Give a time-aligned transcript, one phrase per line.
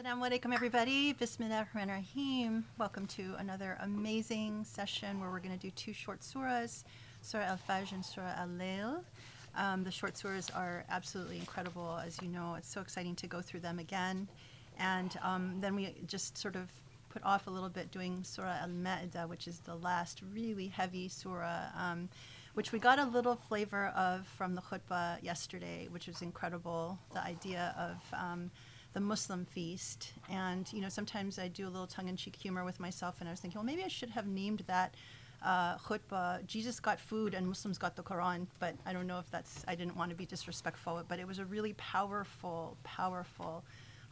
[0.00, 1.12] Assalamu alaikum, everybody.
[1.12, 6.20] Bismillah ar-Rahman rahim Welcome to another amazing session where we're going to do two short
[6.20, 6.84] surahs,
[7.20, 9.02] Surah Al-Fajr and Surah Al-Layl.
[9.56, 12.00] Um, the short surahs are absolutely incredible.
[12.02, 14.26] As you know, it's so exciting to go through them again.
[14.78, 16.70] And um, then we just sort of
[17.10, 21.64] put off a little bit doing Surah Al-Ma'idah, which is the last really heavy surah,
[21.76, 22.08] um,
[22.54, 26.98] which we got a little flavor of from the khutbah yesterday, which was incredible.
[27.12, 28.50] The idea of um,
[28.92, 30.12] the Muslim feast.
[30.28, 33.28] And, you know, sometimes I do a little tongue in cheek humor with myself, and
[33.28, 34.94] I was thinking, well, maybe I should have named that
[35.42, 38.46] uh, khutbah, Jesus got food and Muslims got the Quran.
[38.58, 41.38] But I don't know if that's, I didn't want to be disrespectful, but it was
[41.38, 43.64] a really powerful, powerful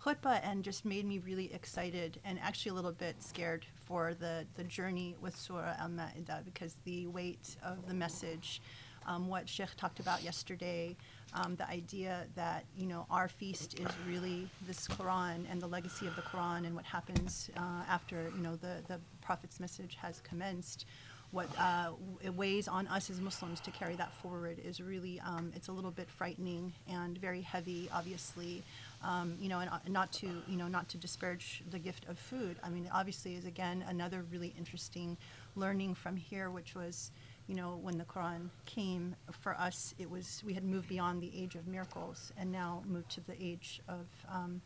[0.03, 4.47] khutbah and just made me really excited and actually a little bit scared for the,
[4.57, 8.63] the journey with Surah Al Ma'idah because the weight of the message,
[9.07, 10.97] um, what Sheikh talked about yesterday,
[11.35, 16.07] um, the idea that you know our feast is really this Quran and the legacy
[16.07, 20.21] of the Quran and what happens uh, after you know the the Prophet's message has
[20.21, 20.87] commenced.
[21.31, 21.91] What uh,
[22.23, 25.73] it weighs on us as Muslims to carry that forward is really um, it's a
[25.73, 28.63] little bit frightening and very heavy, obviously.
[29.05, 32.19] Um, you know, and uh, not to you know not to disparage the gift of
[32.19, 32.57] food.
[32.65, 35.19] I mean, obviously, is again another really interesting
[35.55, 37.11] learning from here, which was
[37.49, 41.33] you know, when the Quran came, for us, it was, we had moved beyond the
[41.35, 44.61] age of miracles and now moved to the age of, um,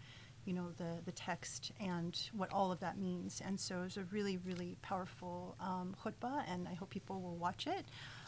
[0.44, 3.40] you know, the, the text and what all of that means.
[3.46, 7.36] And so it was a really, really powerful um, khutbah, and I hope people will
[7.36, 7.84] watch it.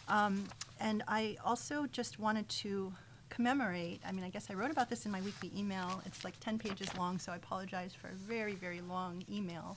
[0.07, 0.45] Um,
[0.79, 2.95] and I also just wanted to
[3.31, 6.01] commemorate, I mean, I guess I wrote about this in my weekly email.
[6.07, 9.77] It's like 10 pages long, so I apologize for a very, very long email.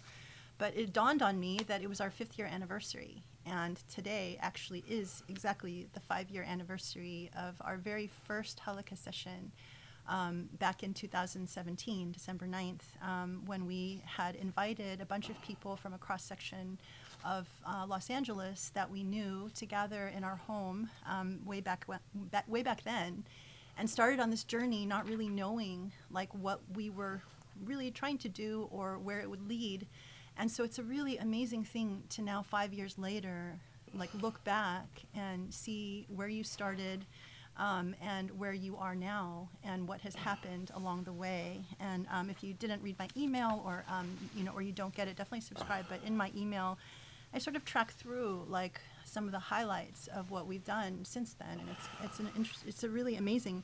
[0.59, 3.23] But it dawned on me that it was our fifth year anniversary.
[3.49, 9.51] And today actually is exactly the five year anniversary of our very first Halaqa session
[10.09, 15.75] um, back in 2017, December 9th, um, when we had invited a bunch of people
[15.75, 16.77] from a cross section
[17.25, 21.85] of uh, Los Angeles that we knew to gather in our home um, way, back
[22.31, 23.23] back, way back then
[23.77, 27.21] and started on this journey not really knowing like what we were
[27.65, 29.87] really trying to do or where it would lead
[30.39, 33.59] and so it's a really amazing thing to now, five years later,
[33.93, 37.05] like look back and see where you started
[37.57, 41.65] um, and where you are now and what has happened along the way.
[41.79, 44.93] And um, if you didn't read my email or um, you know or you don't
[44.93, 45.85] get it, definitely subscribe.
[45.89, 46.77] But in my email,
[47.33, 51.33] I sort of track through like some of the highlights of what we've done since
[51.33, 53.63] then, and it's it's an interest, it's a really amazing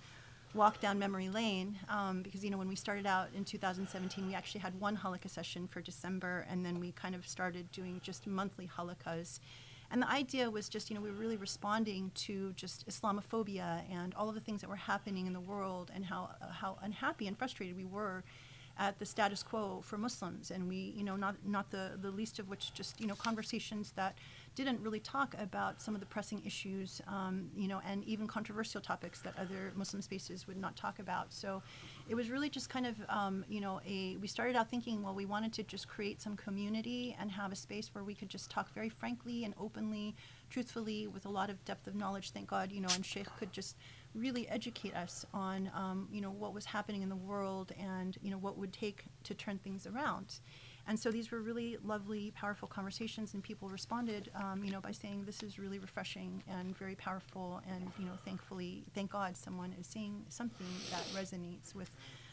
[0.54, 4.36] walk down memory lane um, because you know when we started out in 2017 we
[4.36, 8.28] actually had one halaqa session for december and then we kind of started doing just
[8.28, 9.40] monthly halaqas
[9.92, 14.14] and the idea was just you know we were really responding to just islamophobia and
[14.16, 17.28] all of the things that were happening in the world and how uh, how unhappy
[17.28, 18.24] and frustrated we were
[18.78, 20.52] at the status quo for muslims.
[20.52, 23.92] And we you know not not the the least of which just you know conversations
[23.92, 24.18] that
[24.56, 28.80] didn't really talk about some of the pressing issues, um, you know, and even controversial
[28.82, 31.34] topics that other Muslim spaces would not talk about.
[31.34, 31.64] So
[32.08, 34.18] it was really just kind of, um, you know, a.
[34.18, 37.56] We started out thinking, well, we wanted to just create some community and have a
[37.56, 40.16] space where we could just talk very frankly and openly,
[40.50, 42.32] truthfully, with a lot of depth of knowledge.
[42.32, 43.76] Thank God, you know, and Sheikh could just
[44.14, 48.30] really educate us on, um, you know, what was happening in the world and you
[48.30, 50.40] know what would take to turn things around.
[50.88, 54.92] And so these were really lovely, powerful conversations, and people responded, um, you know, by
[54.92, 57.62] saying this is really refreshing and very powerful.
[57.70, 61.90] And you know, thankfully, thank God, someone is saying something that resonates with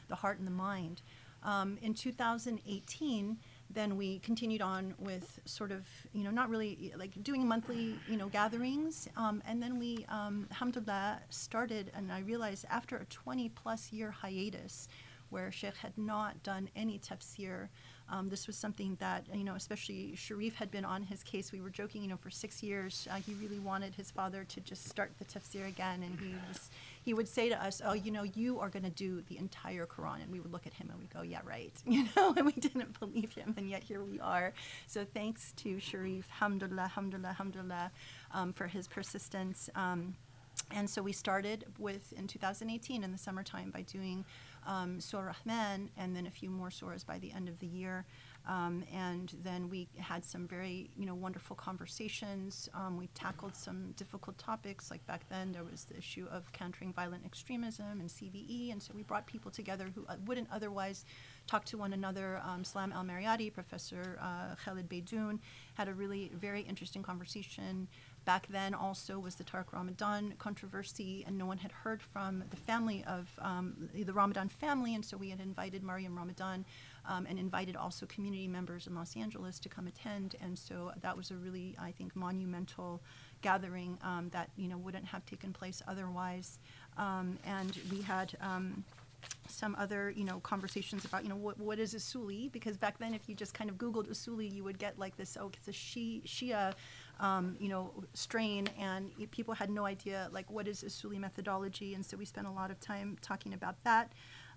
[0.08, 1.02] the heart and the mind.
[1.42, 3.38] Um, in 2018,
[3.70, 8.16] then we continued on with sort of, you know, not really like doing monthly, you
[8.16, 9.08] know, gatherings.
[9.16, 14.10] Um, and then we, um, alhamdulillah, started, and I realized after a 20 plus year
[14.10, 14.88] hiatus
[15.30, 17.68] where Sheikh had not done any tafsir,
[18.10, 21.52] um, this was something that, you know, especially Sharif had been on his case.
[21.52, 23.06] We were joking, you know, for six years.
[23.10, 26.02] Uh, he really wanted his father to just start the tafsir again.
[26.02, 26.70] And he, was,
[27.04, 29.86] he would say to us, oh, you know, you are going to do the entire
[29.86, 30.22] Quran.
[30.22, 31.72] And we would look at him and we'd go, yeah, right.
[31.86, 33.54] You know, and we didn't believe him.
[33.56, 34.52] And yet here we are.
[34.86, 37.90] So thanks to Sharif, alhamdulillah, alhamdulillah, alhamdulillah,
[38.32, 39.68] um, for his persistence.
[39.74, 40.14] Um,
[40.72, 44.24] and so we started with in 2018 in the summertime by doing
[44.66, 48.04] um, Surah Rahman, and then a few more surahs by the end of the year.
[48.48, 52.68] Um, and then we had some very, you know, wonderful conversations.
[52.74, 54.90] Um, we tackled some difficult topics.
[54.90, 58.92] Like back then, there was the issue of countering violent extremism and CVE, and so
[58.94, 61.04] we brought people together who uh, wouldn't otherwise
[61.46, 62.40] talk to one another.
[62.44, 65.38] Um, Salam Al Marayati, Professor uh, Khalid Beydoun,
[65.74, 67.88] had a really very interesting conversation
[68.24, 72.56] Back then, also was the Tariq Ramadan controversy, and no one had heard from the
[72.56, 76.64] family of um, the Ramadan family, and so we had invited Mariam Ramadan
[77.08, 81.16] um, and invited also community members in Los Angeles to come attend, and so that
[81.16, 83.02] was a really, I think, monumental
[83.42, 86.58] gathering um, that you know wouldn't have taken place otherwise.
[86.98, 88.84] Um, and we had um,
[89.48, 93.14] some other you know conversations about you know what what is usuli because back then
[93.14, 95.72] if you just kind of googled usuli you would get like this oh it's a
[95.72, 96.72] Shi, Shia
[97.20, 102.04] um, you know strain and people had no idea like what is usuli methodology and
[102.04, 104.12] so we spent a lot of time talking about that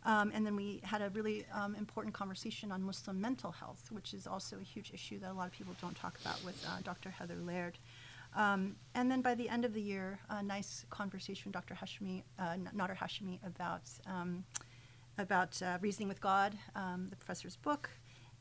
[0.06, 4.14] um, and then we had a really um, important conversation on Muslim mental health, which
[4.14, 6.82] is also a huge issue that a lot of people don't talk about with uh,
[6.84, 7.10] Dr.
[7.10, 7.78] Heather Laird.
[8.36, 11.76] Um, and then by the end of the year, a nice conversation with Dr.
[11.76, 14.44] Hashemi, uh, Nader Hashemi about um,
[15.20, 17.92] about uh, reasoning with God, um, the professor's book,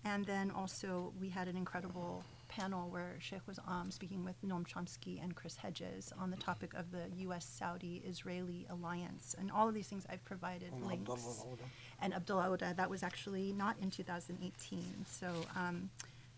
[0.07, 4.67] and then also we had an incredible panel where Sheikh was um, speaking with Noam
[4.67, 9.89] Chomsky and Chris Hedges on the topic of the U.S.-Saudi-Israeli alliance, and all of these
[9.89, 11.11] things I've provided And links.
[11.11, 11.57] Abdullah
[12.03, 15.89] And Abdullah Auda, that was actually not in 2018, so um,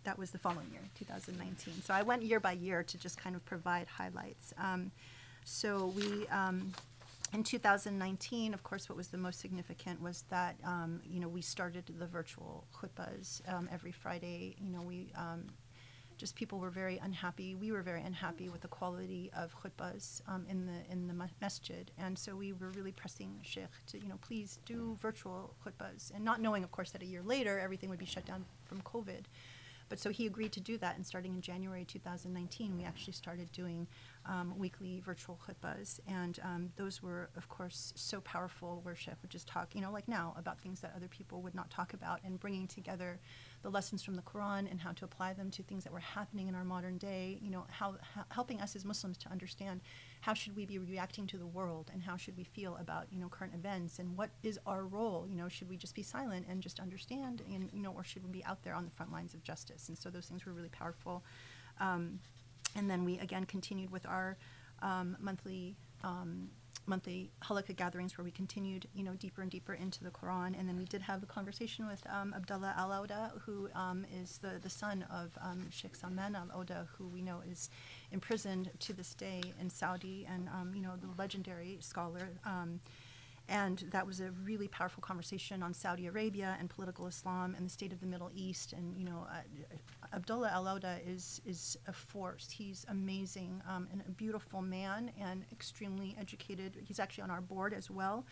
[0.05, 1.83] that was the following year, 2019.
[1.83, 4.55] So I went year by year to just kind of provide highlights.
[4.57, 4.93] Um,
[5.45, 6.73] so we, um,
[7.33, 11.43] in 2019, of course, what was the most significant was that, um, you know, we
[11.43, 14.55] started the virtual khutbahs um, every Friday.
[14.61, 15.47] You know, we um,
[16.25, 17.55] just people were very unhappy.
[17.55, 21.27] We were very unhappy with the quality of khutbahs um, in the in the ma-
[21.43, 26.15] masjid, and so we were really pressing Sheikh to, you know, please do virtual khutbahs,
[26.15, 28.81] and not knowing, of course, that a year later everything would be shut down from
[28.81, 29.25] COVID.
[29.91, 33.53] But so he agreed to do that, and starting in January 2019, we actually started
[33.53, 33.87] doing
[34.25, 38.81] um, weekly virtual khutbahs, and um, those were, of course, so powerful.
[38.83, 41.55] Where Sheikh would just talk, you know, like now, about things that other people would
[41.55, 43.21] not talk about, and bringing together
[43.65, 46.49] the lessons from the Quran and how to apply them to things that were happening
[46.49, 47.39] in our modern day.
[47.41, 49.81] You know, how, how helping us as Muslims to understand
[50.21, 53.19] how should we be reacting to the world, and how should we feel about you
[53.19, 55.27] know current events, and what is our role.
[55.29, 58.23] You know, should we just be silent and just understand, and you know, or should
[58.23, 59.89] we be out there on the front lines of justice?
[59.89, 61.25] And so those things were really powerful.
[61.81, 62.21] Um,
[62.77, 64.37] and then we again continued with our
[64.83, 66.51] um, monthly um,
[66.87, 70.69] monthly halaqa gatherings where we continued you know deeper and deeper into the Quran and
[70.69, 74.59] then we did have a conversation with um, Abdullah Al Auda who um, is the,
[74.63, 77.71] the son of um, Sheikh Salman Al Auda who we know is
[78.13, 82.81] imprisoned to this day in Saudi and um, you know the legendary scholar um,
[83.49, 87.71] and that was a really powerful conversation on Saudi Arabia and political Islam and the
[87.71, 88.73] state of the Middle East.
[88.73, 89.43] And you know, uh,
[90.15, 92.49] Abdullah Al Auda is is a force.
[92.51, 96.77] He's amazing um, and a beautiful man and extremely educated.
[96.87, 98.25] He's actually on our board as well,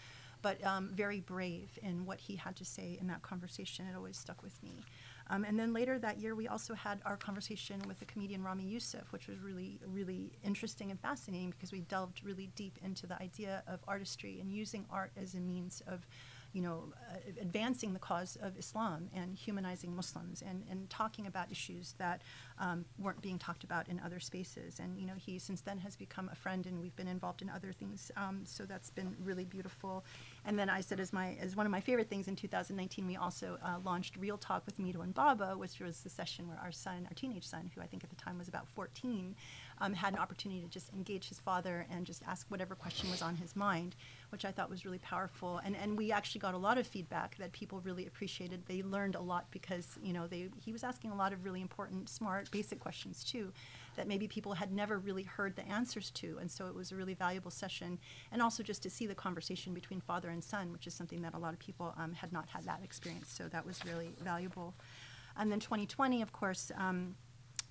[0.43, 3.87] but um, very brave in what he had to say in that conversation.
[3.87, 4.85] It always stuck with me.
[5.31, 8.65] Um, and then later that year, we also had our conversation with the comedian Ramy
[8.65, 13.21] Youssef, which was really, really interesting and fascinating because we delved really deep into the
[13.23, 16.07] idea of artistry and using art as a means of,
[16.53, 21.51] you know, uh, advancing the cause of Islam and humanizing Muslims and, and talking about
[21.51, 22.23] issues that
[22.59, 24.79] um, weren't being talked about in other spaces.
[24.79, 27.51] And, you know, he since then has become a friend and we've been involved in
[27.51, 28.11] other things.
[28.17, 30.05] Um, so that's been really beautiful.
[30.45, 33.17] And then I said, as my as one of my favorite things in 2019, we
[33.17, 36.73] also uh, launched Real Talk with Mito and Baba, which was the session where our
[36.73, 39.35] son, our teenage son, who I think at the time was about 14,
[39.81, 43.23] um, had an opportunity to just engage his father and just ask whatever question was
[43.23, 43.97] on his mind,
[44.33, 45.61] which I thought was really powerful.
[45.65, 48.65] And and we actually got a lot of feedback that people really appreciated.
[48.67, 51.61] They learned a lot because you know they he was asking a lot of really
[51.61, 53.53] important, smart, basic questions too
[53.97, 56.39] that maybe people had never really heard the answers to.
[56.41, 57.99] And so it was a really valuable session.
[58.33, 61.35] And also just to see the conversation between father and son, which is something that
[61.35, 63.31] a lot of people um, had not had that experience.
[63.31, 64.75] So that was really valuable.
[65.37, 67.17] And then 2020, of course, um,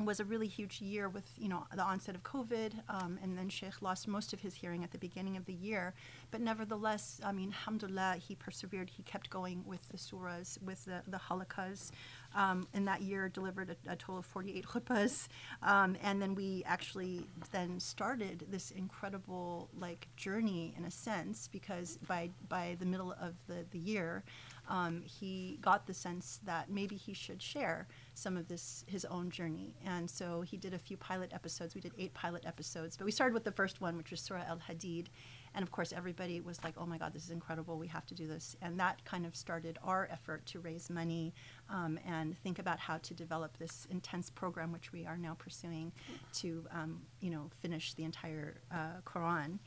[0.05, 3.49] was a really huge year with you know the onset of COVID, um, and then
[3.49, 5.93] Sheikh lost most of his hearing at the beginning of the year.
[6.31, 8.89] But nevertheless, I mean, alhamdulillah, he persevered.
[8.89, 11.91] He kept going with the surahs, with the the halaqas.
[12.33, 15.27] Um, in that year, delivered a, a total of 48 khutbahs,
[15.63, 21.97] um, and then we actually then started this incredible like journey in a sense because
[22.07, 24.23] by by the middle of the the year,
[24.69, 29.29] um, he got the sense that maybe he should share some of this his own
[29.29, 29.75] journey.
[29.85, 31.75] And so he did a few pilot episodes.
[31.75, 34.43] We did eight pilot episodes but we started with the first one which was surah
[34.47, 35.07] al-hadid.
[35.53, 37.77] And of course everybody was like oh my god this is incredible.
[37.77, 38.55] We have to do this.
[38.61, 41.33] And that kind of started our effort to raise money
[41.69, 45.91] um, and think about how to develop this intense program which we are now pursuing
[46.33, 49.59] to um, you know finish the entire uh, quran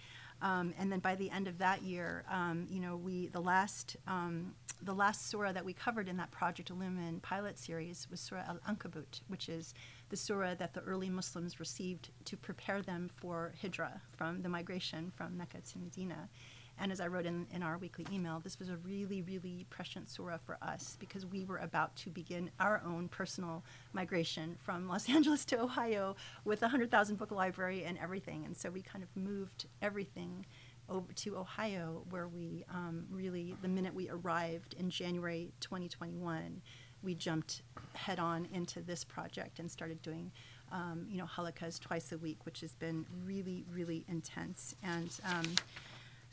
[0.44, 3.96] Um, and then by the end of that year, um, you know, we the last
[4.06, 8.44] um, the last surah that we covered in that Project Illumine pilot series was Surah
[8.46, 9.72] Al Ankabut, which is
[10.10, 15.10] the surah that the early Muslims received to prepare them for hijra from the migration
[15.16, 16.28] from Mecca to Medina.
[16.78, 20.10] And as I wrote in, in our weekly email, this was a really, really prescient
[20.10, 23.62] surah for us because we were about to begin our own personal
[23.92, 28.44] migration from Los Angeles to Ohio with a 100,000 book library and everything.
[28.44, 30.44] And so we kind of moved everything
[30.88, 36.60] over to Ohio, where we um, really, the minute we arrived in January 2021,
[37.02, 37.62] we jumped
[37.94, 40.30] head on into this project and started doing,
[40.72, 44.74] um, you know, halaqas twice a week, which has been really, really intense.
[44.82, 45.44] And um,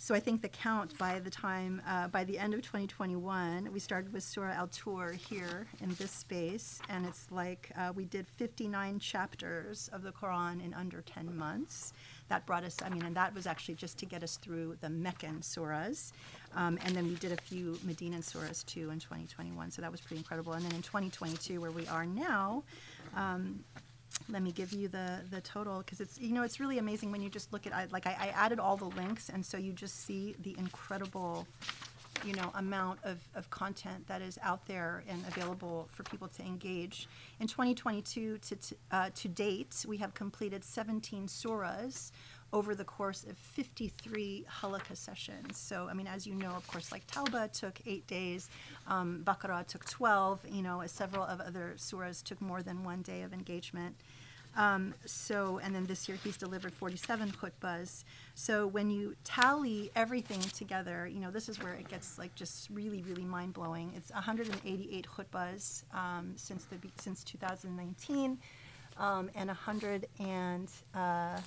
[0.01, 3.79] so I think the count by the time, uh, by the end of 2021, we
[3.79, 8.27] started with Surah Al Tur here in this space, and it's like uh, we did
[8.27, 11.93] 59 chapters of the Quran in under 10 months.
[12.29, 14.89] That brought us, I mean, and that was actually just to get us through the
[14.89, 16.13] Meccan surahs.
[16.55, 20.01] Um, and then we did a few Medinan surahs too in 2021, so that was
[20.01, 20.53] pretty incredible.
[20.53, 22.63] And then in 2022, where we are now,
[23.15, 23.63] um,
[24.29, 27.21] let me give you the the total because it's you know it's really amazing when
[27.21, 29.73] you just look at I, like I, I added all the links and so you
[29.73, 31.47] just see the incredible
[32.25, 36.43] you know amount of, of content that is out there and available for people to
[36.43, 37.07] engage.
[37.39, 38.57] In 2022 to
[38.91, 42.11] uh, to date we have completed 17 surahs
[42.53, 45.57] over the course of 53 halaqa sessions.
[45.57, 48.49] So, I mean, as you know, of course, like Tauba took eight days,
[48.87, 53.01] um, Baqarah took 12, you know, as several of other surahs took more than one
[53.01, 53.95] day of engagement.
[54.57, 58.03] Um, so, and then this year he's delivered 47 khutbahs.
[58.35, 62.69] So when you tally everything together, you know, this is where it gets like just
[62.69, 63.93] really, really mind blowing.
[63.95, 68.37] It's 188 khutbahs um, since the since 2019,
[68.97, 71.39] um, and 100 and uh,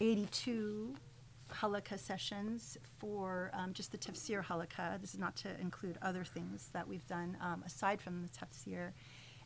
[0.00, 0.94] 82
[1.52, 5.00] halaqa sessions for um, just the tafsir halaqa.
[5.00, 8.92] This is not to include other things that we've done um, aside from the tafsir.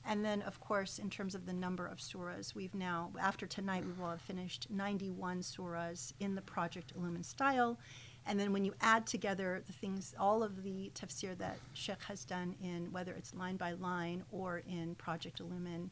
[0.05, 3.85] And then, of course, in terms of the number of surahs, we've now, after tonight,
[3.85, 7.79] we will have finished 91 surahs in the Project Illumine style.
[8.27, 12.25] And then when you add together the things, all of the tafsir that Sheikh has
[12.25, 15.91] done in whether it's line by line or in Project Illumine,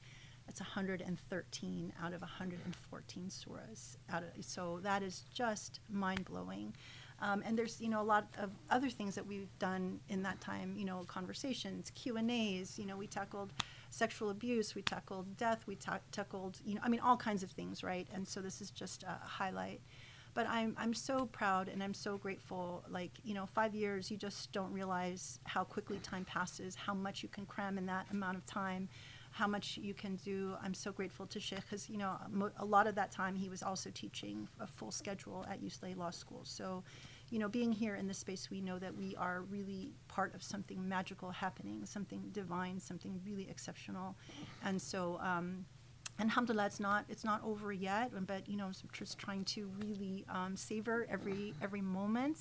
[0.48, 3.96] it's 113 out of 114 surahs.
[4.10, 6.74] Out of, so that is just mind blowing.
[7.20, 10.40] Um, and there's you know a lot of other things that we've done in that
[10.40, 10.74] time.
[10.76, 12.78] You know, conversations, Q and A's.
[12.78, 13.52] You know, we tackled
[13.90, 17.50] sexual abuse, we tackled death, we ta- tackled you know I mean all kinds of
[17.50, 18.06] things, right?
[18.12, 19.80] And so this is just a highlight.
[20.34, 22.84] But I'm I'm so proud and I'm so grateful.
[22.90, 27.22] Like you know, five years, you just don't realize how quickly time passes, how much
[27.22, 28.90] you can cram in that amount of time
[29.36, 30.54] how much you can do.
[30.62, 32.16] I'm so grateful to Sheikh because, you know,
[32.58, 36.08] a lot of that time he was also teaching a full schedule at UCLA Law
[36.08, 36.40] School.
[36.44, 36.82] So,
[37.28, 40.42] you know, being here in this space, we know that we are really part of
[40.42, 44.16] something magical happening, something divine, something really exceptional.
[44.64, 45.66] And so, um,
[46.18, 50.24] alhamdulillah it's not it's not over yet but you know I'm just trying to really
[50.30, 52.38] um, savor every every moment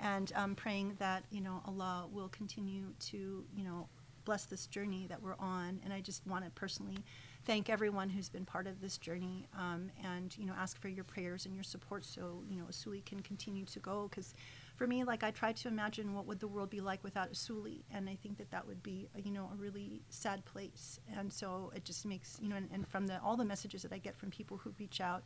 [0.00, 3.86] and um, praying that you know allah will continue to you know
[4.24, 5.80] bless this journey that we're on.
[5.84, 6.98] And I just want to personally
[7.44, 11.04] thank everyone who's been part of this journey um, and, you know, ask for your
[11.04, 14.08] prayers and your support so, you know, Usuli can continue to go.
[14.08, 14.34] Because
[14.76, 17.82] for me, like, I try to imagine what would the world be like without Usuli.
[17.92, 21.00] And I think that that would be, you know, a really sad place.
[21.16, 23.92] And so it just makes, you know, and, and from the, all the messages that
[23.92, 25.22] I get from people who reach out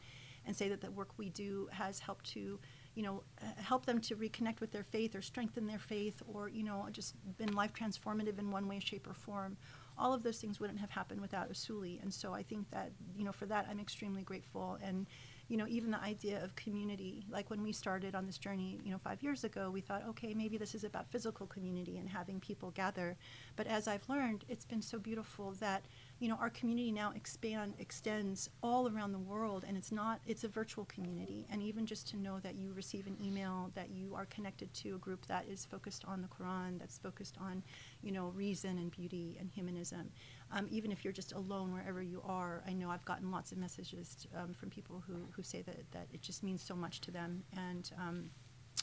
[0.47, 2.59] and say that the work we do has helped to
[2.97, 6.49] you know, uh, help them to reconnect with their faith or strengthen their faith or,
[6.49, 9.57] you know, just been life transformative in one way, shape, or form.
[9.99, 12.03] All of those things wouldn't have happened without Usuli.
[12.03, 14.79] And so I think that, you know, for that, I'm extremely grateful.
[14.83, 15.07] And,
[15.49, 18.91] you know, even the idea of community, like when we started on this journey, you
[18.91, 22.41] know, five years ago, we thought, okay, maybe this is about physical community and having
[22.41, 23.17] people gather.
[23.57, 25.85] But as I've learned, it's been so beautiful that
[26.19, 30.45] you know, our community now expand extends all around the world, and it's not it's
[30.45, 31.47] a virtual community.
[31.51, 34.95] And even just to know that you receive an email that you are connected to
[34.95, 37.63] a group that is focused on the Quran, that's focused on,
[38.03, 40.11] you know, reason and beauty and humanism.
[40.53, 43.59] Um, even if you're just alone wherever you are, I know I've gotten lots of
[43.59, 47.11] messages um, from people who, who say that, that it just means so much to
[47.11, 47.43] them.
[47.57, 48.31] And um,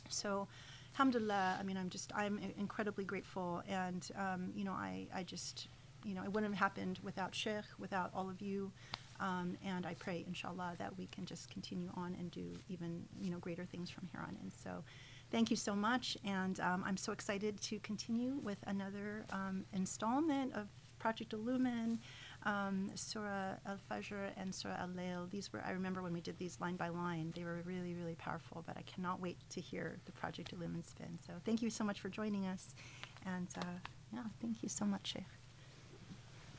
[0.10, 0.48] so,
[0.94, 3.64] alhamdulillah, I mean, I'm just, I'm incredibly grateful.
[3.68, 5.68] And, um, you know, I, I just,
[6.04, 8.72] you know, it wouldn't have happened without Sheikh, without all of you.
[9.20, 13.30] Um, and I pray, inshallah, that we can just continue on and do even, you
[13.32, 14.52] know, greater things from here on in.
[14.52, 14.84] So
[15.32, 16.18] thank you so much.
[16.26, 20.68] And um, I'm so excited to continue with another um, installment of
[21.00, 22.00] Project Illumine.
[22.46, 25.30] um, Surah Al Fajr and Surah Al Layl.
[25.30, 28.16] These were, I remember when we did these line by line, they were really, really
[28.16, 31.18] powerful, but I cannot wait to hear the Project Illumine spin.
[31.26, 32.76] So thank you so much for joining us.
[33.26, 33.66] And uh,
[34.14, 35.43] yeah, thank you so much, Sheikh.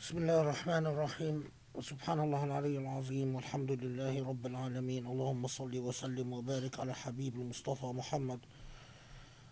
[0.04, 1.44] بسم الله الرحمن الرحيم
[1.80, 7.86] سبحان الله العلي العظيم والحمد لله رب العالمين اللهم صل وسلم وبارك على حبيب المصطفى
[7.86, 8.38] محمد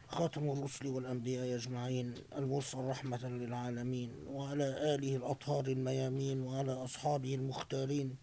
[0.08, 8.16] خاتم الرسل والأنبياء أجمعين المرسل رحمة للعالمين وعلى آله الأطهار الميامين وعلى أصحابه المختارين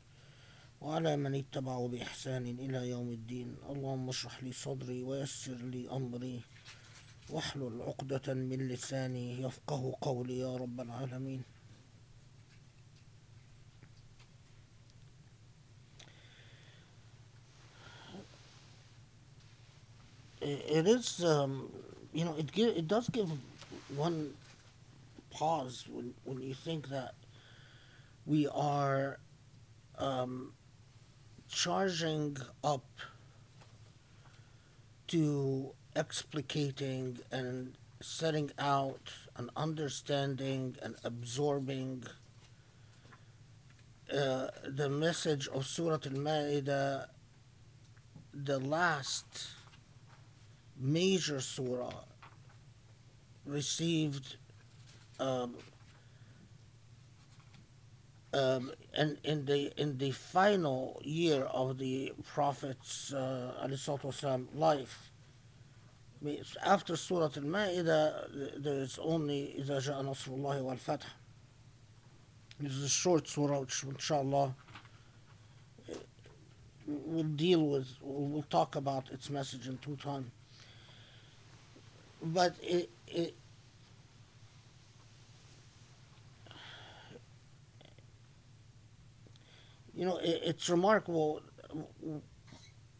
[0.82, 6.42] وعلى من اتبعوا بإحسان إلى يوم الدين اللهم اشرح لي صدري ويسر لي أمري
[7.30, 11.44] واحلل عقدة من لساني يفقه قولي يا رب العالمين
[20.42, 21.72] it is um,
[22.14, 23.30] you know it give, it does give
[23.96, 24.34] one
[25.32, 27.14] pause when when you think that
[28.26, 29.20] we are
[29.98, 30.54] um,
[31.50, 32.86] charging up
[35.08, 42.04] to explicating and setting out and understanding and absorbing
[44.14, 47.08] uh, the message of Surah Al-Ma'idah,
[48.34, 49.50] the last
[50.79, 51.93] major surah
[53.47, 54.37] received
[55.21, 55.55] um,
[58.33, 65.11] um, and in the in the final year of the Prophet's uh, والسلام, life.
[66.21, 71.05] I mean, after Surah Al-Ma'idah, there is only إذا جاء نصر الله والفتح.
[72.59, 74.55] This is a short surah, which inshallah
[76.87, 77.89] we'll deal with.
[78.01, 80.33] We'll talk about its message in two time
[82.22, 83.36] but it, it
[89.96, 91.42] you know it, it's remarkable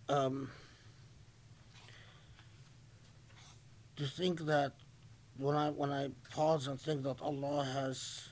[0.08, 0.50] um,
[3.96, 4.74] to think that
[5.38, 8.30] when I when I pause and think that Allah has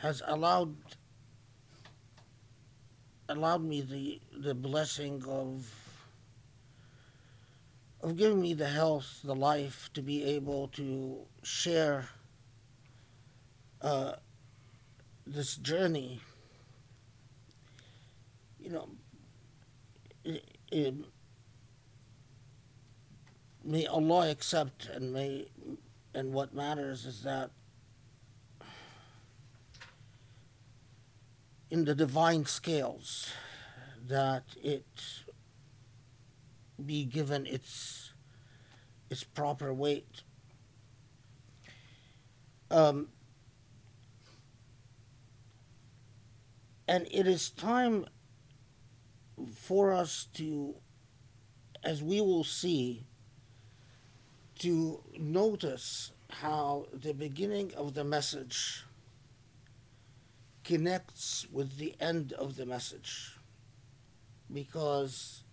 [0.00, 0.76] has allowed
[3.28, 5.83] allowed me the the blessing of
[8.04, 12.10] of giving me the health, the life to be able to share
[13.80, 14.12] uh,
[15.26, 16.20] this journey.
[18.60, 18.88] You know,
[20.22, 20.94] it, it,
[23.64, 25.48] may Allah accept and may
[26.14, 27.50] and what matters is that
[31.70, 33.30] in the divine scales
[34.06, 35.23] that it
[36.84, 38.12] be given its
[39.10, 40.22] its proper weight.
[42.70, 43.08] Um,
[46.88, 48.06] and it is time
[49.54, 50.74] for us to,
[51.84, 53.06] as we will see,
[54.60, 58.84] to notice how the beginning of the message
[60.64, 63.36] connects with the end of the message
[64.52, 65.43] because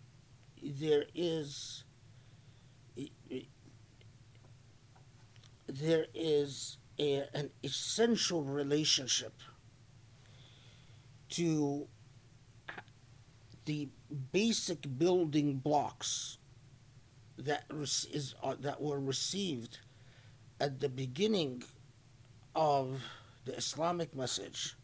[0.62, 1.84] there is
[5.68, 9.34] there is a, an essential relationship
[11.30, 11.88] to
[13.66, 13.88] the
[14.32, 16.38] basic building blocks
[17.38, 19.80] that is uh, that were received
[20.60, 21.64] at the beginning
[22.56, 23.02] of
[23.46, 24.76] the Islamic message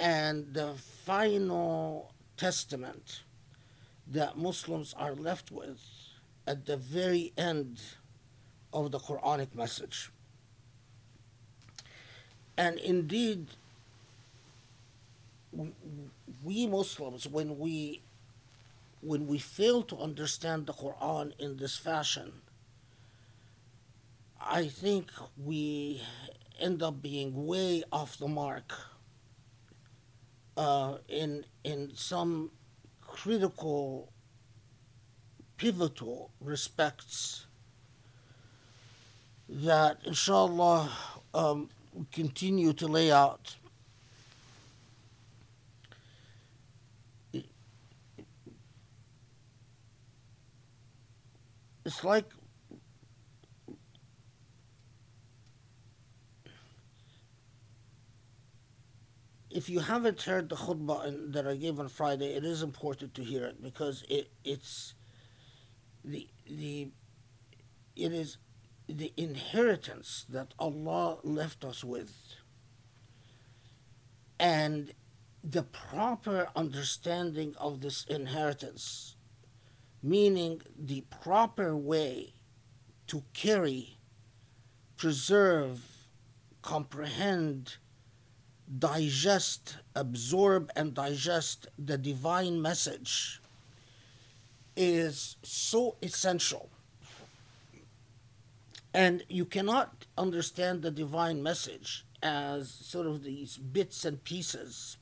[0.00, 3.22] and the final testament
[4.06, 5.80] that Muslims are left with
[6.46, 7.80] at the very end
[8.72, 10.10] of the Quranic message.
[12.56, 13.48] And indeed,
[16.42, 18.02] we Muslims, when we
[19.00, 22.32] when we fail to understand the Quran in this fashion,
[24.40, 26.00] I think we
[26.58, 28.72] end up being way off the mark
[30.56, 32.50] uh, in in some
[33.14, 34.12] critical,
[35.56, 37.46] pivotal respects
[39.48, 40.90] that, inshallah,
[41.32, 41.70] um,
[42.10, 43.54] continue to lay out.
[51.84, 52.26] It's like
[59.54, 63.22] if you haven't heard the khutbah that I gave on Friday, it is important to
[63.22, 64.94] hear it because it it's
[66.04, 66.90] the the
[67.94, 68.36] it is
[68.88, 72.34] the inheritance that Allah left us with.
[74.40, 74.92] And
[75.44, 79.14] the proper understanding of this inheritance,
[80.02, 82.34] meaning the proper way
[83.06, 83.98] to carry,
[84.96, 86.08] preserve,
[86.60, 87.76] comprehend,
[88.78, 93.40] digest, absorb, and digest the divine message
[94.76, 96.70] is so essential.
[98.92, 104.96] And you cannot understand the divine message as sort of these bits and pieces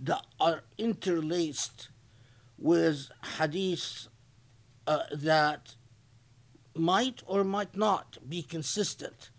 [0.00, 1.88] that are interlaced
[2.58, 4.08] with hadith
[4.86, 5.74] uh, that
[6.74, 9.30] might or might not be consistent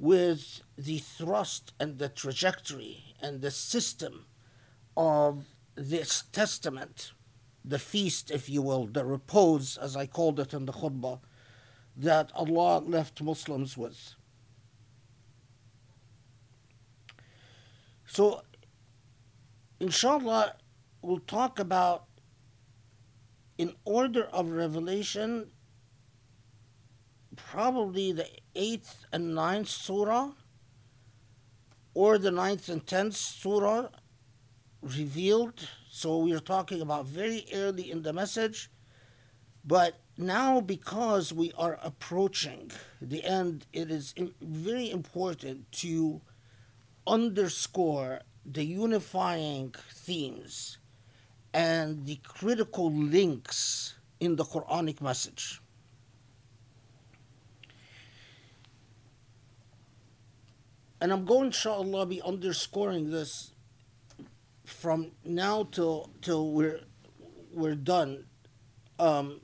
[0.00, 4.24] with the thrust and the trajectory and the system
[4.96, 7.12] of this testament,
[7.62, 11.20] the feast, if you will, the repose, as I called it in the khutbah,
[11.94, 14.14] that Allah left Muslims with.
[18.06, 18.40] So,
[19.80, 20.56] inshallah,
[21.02, 22.06] we'll talk about
[23.58, 25.50] in order of revelation
[27.36, 30.32] probably the eighth and ninth surah
[31.94, 33.88] or the ninth and tenth surah
[34.82, 35.68] revealed.
[35.88, 38.70] So we are talking about very early in the message.
[39.64, 46.22] But now, because we are approaching the end, it is very important to
[47.06, 50.78] underscore the unifying themes
[51.52, 55.60] and the critical links in the Quranic message.
[61.00, 63.52] And I'm going, inshallah, be underscoring this
[64.64, 66.80] from now till till we're
[67.52, 68.24] we're done.
[68.98, 69.40] Um,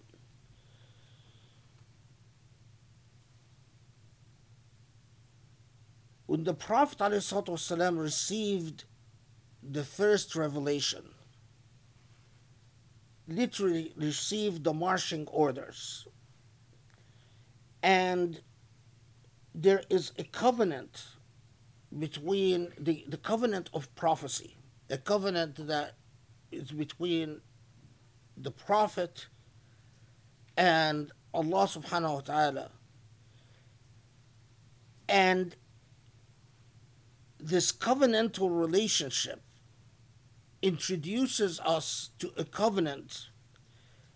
[6.27, 8.85] when the Prophet ﷺ received
[9.63, 11.05] the first revelation,
[13.27, 16.07] literally received the marching orders,
[17.83, 18.43] and
[19.55, 21.16] there is a covenant
[21.97, 24.57] between the, the covenant of prophecy,
[24.91, 25.95] a covenant that
[26.51, 27.41] is between
[28.37, 29.27] the Prophet
[30.57, 32.71] and Allah subhanahu wa ta'ala.
[35.09, 35.57] And
[37.39, 39.43] this covenantal relationship
[40.63, 43.31] introduces us to a covenant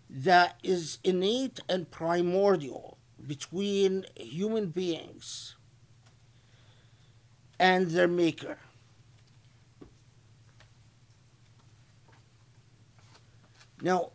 [0.09, 5.55] that is innate and primordial between human beings
[7.61, 8.57] and their maker.
[13.83, 14.13] Now,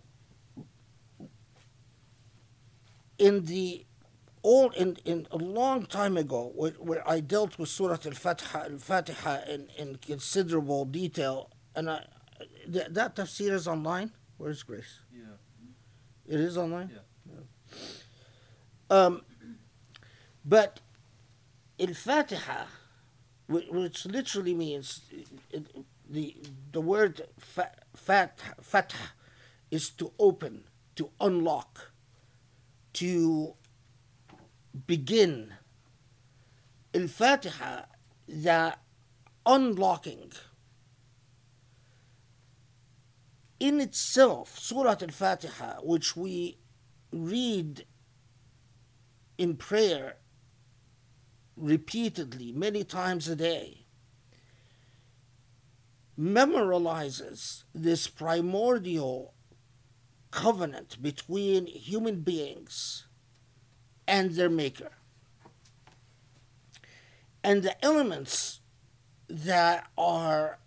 [3.19, 3.87] in the
[4.43, 9.39] all in, in a long time ago, where, where I dealt with Surah Al-Fatiha, Al-Fatiha
[9.49, 12.05] in, in considerable detail, and I,
[12.73, 14.13] th- that tafsir is online.
[14.39, 15.01] Where's Grace?
[15.13, 15.23] Yeah.
[16.29, 16.93] It is online.
[16.93, 17.41] Yeah.
[18.89, 19.23] Um,
[20.45, 20.81] but
[21.81, 22.67] Al-Fatiha,
[23.49, 25.03] which literally means
[25.55, 25.61] uh,
[26.09, 26.37] the
[26.73, 29.13] the word fa- fat fatah
[29.71, 31.93] is to open, to unlock,
[32.95, 33.55] to
[34.87, 35.55] begin.
[36.95, 37.83] Al-Fatiha,
[38.27, 38.75] the
[39.45, 40.33] unlocking
[43.61, 46.59] in itself, Surah Al-Fatiha, which we
[47.13, 47.87] read
[49.39, 50.17] in prayer
[51.57, 53.87] repeatedly, many times a day,
[56.19, 59.35] memorializes this primordial
[60.31, 63.07] covenant between human beings
[64.07, 64.92] and their Maker.
[67.42, 68.61] And the elements
[69.29, 70.59] that are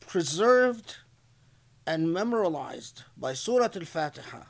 [0.00, 0.96] preserved
[1.86, 4.44] and memorialized by Surah Al Fatiha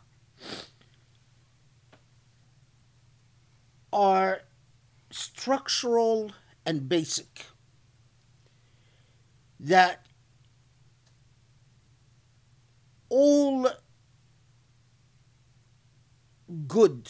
[3.93, 4.43] are
[5.15, 6.33] structural
[6.67, 7.47] and basic.
[9.61, 10.05] That
[13.09, 13.71] all
[16.67, 17.09] good,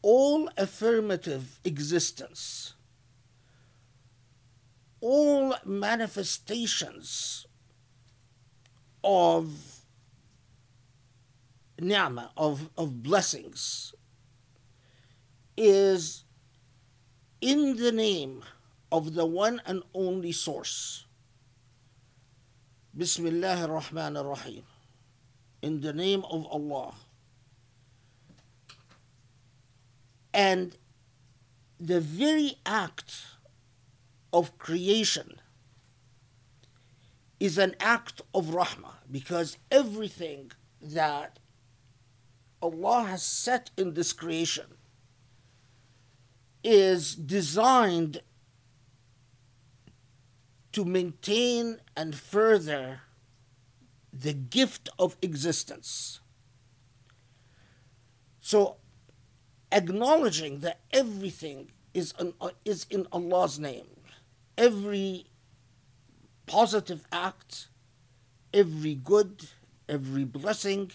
[0.00, 2.74] all affirmative existence,
[5.02, 7.46] all manifestations
[9.04, 9.82] of
[11.78, 13.94] ni'mah, of, of blessings,
[15.54, 16.21] is
[17.42, 18.42] in the name
[18.90, 21.04] of the one and only source.
[22.96, 24.62] Bismillah ar-Rahman ar-Rahim.
[25.60, 26.94] In the name of Allah.
[30.32, 30.76] And
[31.80, 33.12] the very act
[34.32, 35.40] of creation
[37.40, 41.38] is an act of rahmah because everything that
[42.62, 44.66] Allah has set in this creation
[46.64, 48.20] is designed
[50.72, 53.00] to maintain and further
[54.12, 56.20] the gift of existence.
[58.40, 58.76] So,
[59.70, 63.86] acknowledging that everything is, an, is in Allah's name,
[64.56, 65.26] every
[66.46, 67.68] positive act,
[68.52, 69.48] every good,
[69.88, 70.90] every blessing,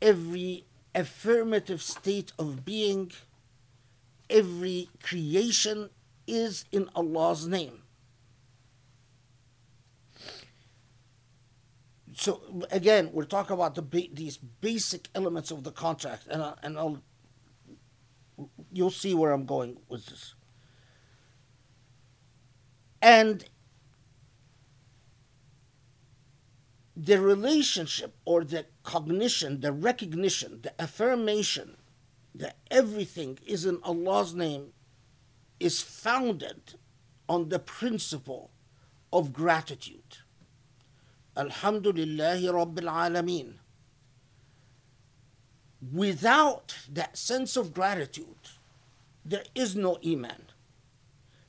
[0.00, 3.10] every affirmative state of being,
[4.30, 5.90] every creation
[6.26, 7.82] is in Allah's name.
[12.16, 16.54] So again, we're talking about the ba- these basic elements of the contract, and I,
[16.62, 17.02] and I'll
[18.72, 20.34] you'll see where I'm going with this.
[23.02, 23.44] And
[26.96, 31.76] the relationship or the cognition, the recognition, the affirmation
[32.34, 34.72] that everything is in Allah's name
[35.60, 36.74] is founded
[37.28, 38.50] on the principle
[39.12, 40.18] of gratitude.
[41.36, 43.54] Alhamdulillahi Rabbil Alameen.
[45.92, 48.48] Without that sense of gratitude,
[49.24, 50.46] there is no Iman.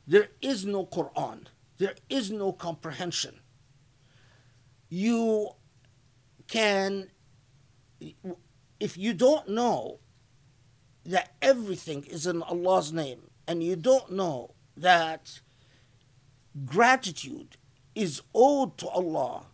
[0.07, 1.45] There is no Quran.
[1.77, 3.39] There is no comprehension.
[4.89, 5.51] You
[6.47, 7.09] can,
[8.79, 9.99] if you don't know
[11.05, 15.39] that everything is in Allah's name, and you don't know that
[16.65, 17.57] gratitude
[17.93, 19.45] is owed to Allah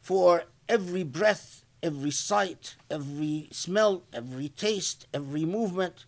[0.00, 6.04] for every breath, every sight, every smell, every taste, every movement.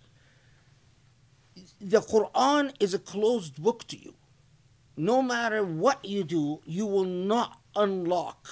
[1.81, 4.15] The Quran is a closed book to you.
[4.97, 8.49] No matter what you do, you will not unlock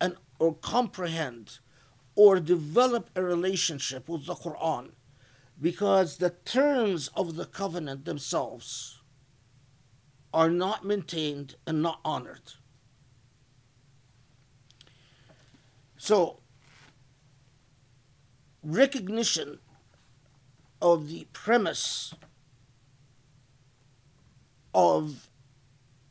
[0.00, 1.58] and or comprehend
[2.14, 4.90] or develop a relationship with the Quran
[5.60, 9.00] because the terms of the covenant themselves
[10.34, 12.54] are not maintained and not honored.
[15.96, 16.40] So,
[18.62, 19.60] recognition
[20.80, 22.14] of the premise
[24.74, 25.28] of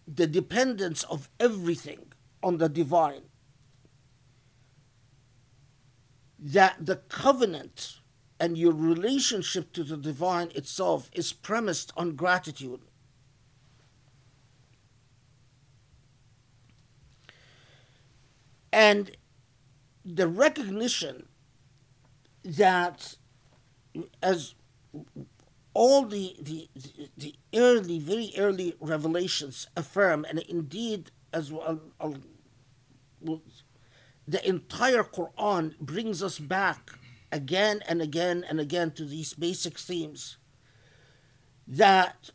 [0.08, 3.24] the dependence of everything on the divine,
[6.42, 8.00] that the covenant
[8.40, 12.82] and your relationship to the divine itself is premised on gratitude.
[18.74, 19.16] And
[20.04, 21.28] the recognition
[22.44, 23.16] that
[24.24, 24.56] as
[25.74, 26.70] all the, the,
[27.18, 31.80] the early, very early revelations affirm, and indeed, as well,
[34.28, 36.92] the entire Quran brings us back
[37.32, 40.38] again and again and again to these basic themes
[41.68, 42.32] that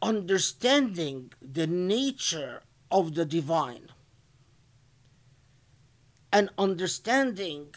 [0.00, 3.88] understanding the nature of the divine
[6.32, 7.74] and understanding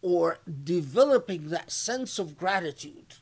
[0.00, 3.14] or developing that sense of gratitude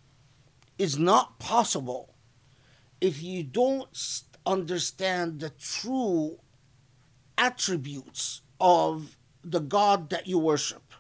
[0.79, 2.10] is not possible
[3.01, 6.39] if you don't understand the true
[7.39, 10.93] attributes of the God that you worship,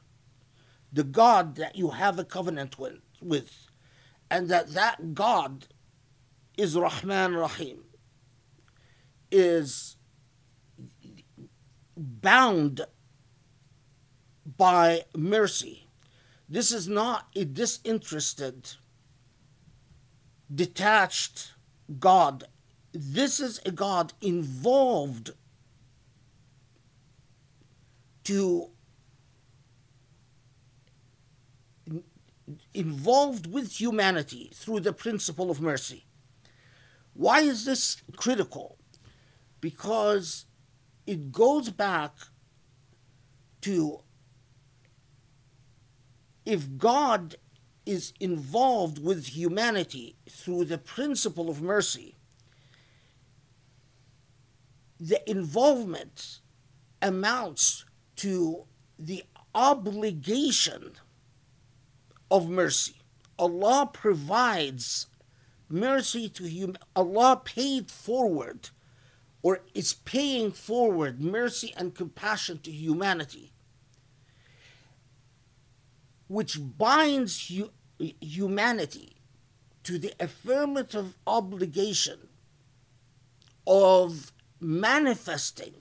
[0.93, 3.67] the God that you have a covenant with, with
[4.31, 5.67] and that that God
[6.57, 7.85] is Rahman Rahim,
[9.31, 9.97] is
[11.97, 12.81] bound
[14.57, 15.87] by mercy.
[16.49, 18.73] This is not a disinterested,
[20.53, 21.53] detached
[21.98, 22.44] God.
[22.92, 25.33] This is a God involved
[28.24, 28.70] to
[32.74, 36.05] involved with humanity through the principle of mercy.
[37.14, 38.79] Why is this critical?
[39.61, 40.46] Because
[41.07, 42.12] it goes back
[43.62, 44.00] to
[46.44, 47.37] if God
[47.87, 52.14] is involved with humanity through the principle of mercy,
[54.99, 56.40] the involvement
[57.01, 57.85] amounts
[58.16, 58.64] to
[58.99, 60.93] the obligation
[62.31, 62.97] of mercy.
[63.38, 65.07] Allah provides
[65.69, 66.77] mercy to him.
[66.95, 68.69] Allah paid forward
[69.43, 73.53] or is paying forward mercy and compassion to humanity,
[76.31, 77.73] which binds hu-
[78.21, 79.16] humanity
[79.83, 82.29] to the affirmative obligation
[83.66, 85.75] of manifesting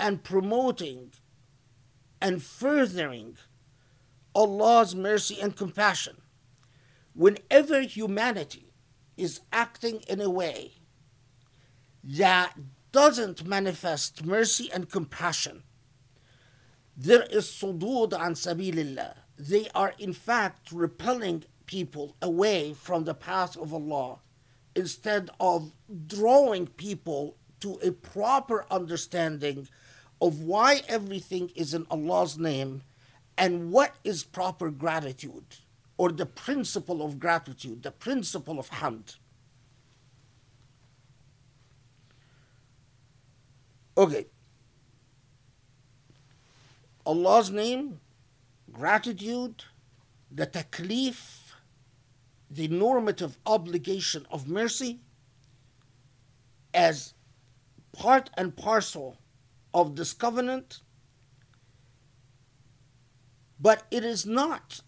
[0.00, 1.12] and promoting
[2.20, 3.36] and furthering
[4.34, 6.16] Allah's mercy and compassion.
[7.14, 8.72] Whenever humanity
[9.16, 10.72] is acting in a way
[12.02, 12.54] that
[12.90, 15.62] doesn't manifest mercy and compassion,
[16.96, 19.14] there is sudud an sabilillah.
[19.38, 24.18] They are in fact repelling people away from the path of Allah
[24.74, 25.72] instead of
[26.06, 29.68] drawing people to a proper understanding
[30.20, 32.82] of why everything is in Allah's name
[33.36, 35.56] and what is proper gratitude
[35.98, 39.16] or the principle of gratitude, the principle of hamd.
[43.98, 44.26] Okay.
[47.06, 48.00] Allah's name,
[48.72, 49.62] gratitude,
[50.30, 51.52] the taklif,
[52.50, 54.98] the normative obligation of mercy
[56.74, 57.14] as
[57.92, 59.18] part and parcel
[59.72, 60.80] of this covenant,
[63.60, 64.80] but it is not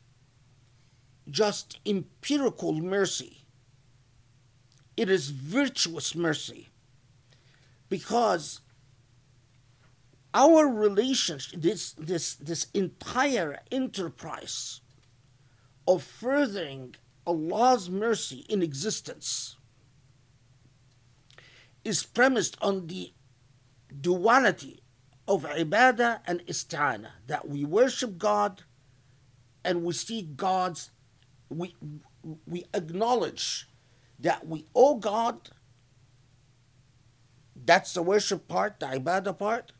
[1.30, 3.44] just empirical mercy,
[4.96, 6.68] it is virtuous mercy
[7.88, 8.60] because
[10.34, 14.80] our relationship, this, this, this entire enterprise
[15.86, 16.94] of furthering
[17.26, 19.56] Allah's mercy in existence
[21.84, 23.12] is premised on the
[24.00, 24.82] duality
[25.26, 28.62] of ibadah and isti'ana, that we worship God
[29.64, 30.90] and we seek God's,
[31.48, 31.74] we,
[32.46, 33.68] we acknowledge
[34.18, 35.50] that we owe God,
[37.64, 39.72] that's the worship part, the ibadah part,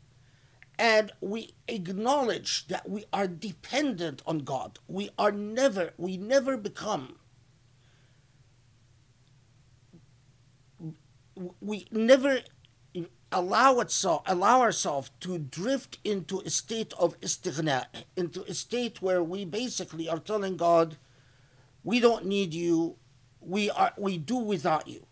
[0.79, 4.79] and we acknowledge that we are dependent on God.
[4.87, 7.17] We are never, we never become
[11.61, 12.41] we never
[13.31, 17.85] allow itself allow ourselves to drift into a state of istighna,
[18.17, 20.97] into a state where we basically are telling God,
[21.83, 22.95] we don't need you,
[23.39, 25.05] we are we do without you.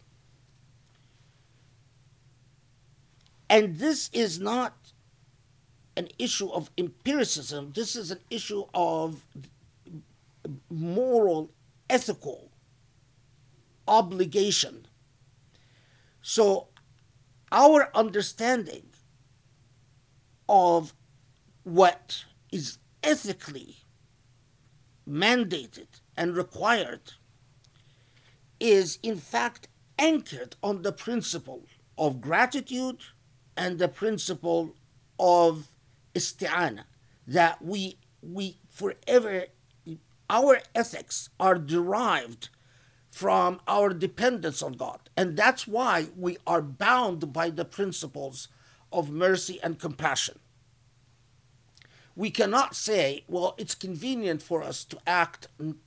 [3.49, 4.86] And this is not
[5.97, 9.25] an issue of empiricism, this is an issue of
[10.69, 11.49] moral,
[11.89, 12.51] ethical
[13.87, 14.87] obligation.
[16.21, 16.67] So
[17.51, 18.89] our understanding
[20.47, 20.93] of
[21.63, 23.77] what is ethically
[25.09, 27.13] mandated and required
[28.59, 31.63] is in fact anchored on the principle
[31.97, 32.99] of gratitude
[33.55, 34.75] and the principle
[35.19, 35.69] of
[36.17, 36.83] isti'ana
[37.27, 39.45] that we we forever
[40.29, 42.49] our ethics are derived
[43.09, 44.99] from our dependence on God.
[45.15, 48.47] And that's why we are bound by the principles
[48.91, 50.39] of mercy and compassion.
[52.15, 55.77] We cannot say, well, it's convenient for us to act in,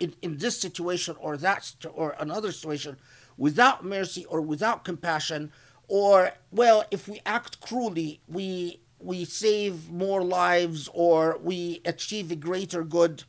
[0.00, 2.96] in, in this situation or that or another situation
[3.36, 5.52] without mercy or without compassion,
[5.88, 12.36] or, well, if we act cruelly, we, we save more lives or we achieve a
[12.36, 13.24] greater good.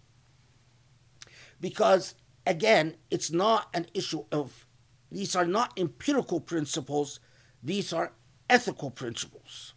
[1.59, 2.15] Because
[2.47, 4.65] again, it's not an issue of,
[5.11, 7.19] these are not empirical principles,
[7.61, 8.13] these are
[8.49, 9.73] ethical principles.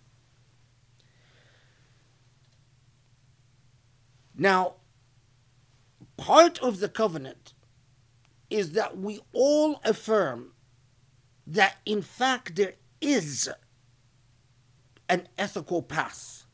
[4.37, 4.75] Now,
[6.17, 7.55] part of the covenant
[8.51, 10.53] is that we all affirm
[11.45, 13.49] that in fact there is
[15.09, 16.45] an ethical path.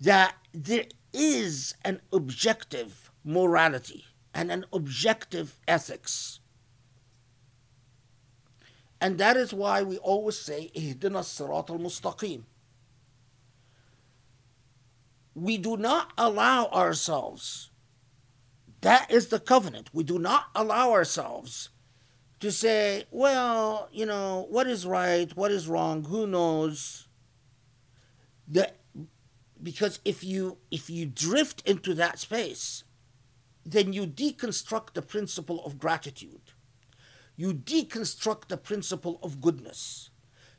[0.00, 6.40] That there is an objective morality and an objective ethics.
[9.00, 12.42] And that is why we always say, Ihdina sirat al mustaqim.
[15.34, 17.70] We do not allow ourselves,
[18.82, 21.70] that is the covenant, we do not allow ourselves
[22.44, 27.08] to say, well, you know, what is right, what is wrong, who knows?
[28.46, 28.70] The
[29.62, 32.84] because if you if you drift into that space
[33.64, 36.52] then you deconstruct the principle of gratitude.
[37.34, 40.10] You deconstruct the principle of goodness.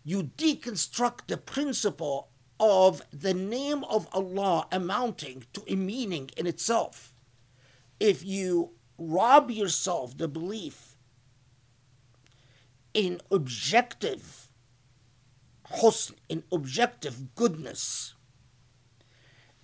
[0.03, 2.30] You deconstruct the principle
[2.60, 7.14] of the name of Allah amounting to a meaning in itself.
[7.99, 10.95] If you rob yourself the belief
[12.96, 14.48] in objective
[15.70, 18.16] husn in objective goodness.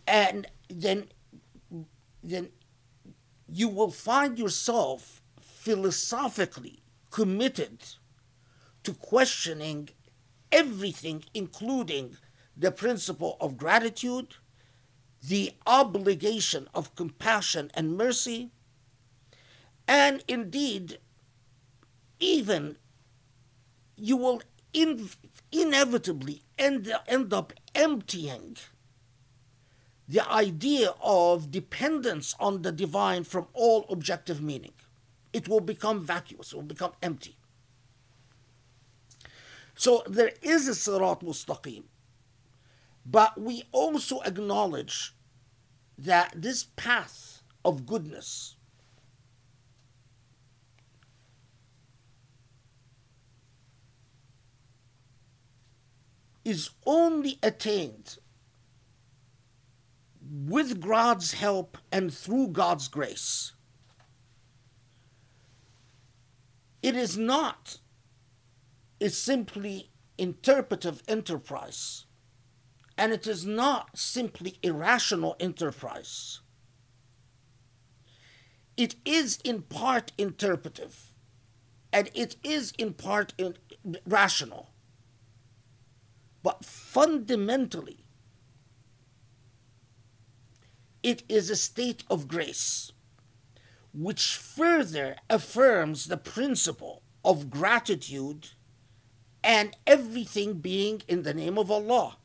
[0.06, 1.08] And then
[2.24, 2.50] then
[3.48, 7.80] you will find yourself philosophically committed
[8.84, 9.90] to questioning
[10.52, 12.18] everything, including
[12.56, 14.36] the principle of gratitude,
[15.24, 18.52] the obligation of compassion and mercy,
[19.88, 21.00] and indeed,
[22.20, 22.78] even
[24.02, 24.42] you will
[24.74, 25.10] in,
[25.52, 28.58] inevitably end, end up emptying
[30.08, 34.74] the idea of dependence on the divine from all objective meaning.
[35.32, 37.38] It will become vacuous, it will become empty.
[39.76, 41.84] So there is a Sirat Mustaqim,
[43.06, 45.16] but we also acknowledge
[45.98, 48.56] that this path of goodness
[56.44, 58.18] is only attained
[60.30, 63.54] with God's help and through God's grace.
[66.82, 67.78] It is not
[69.00, 72.06] a simply interpretive enterprise,
[72.98, 76.40] and it is not simply irrational enterprise.
[78.78, 81.14] It is in part interpretive,
[81.94, 83.58] and it is in part in,
[84.06, 84.71] rational.
[86.44, 88.06] But fundamentally,
[91.04, 92.92] it is a state of grace
[93.94, 98.50] which further affirms the principle of gratitude
[99.44, 102.18] and everything being in the name of Allah.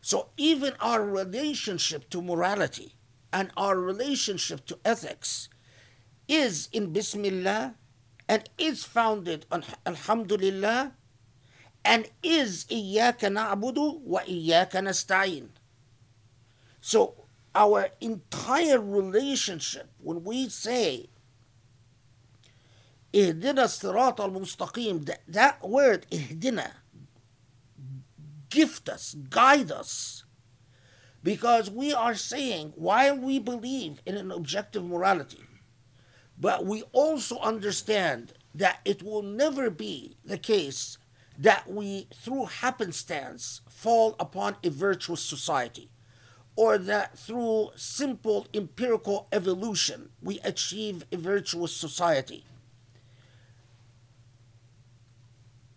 [0.00, 2.94] So even our relationship to morality
[3.32, 5.48] and our relationship to ethics
[6.28, 7.74] is in Bismillah
[8.28, 10.94] and is founded on Alhamdulillah
[11.83, 15.49] and is إياك نعبد وإياك نستعين.
[16.81, 21.09] So our entire relationship, when we say
[23.15, 26.71] اهدنا الصراط المستقيم that, that word اهدنا
[28.49, 30.25] gift us guide us
[31.23, 35.43] because we are saying while we believe in an objective morality
[36.37, 40.97] but we also understand that it will never be the case
[41.40, 45.88] that we through happenstance fall upon a virtuous society
[46.54, 52.44] or that through simple empirical evolution we achieve a virtuous society.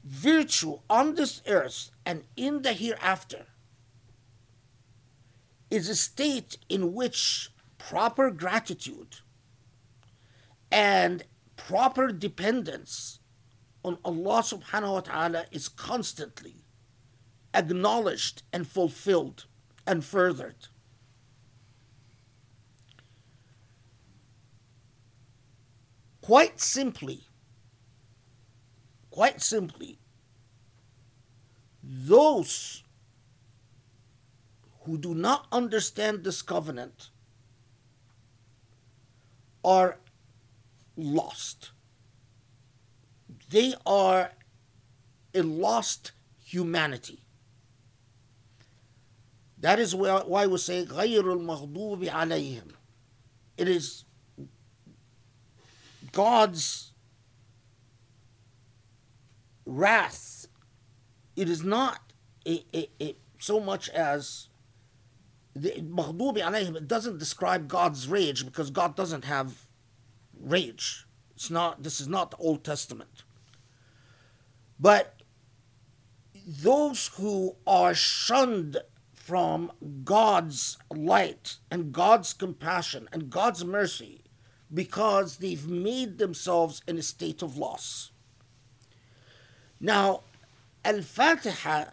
[0.04, 3.46] Virtue on this earth and in the hereafter
[5.72, 9.20] is a state in which proper gratitude
[10.70, 11.24] and
[11.56, 13.20] proper dependence
[13.84, 16.64] on Allah subhanahu wa ta'ala is constantly
[17.54, 19.46] acknowledged and fulfilled
[19.86, 20.68] and furthered.
[26.22, 27.24] Quite simply,
[29.12, 30.00] quite simply,
[31.84, 32.84] those
[34.86, 37.10] who do not understand this covenant
[39.66, 40.00] are
[40.96, 41.73] lost.
[43.53, 44.33] They are
[45.35, 46.13] a lost
[46.45, 47.23] humanity.
[49.61, 52.73] That is why we say غير المغضوب عليهم.
[53.57, 54.05] It is
[56.13, 56.93] God's
[59.67, 60.47] wrath.
[61.37, 62.13] It is not
[62.47, 64.49] a, a, a, so much as
[65.57, 66.77] the مغضوب عليهم.
[66.77, 69.67] It doesn't describe God's rage because God doesn't have
[70.41, 71.07] rage.
[71.35, 71.83] It's not.
[71.83, 73.25] This is not the Old Testament.
[74.84, 75.22] But
[76.46, 78.76] those who are shunned
[79.14, 79.72] from
[80.04, 84.26] God's light and God's compassion and God's mercy
[84.74, 88.12] because they've made themselves in a state of loss.
[89.80, 90.24] Now,
[90.84, 91.86] Al Fatiha,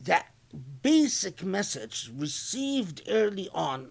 [0.00, 0.32] that
[0.80, 3.90] basic message received early on,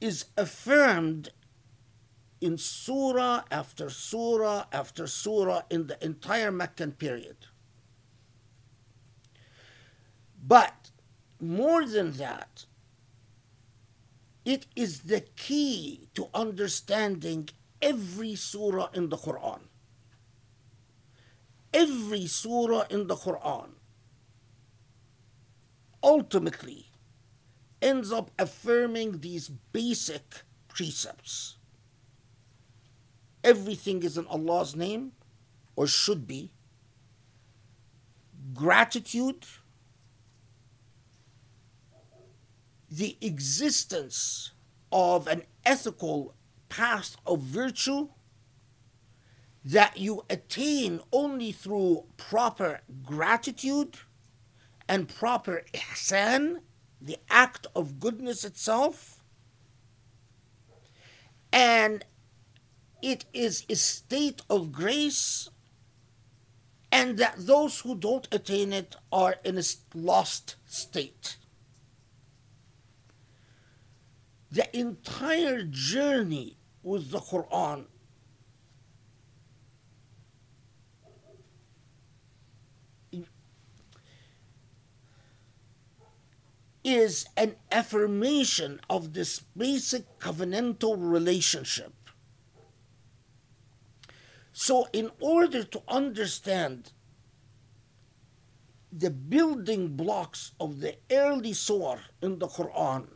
[0.00, 1.30] is affirmed
[2.44, 7.38] in surah after surah after surah in the entire Meccan period.
[10.46, 10.90] But
[11.40, 12.66] more than that,
[14.44, 17.48] it is the key to understanding
[17.80, 19.60] every surah in the Quran.
[21.72, 23.70] Every surah in the Quran
[26.02, 26.90] ultimately
[27.80, 31.56] ends up affirming these basic precepts.
[33.44, 35.12] Everything is in Allah's name,
[35.76, 36.50] or should be.
[38.52, 39.46] Gratitude
[42.96, 44.52] the existence
[44.92, 46.34] of an ethical
[46.68, 48.08] path of virtue
[49.64, 53.96] that you attain only through proper gratitude
[54.88, 56.58] and proper ihsan,
[57.00, 59.24] the act of goodness itself,
[61.52, 62.04] and
[63.04, 65.50] it is a state of grace,
[66.90, 69.62] and that those who don't attain it are in a
[69.94, 71.36] lost state.
[74.50, 77.86] The entire journey with the Quran
[86.82, 91.92] is an affirmation of this basic covenantal relationship.
[94.56, 96.92] So, in order to understand
[98.92, 103.08] the building blocks of the early surah in the Quran,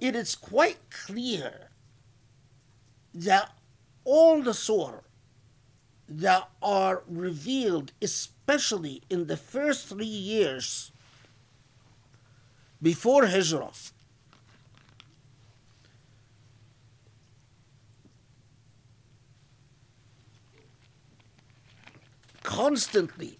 [0.00, 1.68] it is quite clear
[3.12, 3.52] that
[4.04, 5.02] all the surah
[6.08, 10.90] that are revealed, especially in the first three years
[12.80, 13.72] before Hijrah.
[22.49, 23.39] Constantly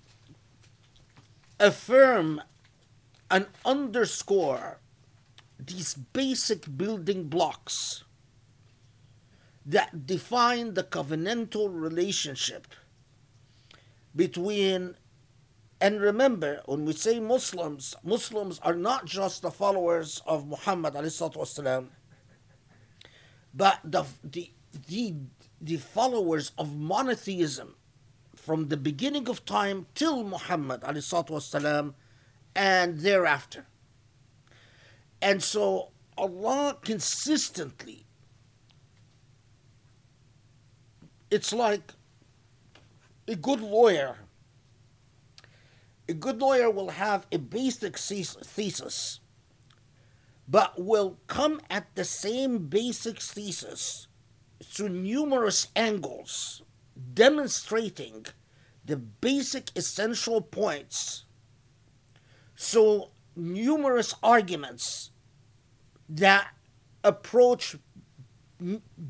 [1.59, 2.41] affirm
[3.29, 4.79] and underscore
[5.59, 8.03] these basic building blocks
[9.65, 12.67] that define the covenantal relationship
[14.15, 14.95] between
[15.81, 21.87] and remember, when we say Muslims, Muslims are not just the followers of Muhammad والسلام,
[23.53, 24.51] but the, the,
[24.87, 25.15] the,
[25.59, 27.75] the followers of monotheism
[28.39, 31.93] from the beginning of time till Muhammad والسلام,
[32.55, 33.65] and thereafter.
[35.21, 38.05] And so Allah consistently,
[41.31, 41.93] it's like
[43.27, 44.17] a good lawyer
[46.07, 49.19] a good lawyer will have a basic thesis,
[50.47, 54.07] but will come at the same basic thesis
[54.63, 56.61] through numerous angles,
[57.14, 58.26] demonstrating
[58.84, 61.24] the basic essential points.
[62.56, 65.10] So, numerous arguments
[66.08, 66.48] that
[67.04, 67.76] approach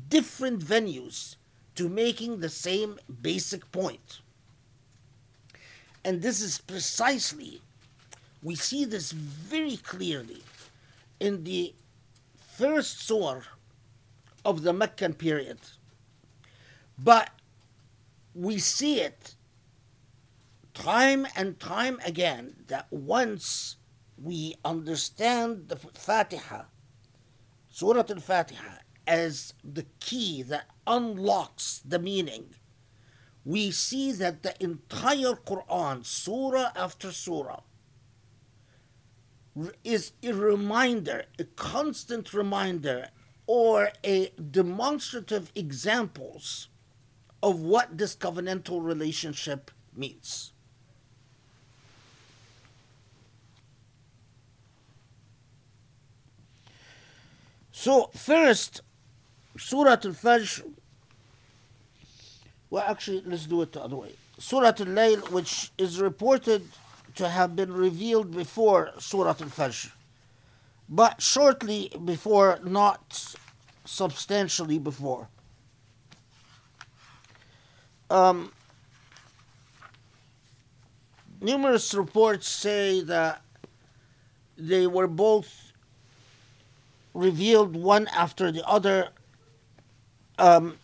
[0.07, 1.35] different venues
[1.75, 4.21] to making the same basic point.
[6.03, 7.61] And this is precisely,
[8.41, 10.41] we see this very clearly
[11.19, 11.73] in the
[12.57, 13.41] first surah
[14.43, 15.59] of the Meccan period.
[16.97, 17.29] But
[18.33, 19.35] we see it
[20.73, 23.77] time and time again that once
[24.17, 26.63] we understand the Fatiha,
[27.69, 28.77] Surah Al Fatiha,
[29.07, 32.53] as the key that unlocks the meaning
[33.43, 37.61] we see that the entire Quran, surah after surah,
[39.83, 43.09] is a reminder, a constant reminder,
[43.47, 46.69] or a demonstrative examples
[47.43, 50.53] of what this covenantal relationship means.
[57.71, 58.81] So, first,
[59.57, 60.71] Surah Al Fajr
[62.71, 64.13] well, actually, let's do it the other way.
[64.39, 66.63] Surah Al-Layl, which is reported
[67.15, 69.91] to have been revealed before Surah Al-Fajr,
[70.87, 73.35] but shortly before, not
[73.83, 75.27] substantially before.
[78.11, 78.51] Um,
[81.39, 83.41] numerous reports say that
[84.57, 85.71] they were both
[87.13, 89.11] revealed one after the other
[90.37, 90.77] um,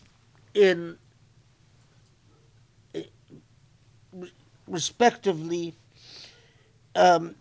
[0.54, 0.96] in
[4.66, 5.74] respectively
[6.94, 7.34] um,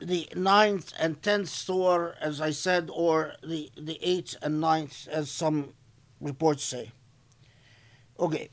[0.00, 5.30] the ninth and tenth store, as I said, or the, the eighth and ninth, as
[5.30, 5.72] some
[6.20, 6.92] reports say.
[8.20, 8.50] Okay.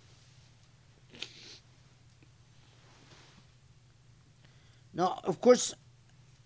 [4.95, 5.73] Now, of course,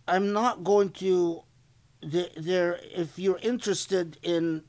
[0.07, 1.43] I'm not going to.
[2.01, 4.63] There, if you're interested in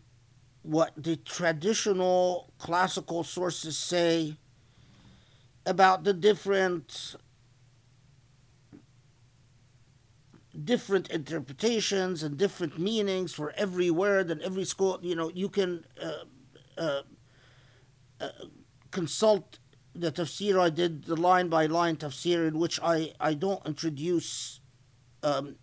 [0.62, 4.36] what the traditional classical sources say
[5.64, 7.14] about the different
[10.64, 15.84] different interpretations and different meanings for every word and every school you know you can
[16.02, 16.24] uh,
[16.76, 17.02] uh,
[18.20, 18.28] uh,
[18.90, 19.59] consult
[19.93, 24.59] the tafsir I did the line by line tafsir in which I, I don't introduce
[25.23, 25.55] um,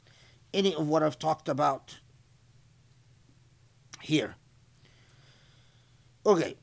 [0.55, 1.97] any of what I've talked about
[4.01, 4.36] here.
[6.24, 6.57] Okay.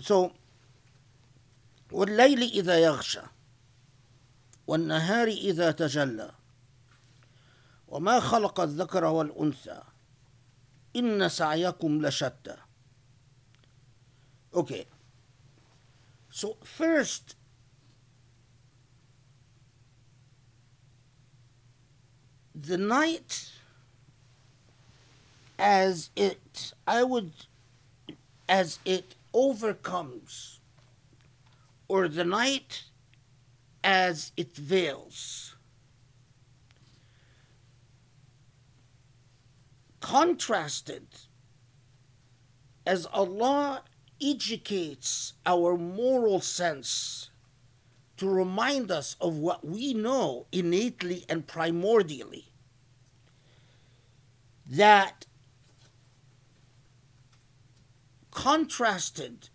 [0.00, 0.32] So,
[1.92, 3.20] والليل إذا يغشى
[4.66, 6.30] والنهار إذا تجلى
[7.88, 9.82] وما خلق الذكر والأنثى
[10.96, 12.56] إن سعيكم لشتى
[14.54, 14.86] Okay.
[16.30, 17.36] So first
[22.54, 23.50] the night
[25.58, 27.32] as it I would
[28.48, 30.60] as it overcomes
[31.88, 32.84] or the night
[33.84, 35.49] as it veils
[40.01, 41.07] contrasted
[42.85, 43.83] as Allah
[44.21, 47.29] educates our moral sense
[48.17, 52.45] to remind us of what we know innately and primordially.
[54.67, 55.25] That
[58.31, 59.49] contrasted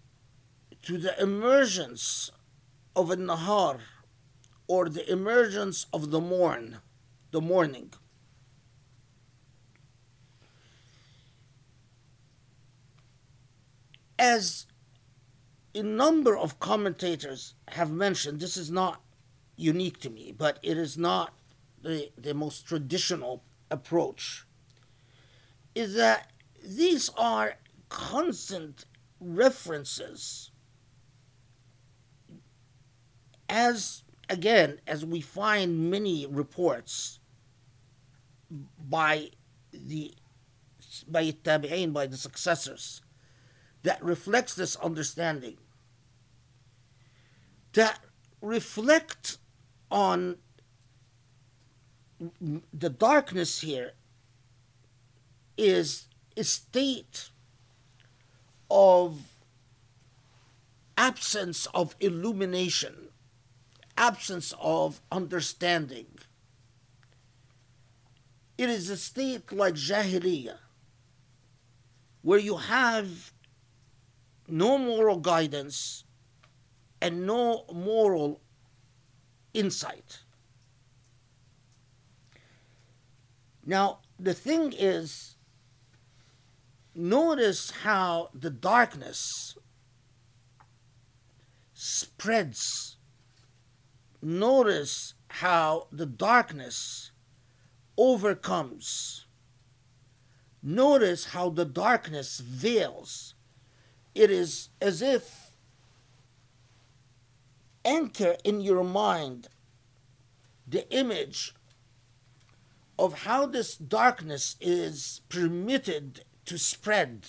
[0.82, 2.30] to the emergence
[2.94, 3.80] of a nahar
[4.68, 6.78] or the emergence of the morn
[7.30, 7.92] the morning
[14.18, 14.66] as
[15.74, 19.02] a number of commentators have mentioned, this is not
[19.56, 21.34] unique to me, but it is not
[21.82, 24.46] the, the most traditional approach,
[25.74, 26.30] is that
[26.64, 27.56] these are
[27.88, 28.86] constant
[29.20, 30.50] references
[33.48, 37.20] as again as we find many reports
[38.88, 39.30] by
[39.72, 40.12] the
[41.06, 43.02] by tabi'in by the successors
[43.86, 45.56] that reflects this understanding
[47.72, 48.00] that
[48.40, 49.38] reflect
[49.92, 50.38] on
[52.72, 53.92] the darkness here
[55.56, 57.30] is a state
[58.68, 59.20] of
[60.98, 63.10] absence of illumination,
[63.96, 66.06] absence of understanding.
[68.58, 70.58] It is a state like Jahiliyyah,
[72.22, 73.32] where you have
[74.48, 76.04] no moral guidance
[77.00, 78.40] and no moral
[79.54, 80.20] insight.
[83.64, 85.36] Now, the thing is,
[86.94, 89.56] notice how the darkness
[91.74, 92.96] spreads.
[94.22, 97.10] Notice how the darkness
[97.96, 99.26] overcomes.
[100.62, 103.35] Notice how the darkness veils.
[104.16, 105.50] It is as if
[107.84, 109.48] anchor in your mind
[110.66, 111.54] the image
[112.98, 117.26] of how this darkness is permitted to spread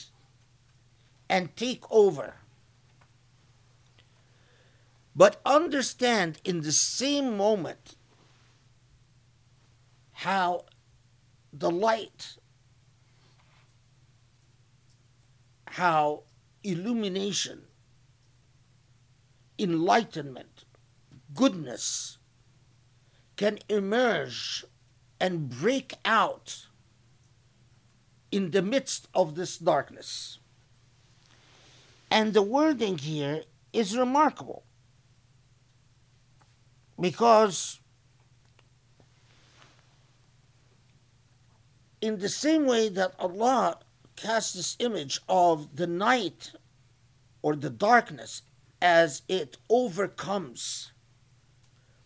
[1.28, 2.36] and take over.
[5.14, 7.98] But understand in the same moment
[10.14, 10.64] how
[11.52, 12.38] the light,
[15.66, 16.24] how
[16.68, 17.62] illumination
[19.58, 20.66] enlightenment,
[21.34, 22.18] goodness
[23.36, 24.66] can emerge
[25.20, 26.68] and break out
[28.32, 30.40] in the midst of this darkness.
[32.10, 33.44] And the wording here
[33.74, 34.64] is remarkable
[37.00, 37.80] because,
[42.02, 43.80] in the same way that Allah
[44.17, 46.53] casts this image of the night
[47.43, 48.43] or the darkness
[48.81, 50.93] as it overcomes.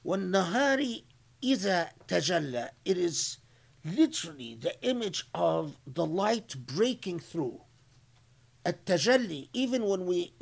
[0.05, 1.03] وَالنَّهَارِ
[1.43, 3.39] إِذَا تَجَلَّى It is
[3.85, 7.61] literally the image of the light breaking through.
[8.67, 10.33] التجلي, even when we,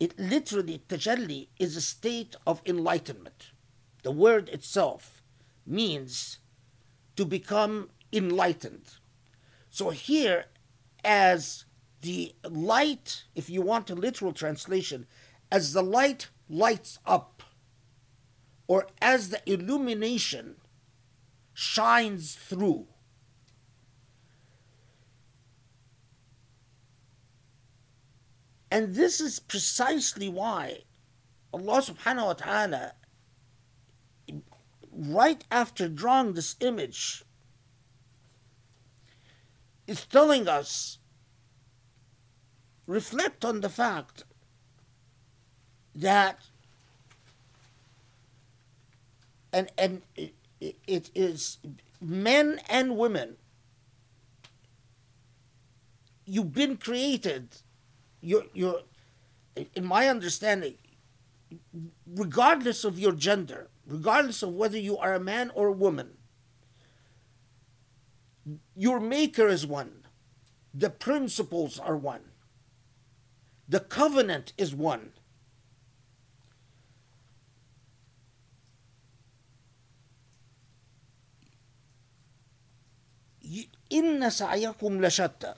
[0.00, 3.50] it literally, tajalli is a state of enlightenment.
[4.02, 5.22] The word itself
[5.66, 6.38] means
[7.16, 8.96] to become enlightened.
[9.70, 10.46] So here,
[11.07, 11.63] as
[12.01, 15.07] the light, if you want a literal translation,
[15.49, 17.41] as the light lights up,
[18.67, 20.57] or as the illumination
[21.53, 22.85] shines through.
[28.69, 30.83] And this is precisely why
[31.53, 32.93] Allah subhanahu wa ta'ala,
[34.91, 37.23] right after drawing this image,
[39.87, 40.99] is telling us
[42.85, 44.23] reflect on the fact
[45.95, 46.39] that
[49.51, 50.01] and and
[50.59, 51.57] it, is
[52.01, 53.35] men and women
[56.25, 57.47] you've been created
[58.21, 58.81] you're you're
[59.75, 60.75] in my understanding
[62.15, 66.16] regardless of your gender regardless of whether you are a man or a woman
[68.76, 70.04] your maker is one
[70.74, 72.22] the principles are one
[73.68, 75.12] the covenant is one
[83.92, 85.54] إن سعيكم لشتى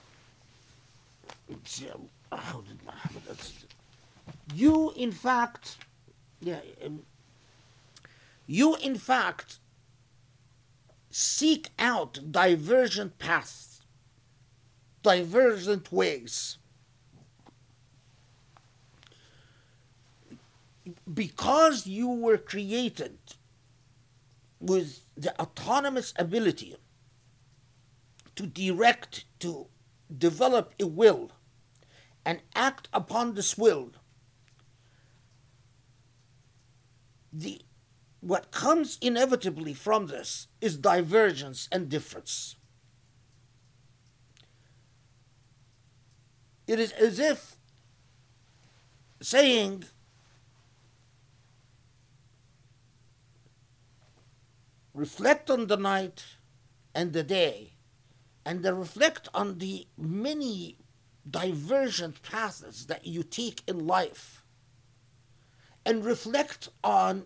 [4.55, 5.77] you in fact
[6.41, 7.03] yeah, um,
[8.47, 9.58] you in fact
[11.10, 13.70] seek out divergent paths
[15.04, 16.58] divergent ways.
[21.12, 23.18] Because you were created
[24.60, 26.76] with the autonomous ability
[28.36, 29.68] to direct, to
[30.16, 31.32] develop a will,
[32.26, 33.92] and act upon this will,
[37.32, 37.62] the
[38.22, 42.56] what comes inevitably from this is divergence and difference.
[46.68, 47.56] It is as if
[49.22, 49.86] saying,
[54.94, 56.26] reflect on the night
[56.94, 57.74] and the day
[58.46, 60.78] and then reflect on the many
[61.30, 64.44] divergent paths that you take in life
[65.86, 67.26] and reflect on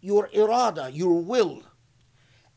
[0.00, 1.62] your irada, your will,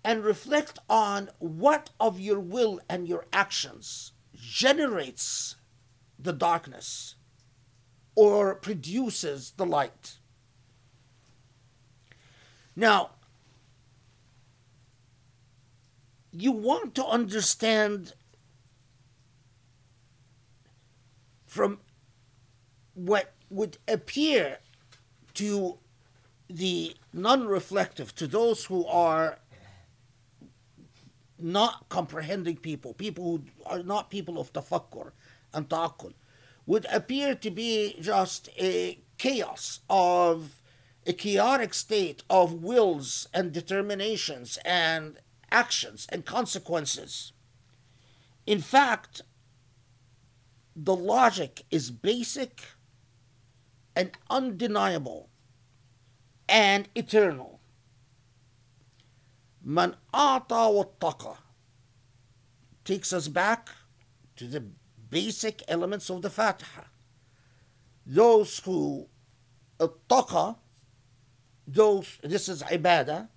[0.04, 5.56] and reflect on what of your will and your actions generates
[6.18, 7.16] the darkness
[8.16, 10.18] or produces the light.
[12.76, 13.12] Now,
[16.32, 18.14] you want to understand
[21.46, 21.80] from
[22.94, 24.60] what would appear
[25.34, 25.78] to
[26.52, 29.40] the non reflective, to those who are
[31.40, 35.12] not comprehending people, people who are not people of tafakkur
[35.54, 36.14] and ta'akul,
[36.66, 40.62] would appear to be just a chaos of
[41.06, 45.18] a chaotic state of wills and determinations and
[45.52, 47.34] actions and consequences.
[48.46, 49.22] In fact,
[50.76, 52.62] the logic is basic
[53.96, 55.31] and undeniable
[56.52, 57.60] and eternal.
[59.64, 61.38] Man ata wattaqa
[62.84, 63.70] takes us back
[64.36, 64.64] to the
[65.10, 66.84] basic elements of the Fatiha.
[68.06, 69.08] Those who
[69.80, 70.58] uh, ittaqa,
[71.68, 73.30] those this is ibadah,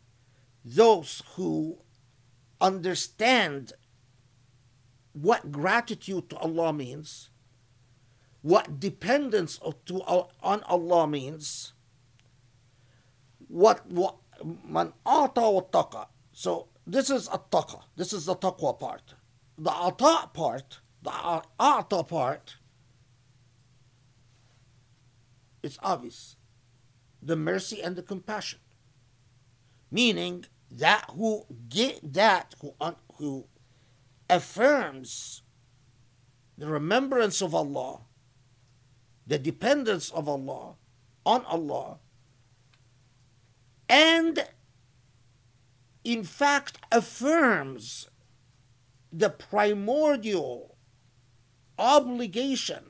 [0.64, 1.78] those who
[2.60, 3.74] understand
[5.12, 7.28] what gratitude to Allah means,
[8.42, 11.73] what dependence to, uh, on Allah means,
[13.48, 14.16] what, what
[14.66, 16.06] man ata wa taqa.
[16.32, 17.82] So this is a taqa.
[17.96, 19.14] This is the taqwa part.
[19.58, 22.56] The ata part, the ata part,
[25.62, 26.36] it's obvious.
[27.22, 28.58] The mercy and the compassion.
[29.90, 32.74] Meaning that who get that who
[33.16, 33.46] who
[34.28, 35.42] affirms
[36.58, 38.02] the remembrance of Allah,
[39.26, 40.74] the dependence of Allah
[41.24, 41.98] on Allah,
[43.88, 44.46] and
[46.04, 48.08] in fact affirms
[49.12, 50.76] the primordial
[51.78, 52.84] obligation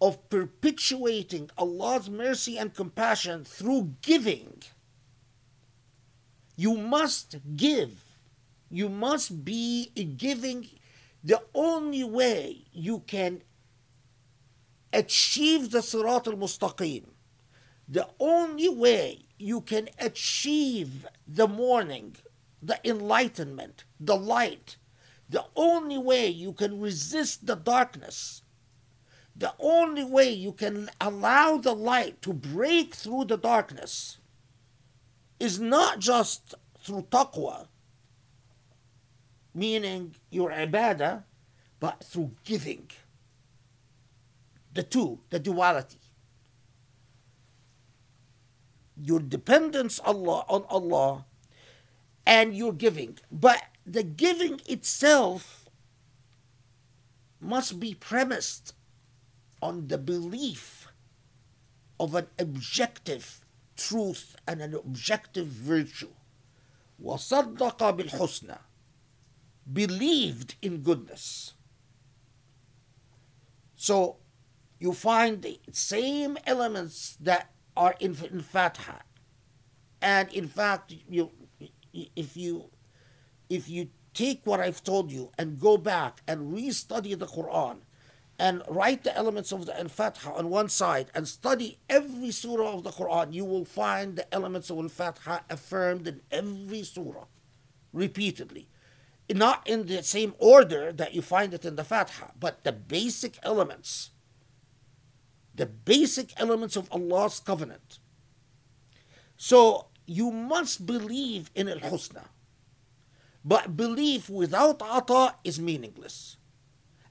[0.00, 4.62] of perpetuating Allah's mercy and compassion through giving
[6.56, 8.02] you must give.
[8.70, 10.66] You must be giving.
[11.22, 13.42] The only way you can
[14.92, 17.04] achieve the Sirat al Mustaqim,
[17.88, 22.16] the only way you can achieve the morning,
[22.62, 24.76] the enlightenment, the light,
[25.28, 28.42] the only way you can resist the darkness,
[29.34, 34.18] the only way you can allow the light to break through the darkness
[35.38, 37.66] is not just through taqwa,
[39.54, 41.24] meaning your ibadah,
[41.80, 42.90] but through giving.
[44.72, 45.98] The two, the duality
[48.95, 51.25] Your dependence Allah on Allah
[52.25, 53.17] and your giving.
[53.31, 55.69] But the giving itself
[57.39, 58.73] must be premised
[59.61, 60.87] on the belief
[61.99, 63.45] of an objective
[63.75, 66.13] truth and an objective virtue.
[67.01, 68.57] وصدق بالحسنى
[69.71, 71.53] believed in goodness.
[73.75, 74.17] So
[74.79, 78.98] you find the same elements that are in, in Fatiha.
[80.00, 81.30] And in fact, you
[81.92, 82.70] if you
[83.48, 87.78] if you take what I've told you and go back and restudy the Quran
[88.38, 92.84] and write the elements of the Al-Fatiha on one side and study every surah of
[92.84, 97.26] the Quran, you will find the elements of Al-Fatiha affirmed in every surah
[97.92, 98.68] repeatedly.
[99.32, 103.38] Not in the same order that you find it in the Fatiha, but the basic
[103.42, 104.10] elements.
[105.56, 107.98] The basic elements of Allah's covenant.
[109.36, 112.24] So you must believe in Al-Husna.
[113.44, 116.36] But belief without ata is meaningless.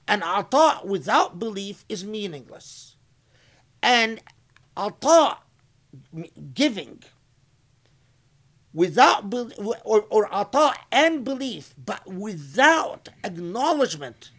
[0.06, 2.96] And ata without belief is meaningless.
[3.82, 4.20] And
[4.76, 5.38] ata,
[6.54, 7.02] giving,
[8.72, 9.32] without
[9.84, 14.30] or, or ata and belief, but without acknowledgement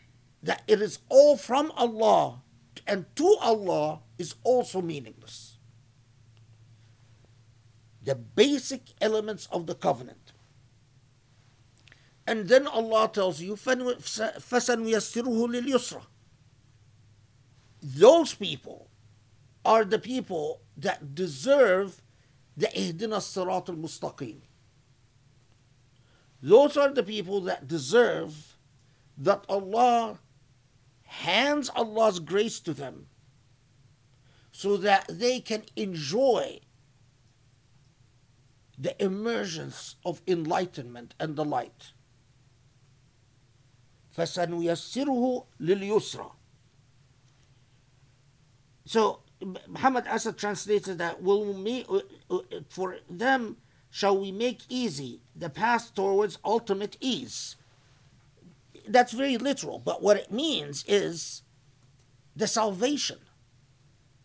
[0.44, 2.42] that it is all from Allah
[2.86, 5.58] and to Allah is also meaningless.
[8.04, 10.32] The basic elements of the covenant.
[12.26, 13.96] And then Allah tells you, Those
[18.34, 18.90] people
[19.66, 22.02] are the people that deserve
[22.58, 24.38] the Ihdina Sirat al Mustaqim.
[26.42, 28.58] Those are the people that deserve
[29.18, 30.20] that Allah
[31.07, 33.07] hands Allah's grace to them
[34.51, 36.61] so that they can enjoy
[38.79, 41.93] the emergence of enlightenment and the light.
[44.17, 46.31] فسنيسره لليسرى
[48.85, 49.21] So
[49.69, 52.01] Muhammad Asad translated that will we uh,
[52.31, 53.57] uh, for them
[53.91, 57.57] shall we make easy the path towards ultimate ease.
[58.88, 61.44] That's very literal, but what it means is
[62.36, 63.20] the salvation,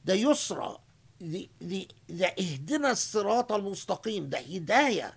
[0.04, 0.78] the yusra,
[1.18, 5.12] the the the ihdina sirat al mustaqim, the hidayah,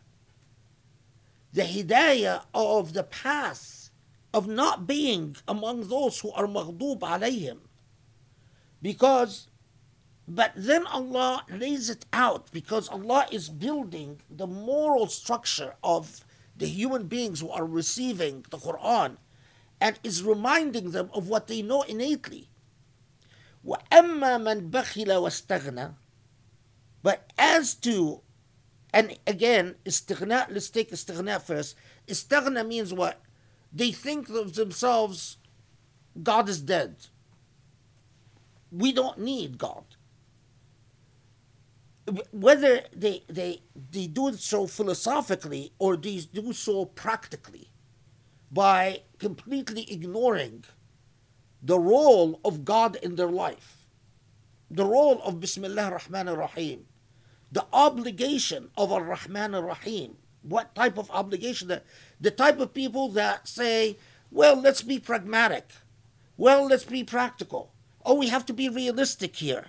[1.54, 3.90] the hidayah of the path
[4.34, 7.60] of not being among those who are maghdub alayhim.
[8.82, 9.48] Because,
[10.28, 16.24] but then Allah lays it out because Allah is building the moral structure of
[16.58, 19.18] the human beings who are receiving the Quran
[19.82, 22.50] and is reminding them of what they know innately.
[23.66, 25.94] وَأَمَّا bakhila wa وَاسْتَغْنَى
[27.02, 28.22] But as to,
[28.94, 31.76] and again, istighna, let's take istighna first.
[32.08, 33.22] Istighna means what?
[33.74, 35.38] They think of themselves,
[36.22, 36.96] God is dead.
[38.72, 39.84] We don't need God.
[42.32, 43.62] Whether they, they,
[43.92, 47.70] they do so philosophically or they do so practically
[48.52, 50.64] by completely ignoring
[51.62, 53.88] the role of God in their life,
[54.70, 56.86] the role of Bismillah ar-Rahman ar-Rahim,
[57.52, 61.68] the obligation of ar-Rahman ar-Rahim, what type of obligation?
[61.68, 61.84] That
[62.22, 63.98] the type of people that say
[64.32, 65.70] well let's be pragmatic.
[66.38, 67.72] Well let's be practical.
[68.06, 69.68] Oh we have to be realistic here.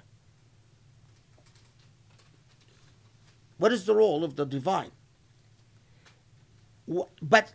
[3.58, 4.90] What is the role of the divine?
[7.22, 7.52] But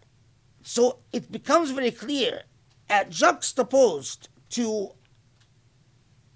[0.63, 2.43] so it becomes very clear
[2.89, 4.91] at juxtaposed to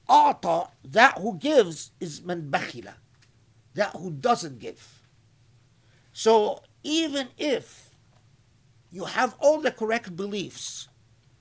[0.08, 2.94] ata that who gives is man bakhila
[3.74, 5.02] that who doesn't give
[6.14, 7.90] so even if
[8.90, 10.88] you have all the correct beliefs,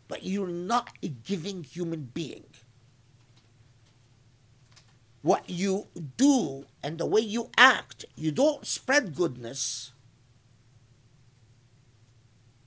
[0.08, 2.46] but you're not a giving human being,
[5.22, 9.92] what you do and the way you act, you don't spread goodness.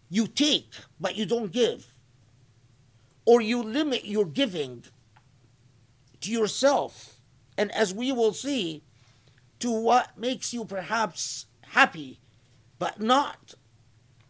[0.08, 1.86] You take, but you don't give.
[3.24, 4.84] Or you limit your giving
[6.20, 7.20] to yourself,
[7.56, 8.82] and as we will see,
[9.60, 12.18] to what makes you perhaps happy
[12.78, 13.54] but not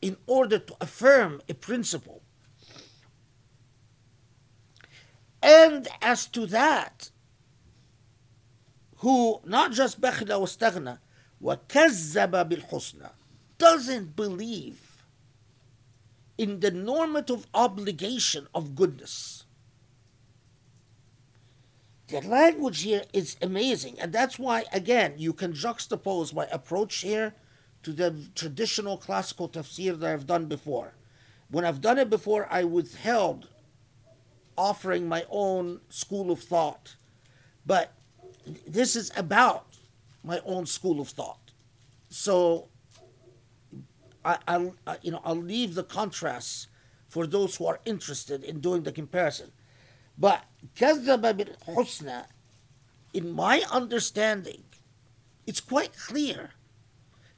[0.03, 2.23] in order to affirm a principle.
[5.43, 7.11] And as to that,
[8.99, 10.99] who not just بخل واستغنى
[11.41, 13.11] وكذب بالحسنى
[13.59, 14.86] doesn't believe
[16.38, 19.46] in the normative obligation of goodness.
[22.08, 27.34] The language here is amazing, and that's why, again, you can juxtapose my approach here
[27.84, 30.94] to the traditional classical tafsir that I've done before.
[31.50, 33.50] When I've done it before, I withheld
[34.58, 36.96] offering my own school of thought.
[37.66, 37.94] But
[38.66, 39.68] this is about
[40.24, 41.52] my own school of thought.
[42.10, 42.70] So
[44.27, 46.69] I, I'll, I, you know, I'll leave the contrasts
[47.09, 49.53] for those who are interested in doing the comparison.
[50.17, 50.45] But
[50.77, 52.25] كذب بالحسنى,
[53.13, 54.65] in my understanding,
[55.47, 56.51] it's quite clear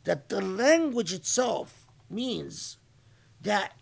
[0.04, 2.76] that the language itself means
[3.40, 3.72] that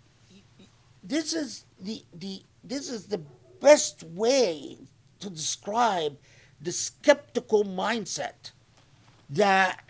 [1.03, 3.21] this is the, the this is the
[3.61, 4.79] best way
[5.19, 6.17] to describe
[6.61, 8.53] the skeptical mindset
[9.29, 9.83] that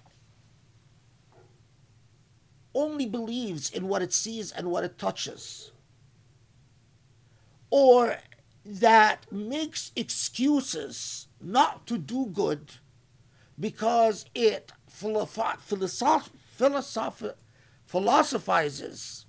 [2.78, 5.72] only believes in what it sees and what it touches,
[7.70, 8.18] or
[8.64, 12.76] that makes excuses not to do good
[13.60, 17.36] because it philosoph- philosoph- philosoph-
[17.86, 19.26] philosophizes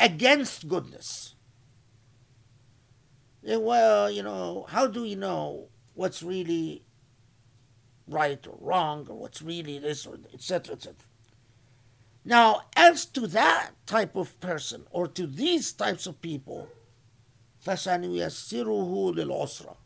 [0.00, 1.34] against goodness.
[3.42, 6.84] Well, you know, how do we know what's really
[8.06, 10.74] right or wrong or what's really this or etc.
[10.74, 10.94] etc.
[12.24, 16.68] Now, as to that type of person or to these types of people,
[17.64, 19.76] فَسَنُيَسِّرُهُ لِلْعُسْرَةِ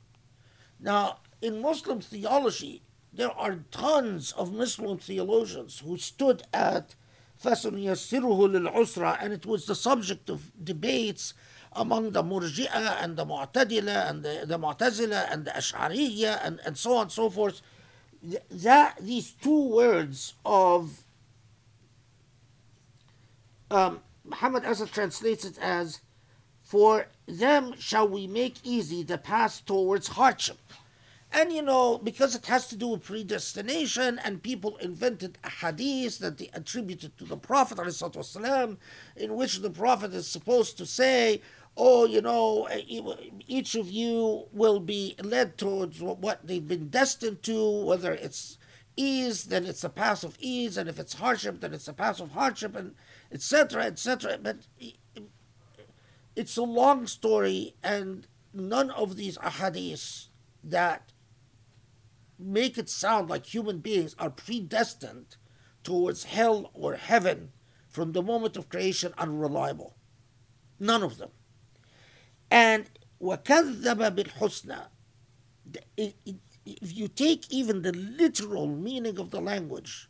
[0.79, 2.83] Now, in Muslim theology,
[3.13, 6.95] there are tons of Muslim theologians who stood at
[7.43, 11.35] فَسَنُيَسِّرُهُ لِلْعُسْرَةِ and it was the subject of debates
[11.73, 16.79] among the murji'a and the Mu'tadila and the, the Mu'tazila and the Ash'ariyya and, and
[16.79, 17.63] so on and so forth.
[18.51, 21.05] That, these two words of
[23.72, 26.02] um, Muhammad Asad translates it as,
[26.62, 30.60] For them shall we make easy the path towards hardship.
[31.36, 36.20] And you know, because it has to do with predestination, and people invented a hadith
[36.20, 38.78] that they attributed to the Prophet والسلام,
[39.16, 41.42] in which the Prophet is supposed to say,
[41.76, 42.70] Oh, you know,
[43.48, 48.60] each of you will be led towards what they've been destined to, whether it's
[48.96, 52.20] ease, then it's a path of ease, and if it's hardship, then it's a path
[52.20, 52.94] of hardship, and
[53.32, 54.38] etc., etc.
[54.42, 54.58] But
[56.36, 60.28] it's a long story, and none of these ahadiths
[60.64, 61.12] that
[62.40, 65.38] make it sound like human beings are predestined
[65.84, 67.52] towards hell or heaven
[67.90, 69.96] from the moment of creation are reliable.
[70.80, 71.30] None of them.
[72.50, 72.90] And
[73.22, 74.88] وَكَذَّبَ بِالْحُسْنَى
[76.66, 80.10] If you take even the literal meaning of the language,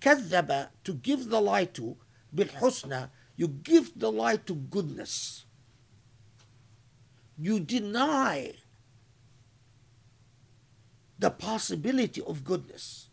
[0.00, 1.96] كذب, to give the lie to,
[2.35, 5.45] bilhusna, you give the light to goodness.
[7.37, 8.53] You deny
[11.17, 13.09] the possibility of goodness.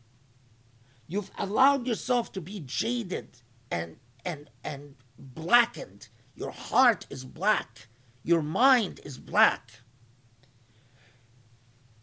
[1.07, 3.41] You've allowed yourself to be jaded
[3.71, 6.09] and and and blackened.
[6.35, 7.89] Your heart is black.
[8.23, 9.81] Your mind is black.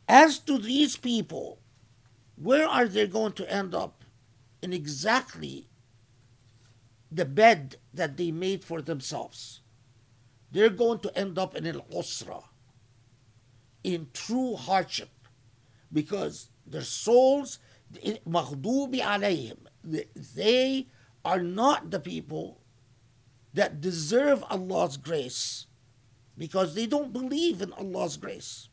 [0.08, 1.60] As to these people,
[2.36, 4.04] where are they going to end up?
[4.62, 5.68] In exactly
[7.11, 9.61] the bed that they made for themselves.
[10.53, 12.43] They're going to end up in al usra,
[13.85, 15.11] in true hardship,
[15.93, 17.59] because their souls,
[18.27, 20.87] maghdubi alayhim, they
[21.25, 22.61] are not the people
[23.55, 25.67] that deserve Allah's grace
[26.39, 28.69] because they don't believe in Allah's grace.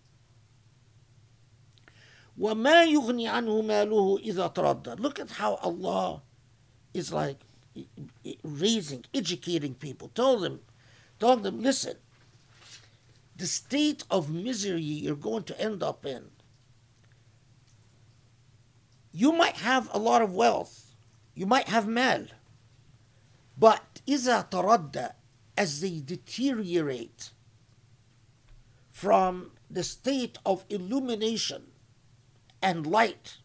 [2.39, 6.21] وَمَا يُغْنِي عَنْهُ مَالُهُ إِذَا تَرَدَّى Look at how Allah
[6.93, 7.39] is like
[8.43, 10.09] raising, educating people.
[10.13, 10.61] Tell them,
[11.19, 11.95] tell them, listen,
[13.35, 16.25] the state of misery you're going to end up in.
[19.11, 20.95] You might have a lot of wealth,
[21.33, 22.25] you might have mal,
[23.57, 25.11] but إذا تردى
[25.57, 27.31] as they deteriorate
[28.91, 31.67] from the state of illumination
[32.61, 33.37] and light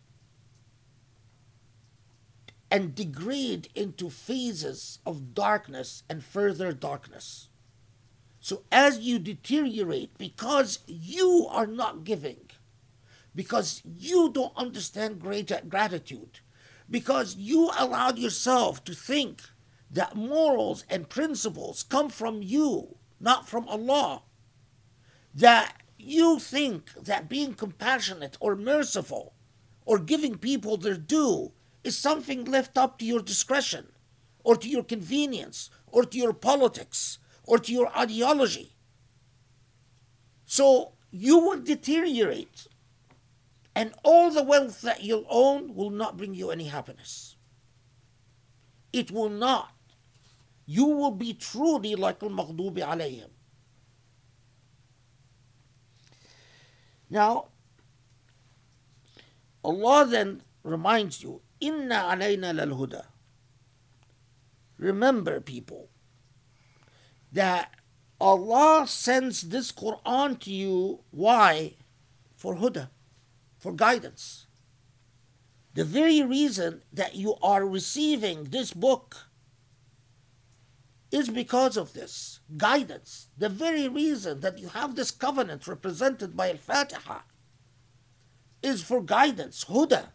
[2.70, 7.50] and degrade into phases of darkness and further darkness.
[8.40, 12.50] So, as you deteriorate, because you are not giving,
[13.36, 16.40] because you don't understand greater gratitude,
[16.90, 19.42] because you allowed yourself to think
[19.92, 24.24] that morals and principles come from you, not from Allah,
[25.34, 29.34] that you think that being compassionate or merciful
[29.86, 31.52] or giving people their due
[31.88, 33.88] is something left up to your discretion
[34.44, 38.76] or to your convenience or to your politics or to your ideology.
[40.46, 42.68] So you will deteriorate,
[43.76, 47.36] and all the wealth that you'll own will not bring you any happiness.
[48.92, 49.72] It will not.
[50.66, 53.30] You will be truly like al maghdubi alayhim.
[57.10, 57.48] Now,
[59.64, 63.06] Allah then reminds you, Inna alayna lal huda.
[64.78, 65.90] Remember, people,
[67.32, 67.74] that
[68.20, 71.00] Allah sends this Quran to you.
[71.12, 71.76] Why?
[72.36, 72.90] For huda,
[73.58, 74.48] for guidance.
[75.74, 79.16] The very reason that you are receiving this book
[81.12, 83.30] is because of this guidance.
[83.38, 87.20] The very reason that you have this covenant represented by Al Fatiha
[88.64, 90.10] is for guidance, huda.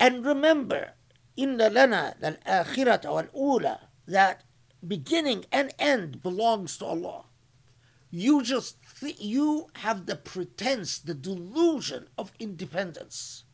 [0.00, 0.92] And remember,
[1.36, 4.44] inna lana al-akhirata wal-ula, that
[4.86, 7.24] beginning and end belongs to Allah.
[8.10, 13.44] You just th- you have the pretense, the delusion of independence.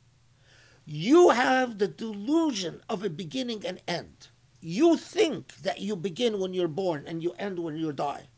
[0.85, 4.29] You have the delusion of a beginning and end.
[4.61, 8.29] You think that you begin when you're born and you end when you die.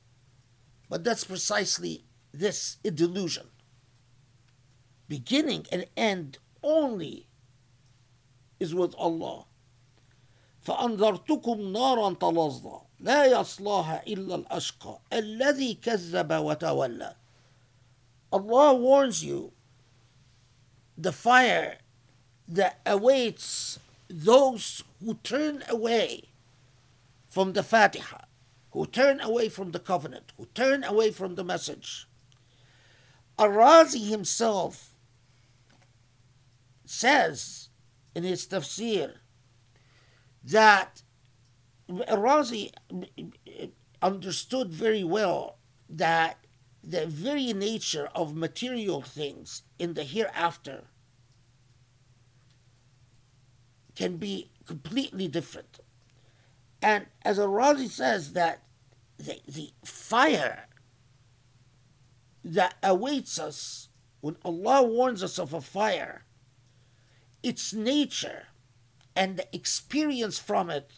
[0.89, 3.49] But that's precisely this a delusion.
[5.09, 7.27] Beginning and end only
[8.60, 9.46] is with Allah.
[10.62, 17.16] فأنذرتكم نارا تلظى لا يصلاها إلا الأشقى الذي كذب وتولى
[18.34, 19.52] Allah warns you
[20.98, 21.80] the fire
[22.48, 26.24] that awaits those who turn away
[27.30, 28.20] from the Fatiha,
[28.72, 32.08] who turn away from the covenant, who turn away from the message.
[33.38, 34.92] Arazi himself
[36.86, 37.65] says
[38.17, 39.17] in his tafsir
[40.43, 41.03] that
[41.87, 42.73] Razi
[44.01, 45.59] understood very well
[45.91, 46.39] that
[46.83, 50.85] the very nature of material things in the hereafter
[53.95, 55.79] can be completely different.
[56.81, 58.63] And as Razi says that
[59.19, 60.69] the, the fire
[62.43, 63.89] that awaits us
[64.21, 66.26] when Allah warns us of a fire,
[67.47, 68.49] its nature
[69.15, 70.91] and the experience from it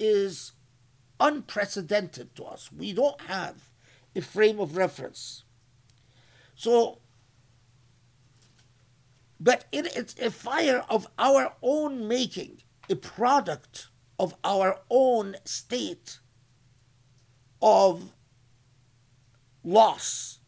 [0.00, 0.50] is
[1.20, 2.72] unprecedented to us.
[2.72, 3.70] We don't have
[4.16, 5.44] a frame of reference.
[6.56, 6.98] So,
[9.38, 13.86] but it, it's a fire of our own making, a product
[14.18, 16.18] of our own state
[17.62, 18.16] of
[19.62, 20.40] loss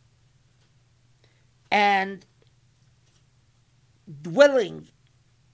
[1.71, 2.27] and
[4.21, 4.89] dwelling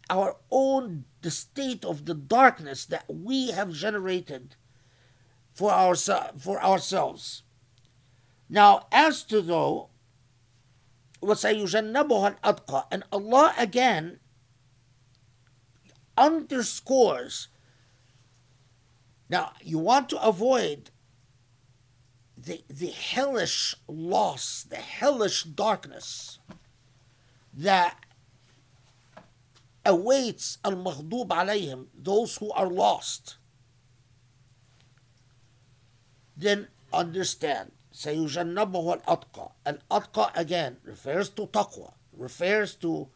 [0.10, 4.56] our own the state of the darkness that we have generated
[5.54, 7.44] for, our, for ourselves.
[8.50, 9.90] Now, as to though,
[11.22, 14.20] وَسَيُجَنَّبُهَا الْأَتْقَى And Allah again
[16.18, 17.48] underscores.
[19.30, 20.92] Now, you want to avoid
[22.38, 26.38] the, the hellish loss, the hellish darkness
[27.54, 27.98] that
[29.86, 33.38] awaits al-maghdub alayhim, those who are lost,
[36.36, 37.72] then understand.
[37.94, 39.52] سيجنبه الأتقى.
[39.66, 43.10] Al-atqa again refers to taqwa, refers to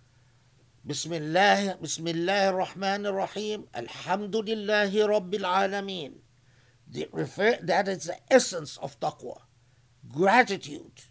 [0.86, 6.14] بسم الله بسم الله الرحمن الرحيم الحمد لله رب العالمين
[7.12, 9.42] refer, that is the essence of taqwa
[10.08, 11.04] gratitude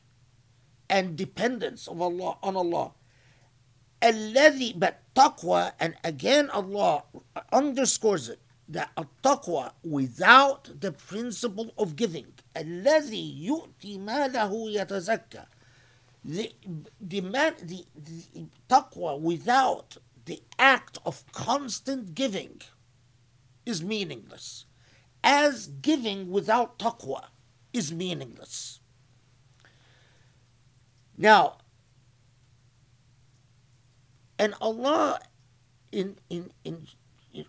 [0.89, 2.93] and dependence of Allah on Allah
[4.03, 7.05] الذي but taqwa and again Allah
[7.53, 15.45] underscores it that a taqwa without the principle of giving الذي يؤتي ماله يتزكى
[16.25, 16.53] the,
[17.01, 22.61] the, man, the, the taqwa without the act of constant giving
[23.65, 24.67] is meaningless
[25.25, 27.27] as giving without taqwa
[27.73, 28.81] is meaningless
[31.17, 31.57] now
[34.39, 35.21] and Allah,
[35.93, 36.87] in in in,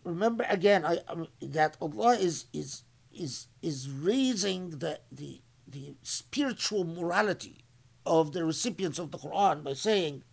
[0.04, 6.84] remember again, I, I that Allah is is is is raising the the the spiritual
[6.84, 7.64] morality
[8.06, 10.24] of the recipients of the Quran by saying,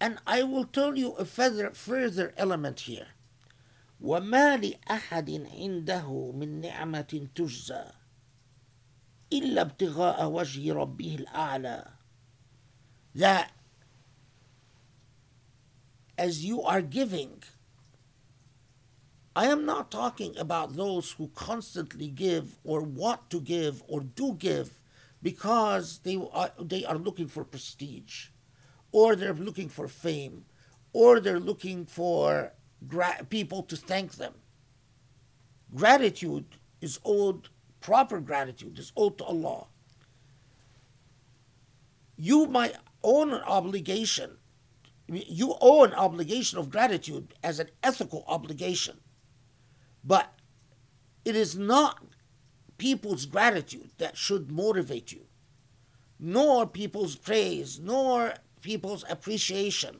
[0.00, 3.08] and I will tell you a further further element here.
[4.00, 7.84] وما لأحد عنده من نعمة تجزى
[9.32, 11.84] إلا ابتغاء وجه ربه الأعلى
[13.14, 13.50] that
[16.21, 17.41] as you are giving.
[19.35, 24.35] I am not talking about those who constantly give or want to give or do
[24.35, 24.79] give
[25.23, 28.27] because they are, they are looking for prestige
[28.91, 30.45] or they're looking for fame
[30.93, 32.53] or they're looking for
[32.87, 34.35] gra- people to thank them.
[35.73, 36.45] Gratitude
[36.81, 37.49] is owed,
[37.79, 39.65] proper gratitude is owed to Allah.
[42.15, 44.37] You might own obligation
[45.11, 48.99] you owe an obligation of gratitude as an ethical obligation,
[50.03, 50.33] but
[51.25, 52.03] it is not
[52.77, 55.25] people's gratitude that should motivate you,
[56.19, 59.99] nor people's praise, nor people's appreciation,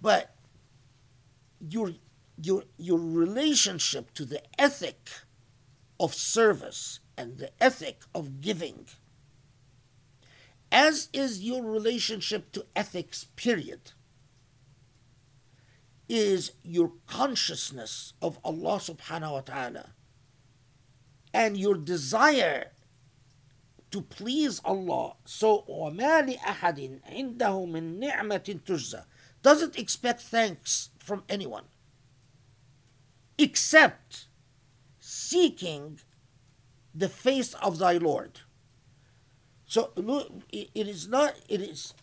[0.00, 0.34] but
[1.60, 1.92] your
[2.40, 5.10] your your relationship to the ethic
[6.00, 8.86] of service and the ethic of giving
[10.70, 13.92] as is your relationship to ethics period
[16.09, 19.89] is your consciousness of Allah subhanahu wa ta'ala
[21.33, 22.71] and your desire
[23.91, 29.03] to please Allah so وَمَا لِأَحَدٍ عِنْدَهُ مِن نِعْمَةٍ تُجْزَى
[29.41, 31.65] doesn't expect thanks from anyone
[33.37, 34.27] except
[34.99, 35.99] seeking
[36.93, 38.41] the face of thy Lord.
[39.65, 41.35] So look, it it is not.
[41.49, 41.93] It is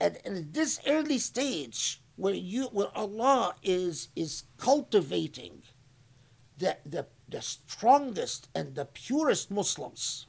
[0.00, 5.63] at, at this early stage where you, where Allah is is cultivating
[6.57, 10.27] the the the strongest and the purest Muslims.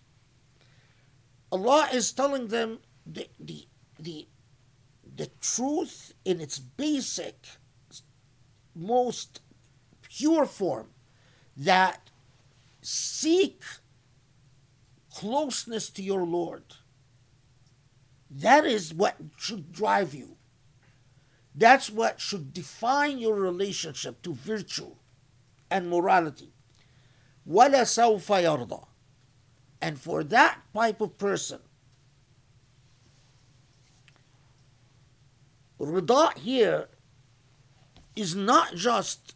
[1.52, 3.66] Allah is telling them the the
[3.98, 4.26] the
[5.16, 7.46] the truth in its basic,
[8.74, 9.40] most
[10.02, 10.88] pure form
[11.56, 12.10] that
[12.82, 13.62] seek
[15.10, 16.64] closeness to your Lord.
[18.30, 20.35] That is what should drive you.
[21.55, 24.95] That's what should define your relationship to virtue
[25.69, 26.53] and morality.
[27.47, 28.87] وَلَا سَوْفَ يَرْضَى
[29.81, 31.59] And for that type of person,
[35.79, 36.87] rida here
[38.15, 39.35] is not just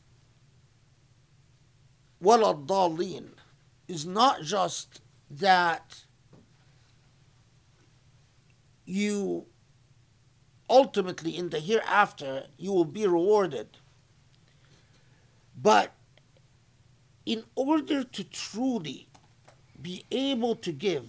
[2.21, 3.29] ولا الضالين
[3.87, 6.05] is not just that
[8.85, 9.45] you
[10.70, 13.76] ultimately in the hereafter you will be rewarded
[15.60, 15.92] but
[17.26, 19.08] in order to truly
[19.80, 21.04] be able to give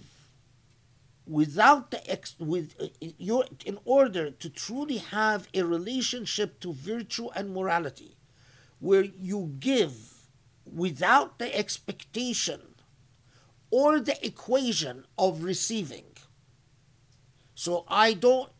[1.26, 7.28] without the ex with uh, your in order to truly have a relationship to virtue
[7.36, 8.16] and morality
[8.80, 10.26] where you give
[10.66, 12.60] without the expectation
[13.70, 16.04] or the equation of receiving.
[17.54, 18.50] So I don't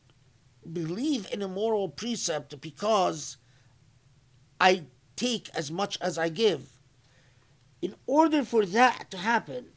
[0.72, 3.38] believe in a moral precept because
[4.60, 4.84] I
[5.16, 6.80] take as much as I give.
[7.82, 9.68] In order for that to happen,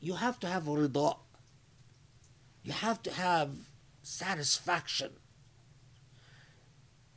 [0.00, 1.18] you have to have rida.
[2.62, 3.50] You have to have
[4.02, 5.12] satisfaction.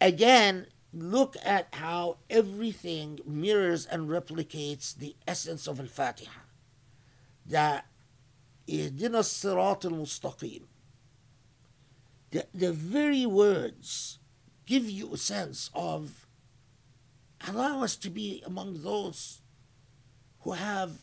[0.02, 6.42] Again, look at how everything mirrors and replicates the essence of Al-Fatiha.
[7.46, 7.86] That
[8.70, 10.68] اهدنا الصراط المستقيم.
[12.31, 14.19] the, the very words
[14.67, 16.27] give you a sense of
[17.47, 19.41] allow us to be among those
[20.41, 20.99] who have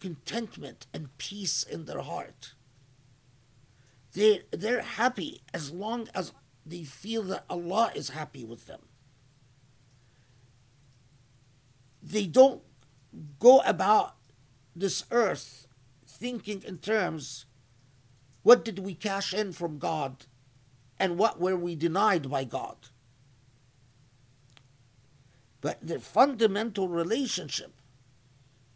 [0.00, 2.54] contentment and peace in their heart.
[4.14, 6.32] They, they're happy as long as
[6.66, 8.80] they feel that Allah is happy with them.
[12.02, 12.62] they don't
[13.38, 14.16] go about
[14.74, 15.66] this earth
[16.06, 17.46] thinking in terms
[18.42, 20.24] what did we cash in from God
[21.00, 22.76] and what were we denied by God.
[25.60, 27.72] But the fundamental relationship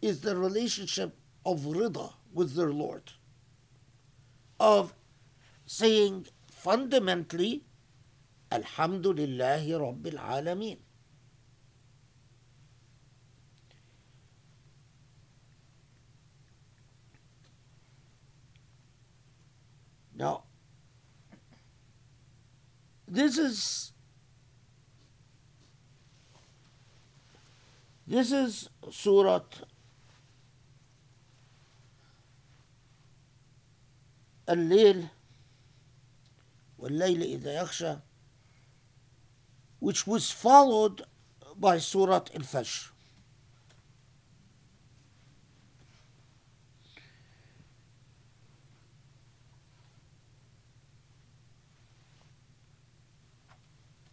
[0.01, 3.13] is the relationship of rida with their Lord,
[4.59, 4.95] of
[5.65, 7.65] saying fundamentally,
[8.51, 10.79] Alhamdulillahi Rabbil Alameen.
[20.15, 20.45] Now,
[23.12, 23.92] this is
[28.08, 29.42] this is Surah
[34.50, 35.08] الليل
[36.80, 37.98] والليل إذا يغشى
[39.80, 41.04] which was followed
[41.56, 42.90] by Surah Al-Fajr.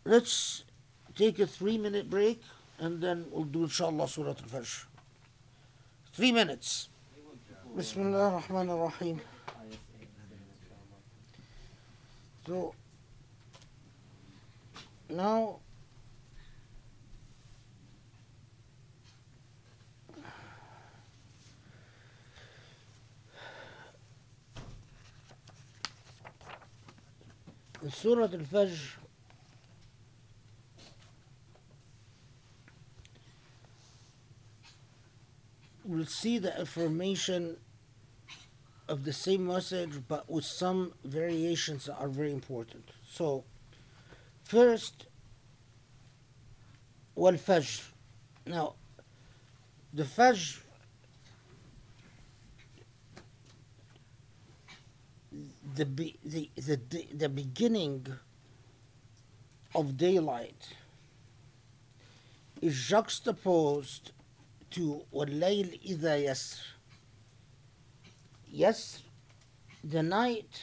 [0.10, 0.64] Let's
[1.14, 2.42] take a three minute break
[2.80, 4.86] and then we'll do inshallah Surah Al Fajr.
[6.14, 6.90] Three minutes.
[7.76, 9.22] Bismillah ar-Rahman ar-Rahim.
[12.48, 12.74] So
[15.12, 15.60] now
[27.90, 28.28] Surah
[35.90, 37.58] will see the affirmation
[38.88, 42.90] of the same message, but with some variations that are very important.
[43.10, 43.44] So,
[44.44, 45.08] first,
[47.16, 47.84] wal fajr.
[48.46, 48.76] Now,
[49.94, 50.60] the fajr
[55.76, 58.08] the, be, the, the, the beginning
[59.76, 60.76] of daylight
[62.62, 64.12] is juxtaposed
[64.71, 66.61] to وَاللَّيْلِ إِذَا يَسْرِ
[68.51, 69.03] Yes,
[69.83, 70.63] the night,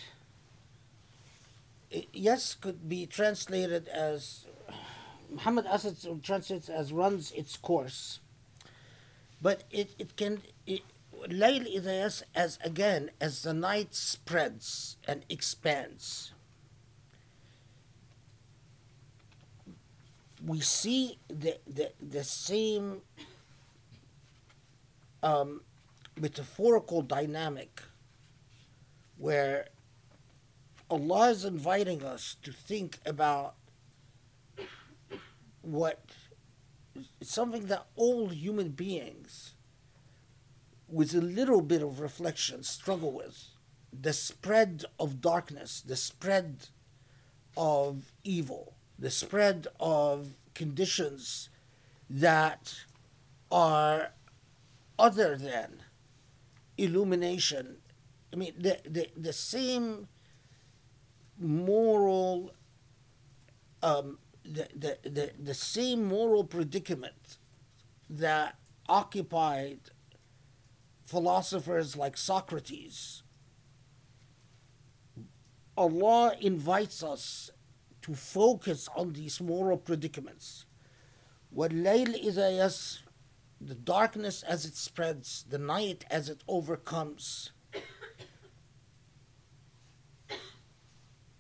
[2.14, 4.46] yes, could be translated as,
[5.30, 8.20] Muhammad Asad translates as runs its course.
[9.42, 10.82] But it, it can, it,
[11.28, 16.34] Layl is as again as the night spreads and expands.
[20.46, 23.02] We see the the, the same
[25.27, 25.63] um,
[26.17, 27.83] metaphorical dynamic
[29.19, 29.67] where
[30.89, 33.55] Allah is inviting us to think about
[35.63, 36.01] what
[37.21, 39.55] something that all human beings
[40.89, 43.49] with a little bit of reflection, struggle with.
[43.93, 46.69] The spread of darkness, the spread
[47.57, 51.49] of evil, the spread of conditions
[52.09, 52.75] that
[53.51, 54.13] are
[54.98, 55.84] other than
[56.78, 57.78] illumination.
[58.34, 60.08] I mean, the, the, the same
[61.38, 62.52] moral,
[63.84, 67.38] um, the, the, the, the same moral predicament
[68.10, 68.56] that
[68.88, 69.80] occupied
[71.04, 73.24] philosophers like Socrates,
[75.78, 77.52] Allah invites us
[78.02, 80.66] to focus on these moral predicaments.
[81.56, 83.00] وَاللَّيْلِ إِذَا يَسْرِ
[83.60, 87.52] The darkness as it spreads, the night as it overcomes,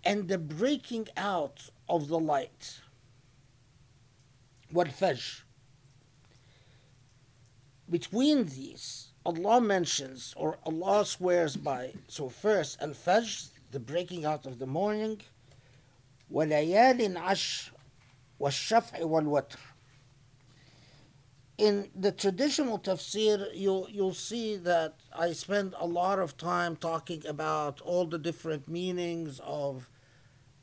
[0.03, 2.80] and the breaking out of the light.
[4.73, 5.41] وَالْفَجْرِ
[7.89, 11.93] Between these, Allah mentions or Allah swears by.
[12.07, 15.22] So first, al-fajr, the breaking out of the morning,
[16.31, 17.72] وَلَيَالٍ عَشْرٍ
[18.39, 19.57] وَالشَّفْعِ وَالْوَتْرِ
[21.57, 27.26] in the traditional tafsir, you'll, you'll see that I spend a lot of time talking
[27.27, 29.89] about all the different meanings of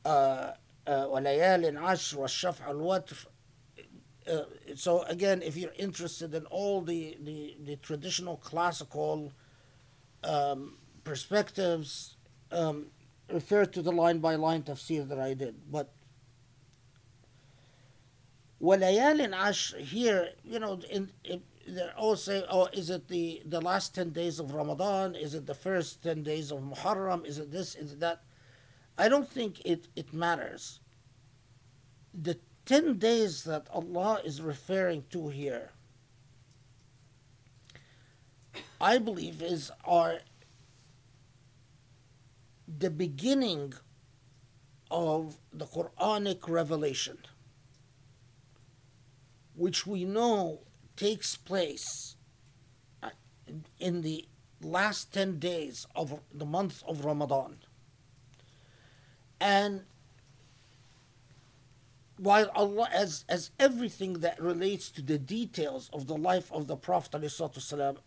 [0.05, 0.55] وَلَيَالٍ
[0.87, 3.27] عَشْرٍ وَالشَّفْعِ وَالْوَتْرِ
[4.29, 4.43] uh,
[4.75, 9.33] so again, if you're interested in all the, the, the traditional classical
[10.25, 12.17] um, perspectives,
[12.53, 12.87] um,
[13.33, 15.55] refer to the line by line tafsir that I did.
[15.71, 15.93] But
[18.62, 23.62] walayal ash here, you know, in, in they all say, oh, is it the, the
[23.62, 25.16] last 10 days of Ramadan?
[25.16, 27.26] Is it the first 10 days of Muharram?
[27.26, 27.76] Is it this?
[27.76, 28.24] Is it that?
[28.98, 30.82] I don't think it, it matters.
[32.14, 35.72] The 10 days that Allah is referring to here,
[38.80, 40.20] I believe is are
[42.68, 43.74] the beginning
[44.92, 47.18] of the Quranic revelation,
[49.55, 50.61] which we know
[50.97, 52.17] takes place
[53.03, 53.11] uh,
[53.79, 54.27] in the
[54.61, 57.59] last 10 days of the month of Ramadan.
[59.41, 59.83] And
[62.17, 66.77] while Allah, as, as everything that relates to the details of the life of the
[66.77, 67.99] Prophet, والسلام,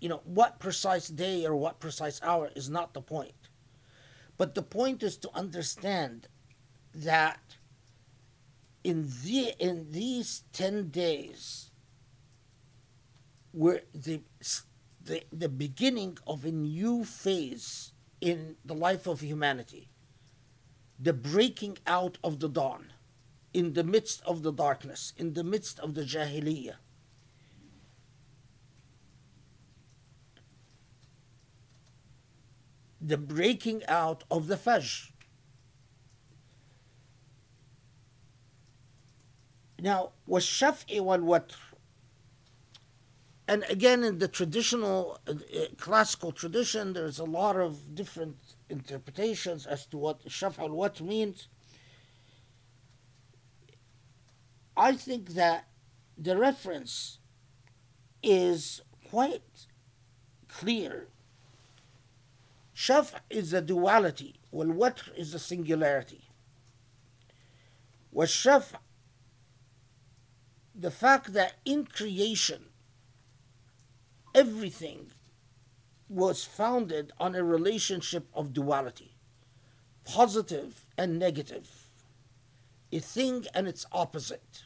[0.00, 3.48] you know, what precise day or what precise hour is not the point.
[4.36, 6.28] But the point is to understand
[6.94, 7.40] that
[8.83, 11.71] in, the, in these 10 days,
[13.53, 14.21] were the,
[15.03, 19.89] the, the beginning of a new phase in the life of humanity,
[20.99, 22.93] the breaking out of the dawn
[23.53, 26.75] in the midst of the darkness, in the midst of the Jahiliyyah.
[32.99, 35.11] The breaking out of the Fajr.
[39.83, 41.57] Now, was Shaf'i wal Watr.
[43.49, 45.33] And again, in the traditional, uh,
[45.77, 48.37] classical tradition, there's a lot of different
[48.69, 51.49] interpretations as to what Shaf' al Watr means.
[54.77, 55.67] I think that
[56.17, 57.19] the reference
[58.23, 59.67] is quite
[60.47, 61.09] clear.
[62.73, 66.29] Shaf is a duality, wal watr is a singularity.
[68.15, 68.75] Shaf,
[70.75, 72.65] the fact that in creation
[74.33, 75.11] everything
[76.09, 79.15] was founded on a relationship of duality,
[80.03, 81.87] positive and negative,
[82.91, 84.65] a thing and its opposite.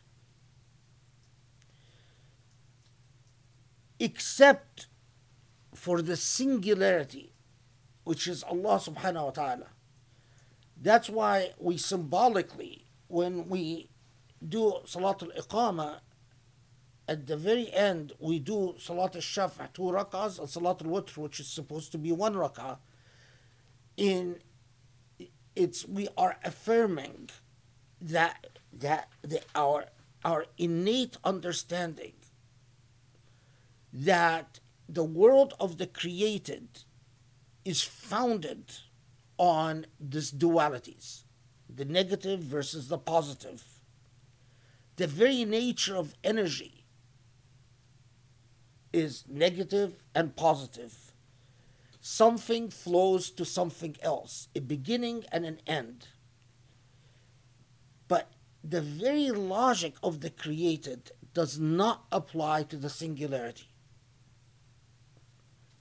[4.00, 4.88] Except
[5.74, 7.34] for the singularity,
[8.04, 9.68] which is Allah subhanahu wa ta'ala.
[10.80, 13.90] That's why we symbolically, when we
[14.46, 16.00] do Salat al Iqamah,
[17.08, 21.18] at the very end, we do Salat al Shafa, two rak'ahs, and Salat al Witr,
[21.18, 22.78] which is supposed to be one rak'ah.
[23.96, 24.38] In
[25.56, 27.30] it's we are affirming
[28.00, 29.86] that that the, our
[30.24, 32.14] our innate understanding
[33.92, 36.68] that the world of the created
[37.66, 38.72] is founded
[39.40, 41.24] on these dualities
[41.74, 43.64] the negative versus the positive
[44.98, 46.84] the very nature of energy
[48.92, 51.14] is negative and positive.
[52.02, 56.08] Something flows to something else a beginning and an end.
[58.08, 58.32] But
[58.64, 63.70] the very logic of the created does not apply to the singularity.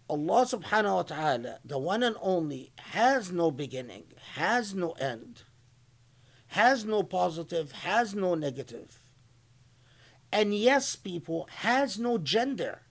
[0.09, 5.43] Allah subhanahu wa ta'ala, the one and only, has no beginning, has no end,
[6.49, 9.06] has no positive, has no negative.
[10.33, 12.83] And yes, people, has no gender.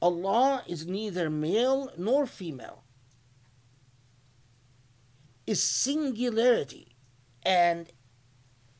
[0.00, 2.84] Allah is neither male nor female,
[5.46, 6.94] is singularity,
[7.42, 7.90] and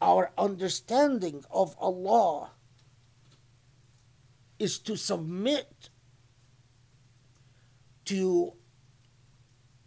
[0.00, 2.50] our understanding of Allah
[4.59, 5.90] is to submit
[8.05, 8.52] to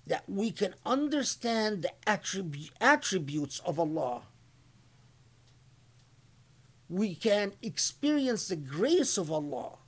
[0.05, 4.23] that we can understand the attribu- attributes of Allah
[6.90, 9.78] We can experience the grace of Allah.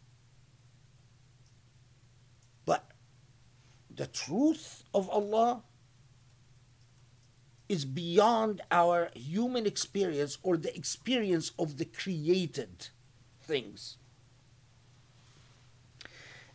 [2.64, 2.90] But
[3.94, 5.62] the truth of Allah
[7.68, 12.88] is beyond our human experience or the experience of the created
[13.42, 13.98] things.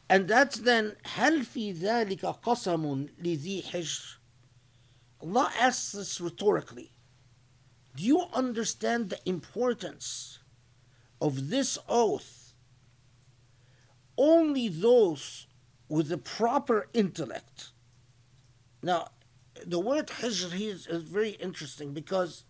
[0.10, 4.18] And that's then هل في ذلك قسم لذي حجر
[5.22, 6.92] Allah asks us rhetorically
[7.96, 10.37] Do you understand the importance
[11.21, 12.53] of this oath?
[14.17, 15.47] Only those
[15.89, 17.73] with the proper intellect.
[18.83, 19.09] Now,
[19.65, 22.45] the word hijr is, is very interesting because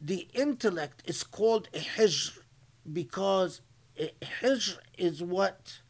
[0.00, 2.38] the intellect is called a hijr
[2.90, 3.60] because
[3.98, 4.12] a
[4.42, 5.80] hijr is what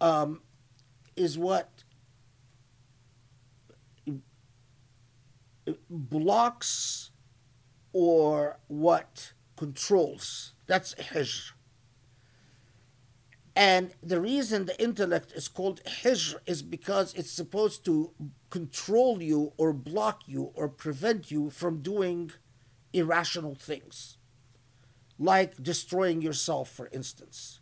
[0.00, 0.42] um,
[1.16, 1.84] is what
[5.88, 7.10] blocks
[7.92, 10.52] or what controls.
[10.66, 11.52] That's hijr.
[13.54, 18.12] And the reason the intellect is called hijr is because it's supposed to
[18.50, 22.32] control you or block you or prevent you from doing
[22.92, 24.18] irrational things,
[25.18, 27.60] like destroying yourself, for instance.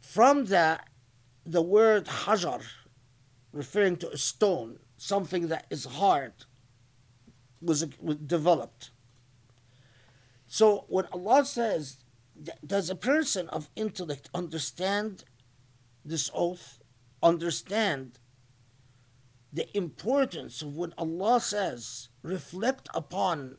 [0.00, 0.88] From that,
[1.44, 2.62] the word hajar,
[3.52, 6.32] referring to a stone, something that is hard,
[7.62, 8.90] was, was developed.
[10.48, 11.98] So when Allah says,
[12.66, 15.24] does a person of intellect understand
[16.04, 16.80] this oath?
[17.22, 18.18] Understand
[19.52, 23.58] the importance of when Allah says, reflect upon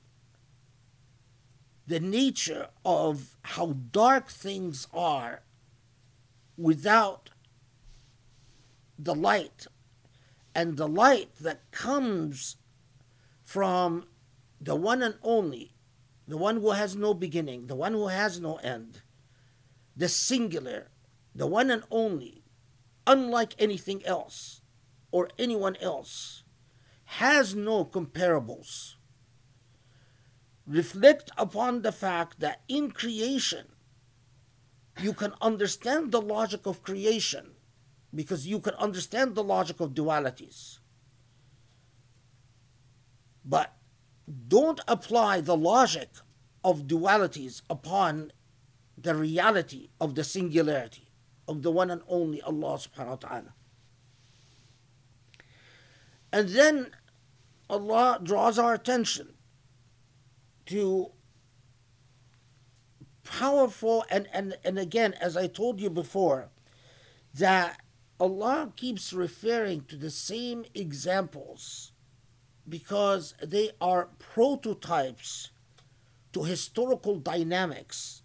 [1.85, 5.41] the nature of how dark things are
[6.57, 7.31] without
[8.97, 9.67] the light
[10.55, 12.57] and the light that comes
[13.43, 14.05] from
[14.61, 15.73] the one and only,
[16.29, 19.01] the one who has no beginning, the one who has no end,
[19.97, 20.91] the singular,
[21.33, 22.43] the one and only,
[23.07, 24.61] unlike anything else
[25.11, 26.43] or anyone else,
[27.05, 28.93] has no comparables.
[30.67, 33.65] Reflect upon the fact that in creation,
[35.01, 37.55] you can understand the logic of creation
[38.13, 40.77] because you can understand the logic of dualities.
[43.43, 43.73] But
[44.47, 46.09] don't apply the logic
[46.63, 48.31] of dualities upon
[48.97, 51.09] the reality of the singularity
[51.47, 53.53] of the one and only Allah subhanahu wa ta'ala.
[56.31, 56.91] And then
[57.69, 59.33] Allah draws our attention
[60.67, 61.11] to
[63.23, 66.49] powerful and, and, and again, as I told you before,
[67.33, 67.79] that
[68.19, 71.88] Allah keeps referring to the same examples
[72.69, 75.51] because they are prototypes
[76.33, 78.21] to historical dynamics.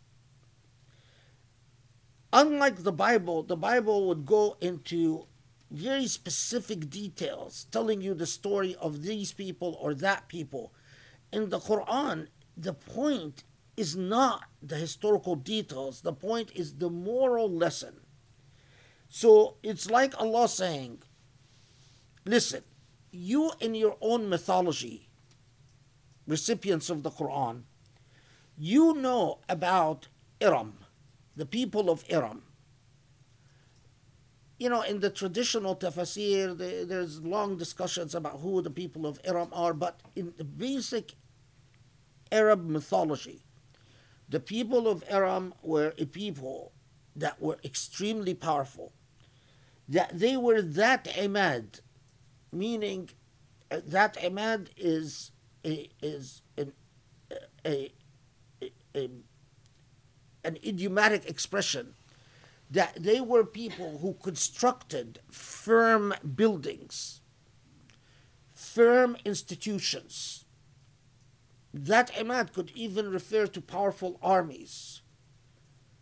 [2.35, 5.27] unlike the Bible, the Bible would go into
[5.71, 10.73] very specific details, telling you the story of these people or that people.
[11.33, 12.27] In the Quran,
[12.57, 13.45] the point
[13.77, 18.01] is not the historical details, the point is the moral lesson.
[19.09, 21.03] So it's like Allah saying,
[22.27, 22.63] Listen,
[23.15, 25.09] you in your own mythology,
[26.27, 27.63] recipients of the Quran,
[28.57, 30.09] you know about
[30.41, 30.79] Iram,
[31.37, 32.43] the people of Iram.
[34.59, 39.49] You know, in the traditional tafsir, there's long discussions about who the people of Iram
[39.53, 41.15] are, but in the basic
[42.31, 43.45] Arab mythology,
[44.29, 46.73] the people of Iram were a people
[47.17, 48.93] that were extremely powerful.
[49.89, 51.81] That they were that imad,
[52.55, 53.11] meaning
[53.71, 55.33] uh, that imad is
[55.65, 56.73] is an,
[57.65, 57.91] a,
[58.63, 59.11] a, a,
[60.45, 61.95] an idiomatic expression
[62.71, 67.21] that they were people who constructed firm buildings,
[68.53, 70.45] firm institutions
[71.75, 75.03] that imad could even refer to powerful armies,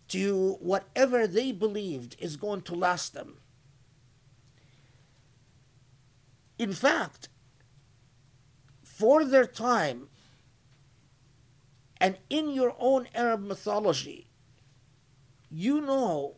[0.09, 3.39] to whatever they believed is going to last them.
[6.62, 7.30] In fact,
[8.84, 10.10] for their time,
[11.99, 14.28] and in your own Arab mythology,
[15.49, 16.38] you know,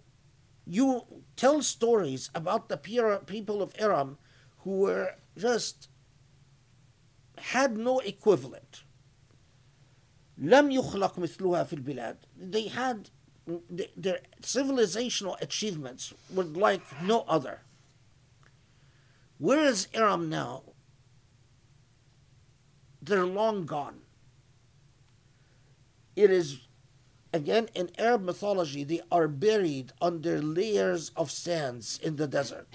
[0.66, 1.04] you
[1.36, 4.18] tell stories about the people of Aram
[4.60, 5.90] who were just
[7.38, 8.84] had no equivalent.
[10.42, 13.10] لم يخلق مثلها في البلاد they had
[13.98, 17.62] their civilizational achievements were like no other
[19.39, 20.63] where is Aram now
[23.03, 24.01] they're long gone
[26.17, 26.61] it is
[27.33, 32.69] again in Arab mythology they are buried under layers of sands in the desert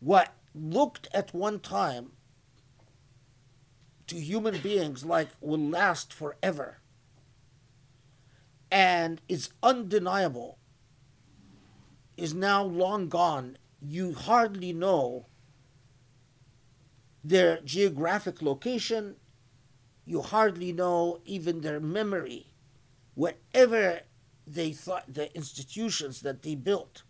[0.00, 2.12] what looked at one time
[4.06, 6.78] to human beings like will last forever
[8.70, 10.58] and is undeniable
[12.16, 13.56] is now long gone.
[13.80, 15.26] You hardly know
[17.22, 19.16] their geographic location.
[20.04, 22.46] You hardly know even their memory.
[23.14, 24.00] Whatever
[24.46, 27.02] they thought, the institutions that they built,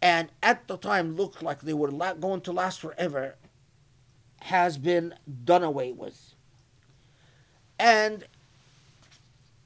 [0.00, 3.36] and at the time looked like they were going to last forever,
[4.42, 5.14] has been
[5.44, 6.34] done away with.
[7.78, 8.24] And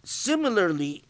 [0.02, 1.04] similarly,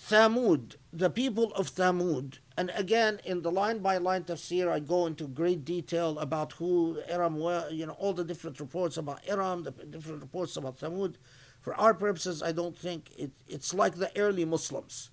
[0.00, 5.05] Thamud, the people of Thamud, and again in the line by line tafsir, I go
[5.05, 9.63] into great detail about who Aram were, you know, all the different reports about Aram,
[9.63, 11.15] the different reports about Thamud.
[11.61, 15.09] For our purposes, I don't think it, it's like the early Muslims.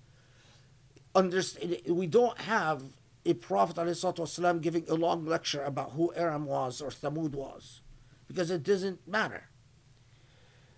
[1.13, 2.83] Understand, we don't have
[3.25, 7.81] a Prophet والسلام, giving a long lecture about who Aram was or Thamud was,
[8.27, 9.49] because it doesn't matter.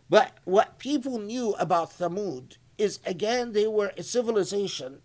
[0.09, 5.01] But what people knew about Thamud is again, they were a civilization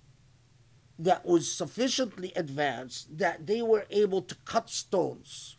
[0.99, 5.57] that was sufficiently advanced that they were able to cut stones.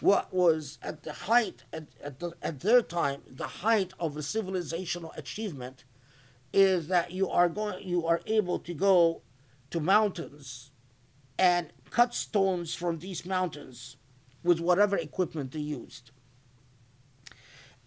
[0.00, 4.20] What was at the height, at, at, the, at their time, the height of a
[4.20, 5.84] civilizational achievement
[6.52, 9.22] is that you are going, you are able to go
[9.70, 10.70] to mountains
[11.38, 13.96] and cut stones from these mountains
[14.42, 16.10] with whatever equipment they used.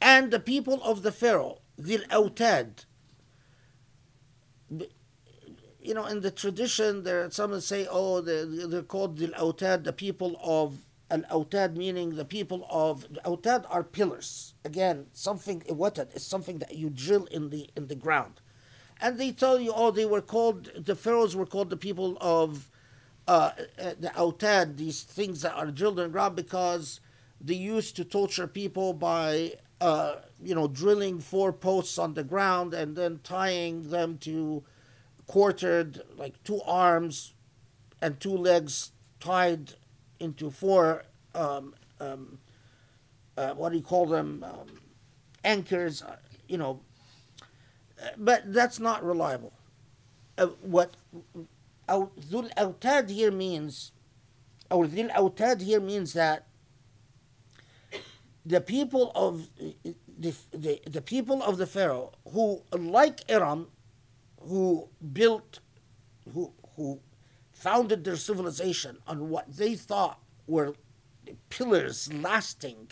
[0.01, 2.85] And the people of the Pharaoh, the Autad,
[5.89, 9.91] you know, in the tradition, there some say, oh, they're, they're called the Autad, the
[9.91, 10.77] people of
[11.09, 14.53] Al Autad, meaning the people of the Autad are pillars.
[14.63, 18.39] Again, something watad is something that you drill in the in the ground,
[19.01, 22.69] and they tell you, oh, they were called the pharaohs were called the people of
[23.27, 23.49] uh,
[23.81, 26.99] uh, the autad, these things that are drilled in the ground, because
[27.41, 32.75] they used to torture people by, uh, you know, drilling four posts on the ground
[32.75, 34.63] and then tying them to
[35.29, 37.35] quartered, like two arms
[38.01, 39.75] and two legs tied
[40.19, 41.03] into four,
[41.35, 42.39] um, um,
[43.37, 44.65] uh, what do you call them, um,
[45.43, 46.15] anchors, uh,
[46.47, 46.81] you know.
[48.17, 49.53] But that's not reliable.
[50.35, 50.95] Uh, what
[51.87, 53.91] Dhul Autad here means,
[54.71, 56.47] or Dhul Autad here means that
[58.43, 59.47] the people of
[60.17, 63.67] the, the, the people of the Pharaoh who, like Iram,
[64.41, 65.59] who built,
[66.33, 66.99] who, who
[67.51, 70.73] founded their civilization on what they thought were
[71.49, 72.89] pillars lasting,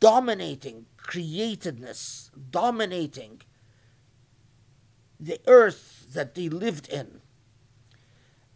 [0.00, 3.40] dominating createdness, dominating
[5.18, 7.20] the earth that they lived in.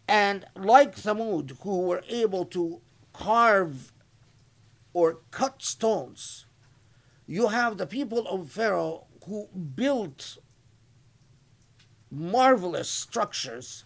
[0.07, 2.81] And like Thamud, who were able to
[3.13, 3.91] carve
[4.93, 6.45] or cut stones,
[7.25, 10.37] you have the people of Pharaoh who built
[12.11, 13.83] marvelous structures.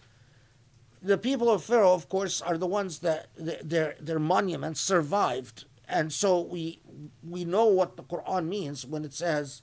[1.00, 6.12] The people of Pharaoh, of course, are the ones that their their monuments survived, and
[6.12, 6.80] so we
[7.22, 9.62] we know what the Quran means when it says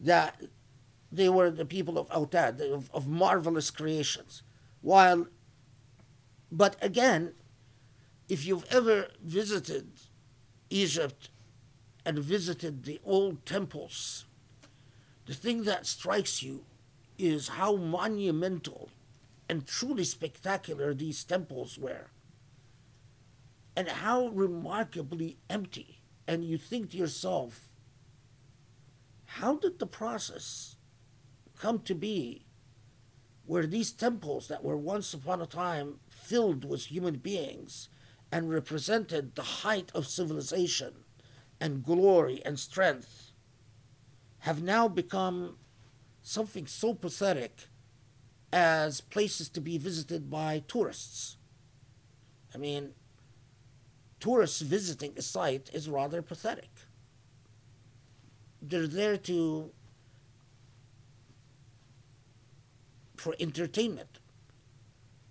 [0.00, 0.40] that
[1.12, 4.42] they were the people of Autad, of, of marvelous creations.
[4.80, 5.26] While,
[6.50, 7.34] but again,
[8.28, 9.90] if you've ever visited
[10.70, 11.30] Egypt
[12.06, 14.24] and visited the old temples,
[15.26, 16.64] the thing that strikes you
[17.20, 18.90] is how monumental
[19.48, 22.10] and truly spectacular these temples were,
[23.76, 26.02] and how remarkably empty.
[26.26, 27.74] And you think to yourself,
[29.24, 30.76] how did the process
[31.56, 32.46] come to be
[33.46, 37.88] where these temples that were once upon a time filled with human beings
[38.30, 40.92] and represented the height of civilization
[41.60, 43.32] and glory and strength
[44.40, 45.56] have now become
[46.22, 47.68] something so pathetic
[48.52, 51.36] as places to be visited by tourists.
[52.54, 52.94] I mean,
[54.18, 56.70] tourists visiting a site is rather pathetic.
[58.60, 59.72] They're there to
[63.20, 64.18] for entertainment.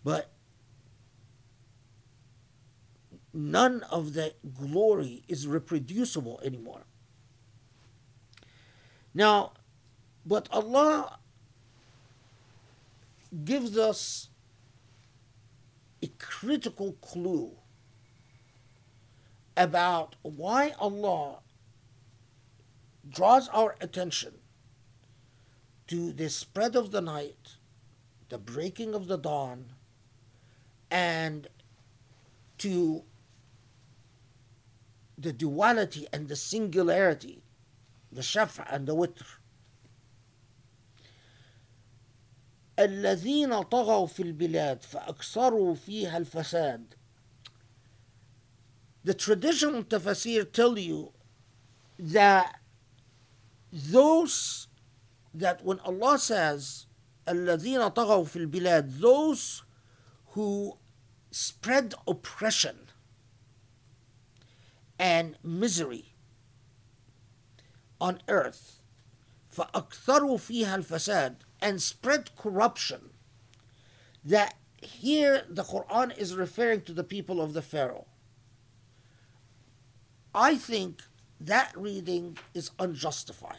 [0.03, 0.31] But
[3.33, 6.83] none of the glory is reproducible anymore.
[9.13, 9.53] Now,
[10.29, 11.17] but Allah
[13.43, 14.29] gives us
[16.03, 17.53] a critical clue
[19.57, 21.39] about why Allah
[23.09, 24.35] draws our attention
[25.87, 27.55] to the spread of the night,
[28.29, 29.73] the breaking of the dawn,
[30.91, 31.47] and
[32.59, 33.01] to
[35.17, 37.41] the duality and the singularity,
[38.11, 39.38] the shafa and the witr.
[42.78, 46.94] الذين طغوا في البلاد فأكثروا فيها الفساد
[49.04, 51.12] The traditional tafsir tell you
[51.98, 52.58] that
[53.72, 54.68] those
[55.34, 56.86] that when Allah says
[57.28, 59.62] الذين طغوا في البلاد those
[60.34, 60.78] who
[61.30, 62.76] spread oppression
[64.98, 66.14] and misery
[68.00, 68.80] on earth
[69.50, 73.09] فأكثروا فيها الفساد and spread corruption
[74.23, 78.05] that here the Quran is referring to the people of the Pharaoh.
[80.33, 81.01] I think
[81.39, 83.57] that reading is unjustified.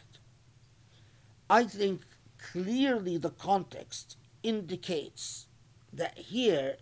[1.48, 2.02] I think
[2.38, 5.46] clearly the context indicates
[5.92, 6.76] that here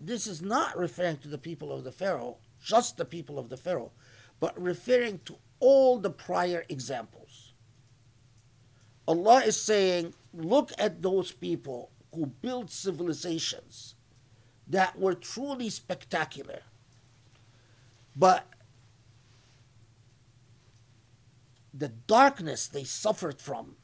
[0.00, 3.56] this is not referring to the people of the Pharaoh, just the people of the
[3.56, 3.92] Pharaoh,
[4.40, 7.23] but referring to all the prior examples.
[9.06, 13.94] Allah is saying, look at those people who built civilizations
[14.66, 16.60] that were truly spectacular.
[18.16, 18.46] But
[21.72, 23.76] the darkness they suffered from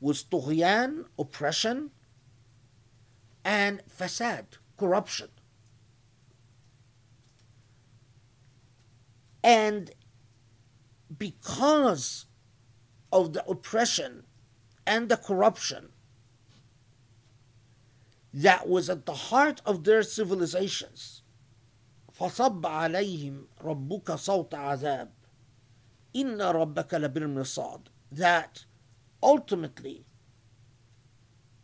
[0.00, 1.90] was tughyan, oppression,
[3.44, 4.44] and fasad,
[4.76, 5.28] corruption.
[9.42, 9.90] And
[11.16, 12.26] because
[13.13, 14.23] of the oppression
[14.85, 15.89] and the corruption
[18.33, 21.23] that was at the heart of their civilizations.
[22.13, 25.11] فصب عليهم ربك صوت عذاب
[26.15, 28.65] إن ربك لبالمرصاد that
[29.23, 30.05] ultimately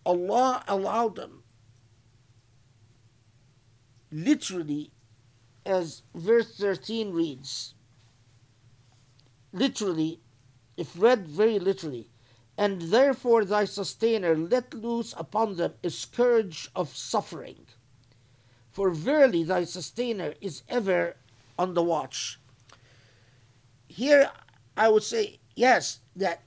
[0.06, 1.44] Allah allowed them
[4.12, 4.92] literally
[5.66, 7.74] as verse 13 reads
[9.52, 10.22] literally
[10.81, 12.09] if read very literally
[12.57, 17.67] and therefore thy sustainer let loose upon them a scourge of suffering.
[18.71, 21.17] For verily thy sustainer is ever
[21.59, 22.41] on the watch.
[23.89, 24.31] Here
[24.77, 26.43] i would say yes that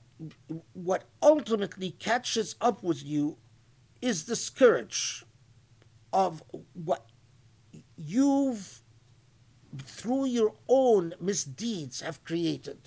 [0.73, 3.37] what ultimately catches up with you
[4.01, 5.23] is the scourge
[6.11, 6.41] of
[6.73, 7.05] what
[7.97, 8.81] you've
[9.83, 12.79] through your own misdeeds have created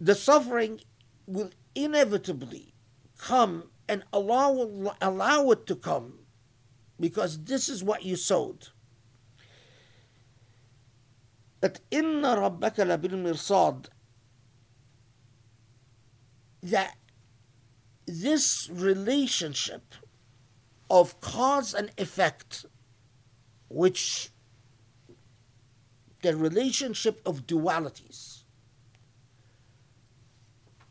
[0.00, 0.80] the suffering
[1.26, 2.74] will inevitably
[3.18, 6.20] come and Allah will allow it to come
[7.00, 8.68] because this is what you sowed.
[11.60, 13.88] That inna rabbaka labil mirsad
[16.62, 16.96] that
[18.06, 19.94] this relationship
[20.90, 22.64] of cause and effect,
[23.68, 24.30] which
[26.22, 28.37] the relationship of dualities.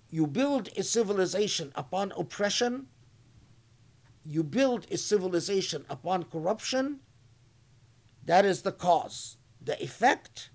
[0.10, 2.88] You build a civilization upon oppression,
[4.26, 7.00] you build a civilization upon corruption,
[8.26, 9.38] that is the cause.
[9.62, 10.50] The effect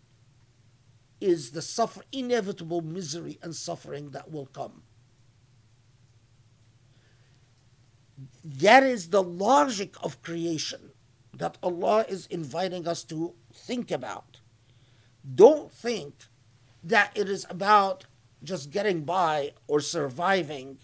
[1.21, 4.83] is the suffer inevitable misery and suffering that will come.
[8.45, 10.91] That is the logic of creation
[11.35, 14.41] that Allah is inviting us to think about.
[15.35, 16.27] Don't think
[16.83, 18.07] that it is about
[18.43, 20.79] just getting by or surviving.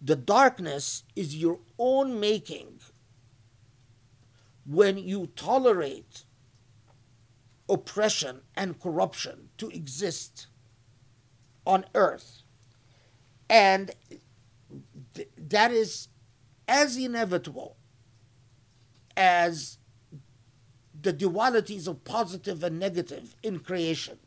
[0.00, 2.80] The darkness is your own making
[4.64, 6.24] when you tolerate
[7.68, 10.46] oppression and corruption to exist
[11.66, 12.42] on earth.
[13.50, 13.90] And
[15.14, 16.08] th- that is
[16.66, 17.76] as inevitable
[19.16, 19.78] as
[21.00, 24.18] the dualities of positive and negative in creation.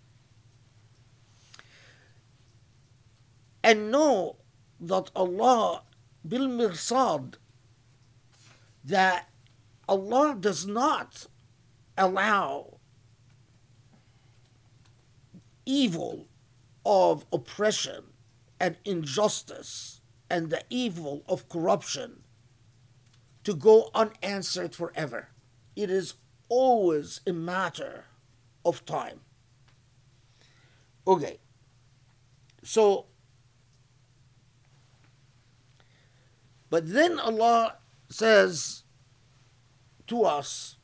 [3.63, 4.37] And know
[4.79, 5.83] that Allah
[6.27, 7.35] bil mirsad
[8.83, 9.29] that
[9.87, 11.27] Allah does not
[11.97, 12.79] allow
[15.65, 16.27] evil
[16.85, 18.03] of oppression
[18.59, 22.23] and injustice and the evil of corruption
[23.43, 25.29] to go unanswered forever.
[25.75, 26.15] It is
[26.49, 28.05] always a matter
[28.65, 29.21] of time.
[31.07, 31.39] Okay,
[32.63, 33.07] so,
[36.70, 37.76] but then Allah
[38.08, 38.82] says
[40.06, 40.76] to us,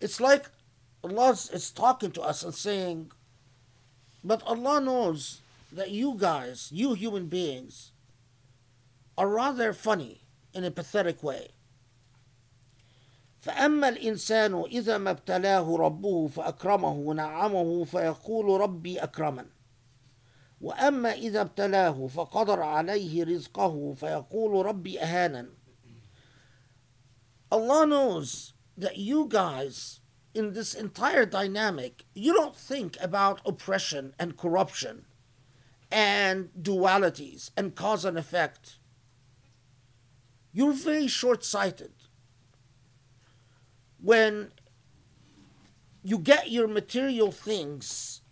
[0.00, 0.46] it's like
[1.04, 3.12] Allah is talking to us and saying,
[4.24, 5.40] but Allah knows
[5.72, 7.92] that you guys, you human beings,
[9.16, 10.22] are rather funny
[10.52, 11.50] in a pathetic way.
[13.40, 19.46] فأما الإنسان إذا ما ابتلاه ربه فأكرمه ونعمه فيقول ربي أكرمن
[20.64, 25.48] وأما إذا ابتلاه فقدر عليه رزقه فيقول ربي أهانا
[27.52, 30.00] Allah knows that you guys
[30.34, 35.04] in this entire dynamic you don't think about oppression and corruption
[35.90, 38.78] and dualities and cause and effect
[40.52, 41.92] you're very short sighted.
[44.02, 44.52] When
[46.02, 48.22] you get your material things,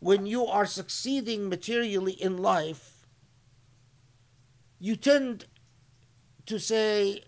[0.00, 3.06] when you are succeeding materially in life,
[4.78, 5.44] you tend
[6.46, 7.22] to say,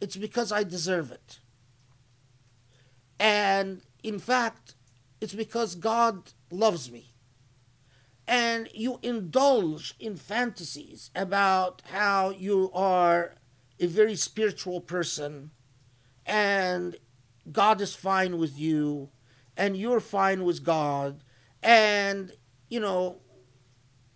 [0.00, 1.38] it's because I deserve it.
[3.18, 4.74] And in fact,
[5.20, 7.14] it's because God loves me
[8.26, 13.34] and you indulge in fantasies about how you are
[13.80, 15.50] a very spiritual person
[16.26, 16.96] and
[17.50, 19.08] God is fine with you
[19.56, 21.24] and you're fine with God
[21.61, 22.33] and
[22.69, 23.17] you know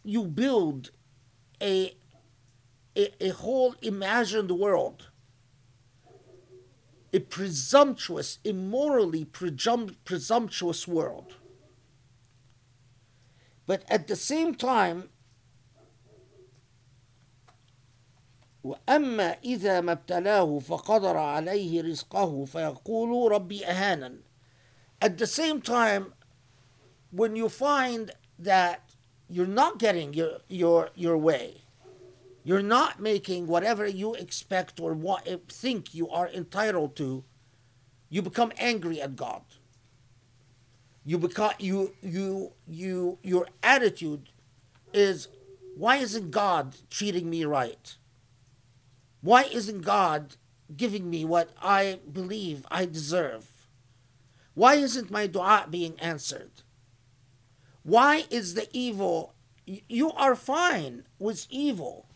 [0.04, 0.92] you build
[1.62, 1.96] a
[2.96, 5.10] a, a whole imagined world
[7.14, 11.36] a presumptuous immorally presum- presumptuous world
[13.68, 15.10] but at the same time,
[18.64, 24.18] وأما إذا ما ابتلاه فقدر عليه رزقه فيقول ربي أهانا.
[25.02, 26.14] At the same time,
[27.13, 28.91] when you find that
[29.29, 31.63] you're not getting your, your, your way,
[32.43, 37.23] you're not making whatever you expect or what, eh, think you are entitled to,
[38.09, 39.43] you become angry at God.
[41.05, 44.29] You become you you you your attitude
[44.93, 45.27] is
[45.77, 47.97] why isn't god treating me right?
[49.21, 50.37] Why isn't god
[50.77, 53.67] giving me what i believe i deserve?
[54.55, 56.63] Why isn't my dua being answered
[57.83, 59.35] why is the evil
[59.67, 62.09] you are fine with evil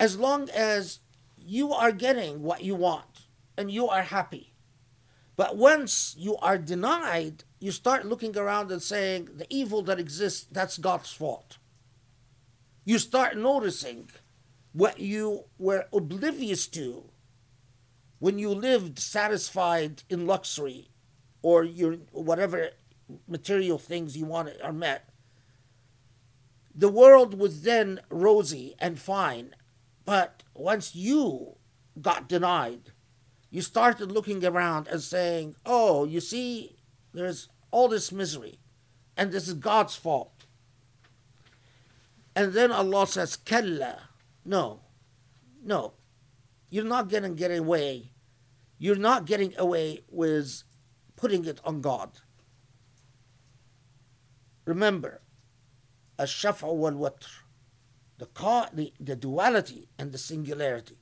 [0.00, 1.00] as long as
[1.36, 3.26] you are getting what you want
[3.56, 4.52] and you are happy.
[5.36, 10.46] But once you are denied you start looking around and saying the evil that exists
[10.50, 11.58] that's god's fault.
[12.84, 14.10] You start noticing
[14.72, 17.04] what you were oblivious to
[18.18, 20.88] when you lived satisfied in luxury
[21.42, 22.70] or your whatever
[23.26, 25.08] material things you want are met
[26.74, 29.54] the world was then rosy and fine
[30.04, 31.56] but once you
[32.00, 32.92] got denied
[33.50, 36.76] you started looking around and saying oh you see
[37.16, 38.58] there's all this misery,
[39.16, 40.44] and this is God's fault.
[42.34, 44.08] And then Allah says, Kalla.
[44.44, 44.80] No,
[45.64, 45.94] no.
[46.68, 48.12] You're not getting get away.
[48.78, 50.62] You're not getting away with
[51.16, 52.20] putting it on God.
[54.65, 55.21] Remember,
[56.19, 57.45] الشفع والوتر
[58.21, 58.27] the,
[58.73, 60.97] the, the duality and the singularity.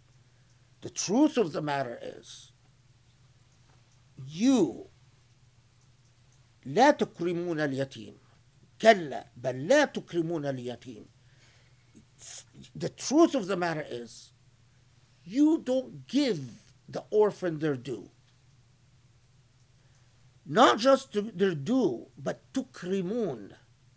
[0.82, 2.54] The truth of the matter is,
[4.26, 4.90] you
[6.66, 8.18] لا تكرمون اليتيم
[8.82, 11.06] كلا بل لا تكرمون اليتيم
[12.76, 14.34] the truth of the matter is
[15.24, 16.40] you don't give
[16.88, 18.10] the orphan their due
[20.47, 23.53] not just to do, but but tukrimun.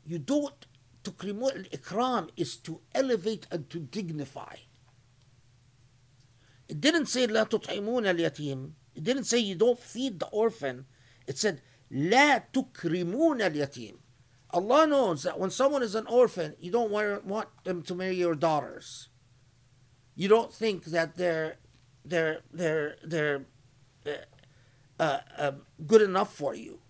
[0.06, 0.65] You do it,
[1.03, 4.56] tukrimun, al-ikram is to elevate and to dignify.
[6.68, 8.72] It didn't say la tut'imun al-yatim.
[8.95, 10.86] It didn't say you don't feed the orphan.
[11.26, 13.98] It said la tukrimun al-yatim.
[14.52, 18.36] Allah knows that when someone is an orphan, you don't want them to marry your
[18.36, 19.10] daughters.
[20.15, 21.57] You don't think that they're
[22.03, 23.45] they're they're they're
[24.98, 25.52] uh, uh,
[25.86, 26.81] good enough for you.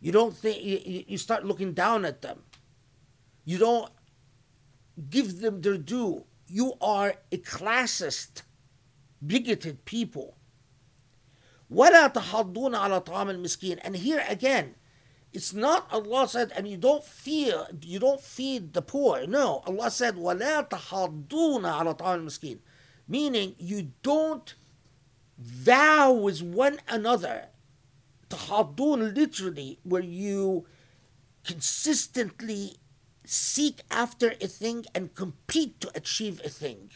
[0.00, 2.42] You don't think you, you start looking down at them.
[3.44, 3.90] You don't
[5.10, 6.24] give them their due.
[6.46, 8.42] You are a classist,
[9.24, 10.36] bigoted people.
[11.70, 13.78] ولا تحضون على طعام المسكين.
[13.82, 14.74] And here again,
[15.32, 19.26] it's not Allah said, and you don't feed, you don't feed the poor.
[19.26, 22.58] No, Allah said, وَلَا تَحَضُّونَ عَلَى طَعَامِ الْمِسْكِينِ
[23.08, 24.54] Meaning, you don't
[25.37, 27.47] vow with one another.
[28.29, 30.65] Tahadun literally, where you
[31.43, 32.77] consistently
[33.25, 36.91] seek after a thing and compete to achieve a thing.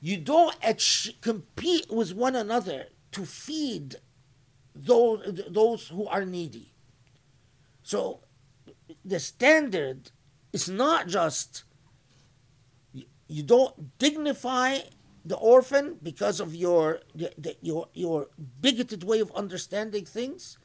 [0.00, 3.96] You don't ach- compete with one another to feed
[4.74, 6.72] those, those who are needy.
[7.82, 8.20] So
[9.04, 10.10] the standard
[10.52, 11.64] is not just
[13.28, 14.78] you don't dignify
[15.25, 18.27] the orphan because of your the, the, your your
[18.61, 20.57] bigoted way of understanding things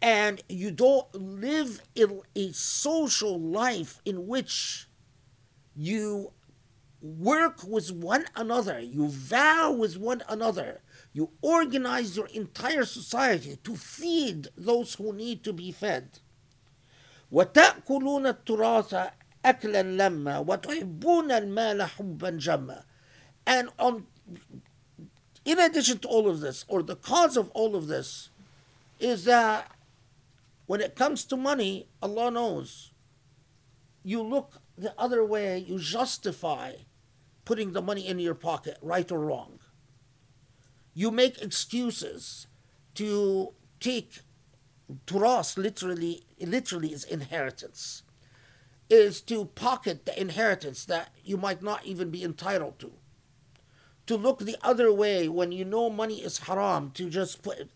[0.00, 4.88] and you don't live in a social life in which
[5.74, 6.32] you
[7.00, 10.80] work with one another you vow with one another
[11.12, 16.20] you organize your entire society to feed those who need to be fed
[17.32, 18.94] وتأكلون التراث
[19.44, 22.84] أكلا لما وتحبون المال حبا جما
[23.45, 24.05] and on
[25.45, 28.29] in addition to all of this or the cause of all of this
[28.99, 29.71] is that
[30.65, 32.93] when it comes to money Allah knows
[34.03, 36.73] you look the other way you justify
[37.45, 39.59] putting the money in your pocket right or wrong.
[40.93, 42.47] You make excuses
[42.95, 44.19] to take
[45.07, 48.03] turas literally literally is inheritance
[48.89, 52.91] is to pocket the inheritance that you might not even be entitled to
[54.06, 57.68] to look the other way when you know money is haram to just put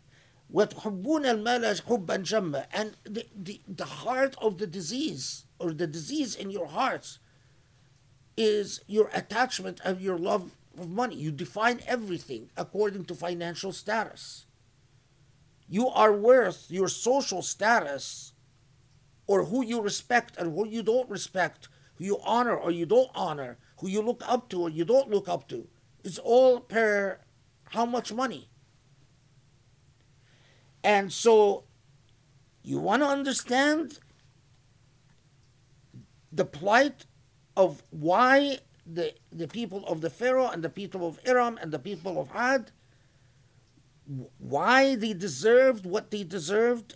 [0.53, 6.35] وتحبون المال حبا جما and the, the, the heart of the disease or the disease
[6.35, 7.19] in your heart
[8.37, 14.47] is your attachment of your love of money you define everything according to financial status
[15.73, 18.35] you are worth your social status
[19.27, 23.11] or who you respect and who you don't respect, who you honor or you don't
[23.15, 25.67] honor, who you look up to or you don't look up to.
[26.08, 27.20] It's all per
[27.72, 28.48] how much money.
[30.82, 31.66] And so
[32.64, 34.00] you want to understand
[36.32, 37.06] the plight
[37.58, 41.80] of why the, the people of the Pharaoh and the people of Iram and the
[41.80, 42.72] people of Aad,
[44.38, 46.96] why they deserved what they deserved.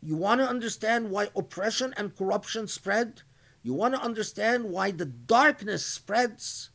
[0.00, 3.20] You want to understand why oppression and corruption spread.
[3.62, 6.70] You want to understand why the darkness spreads.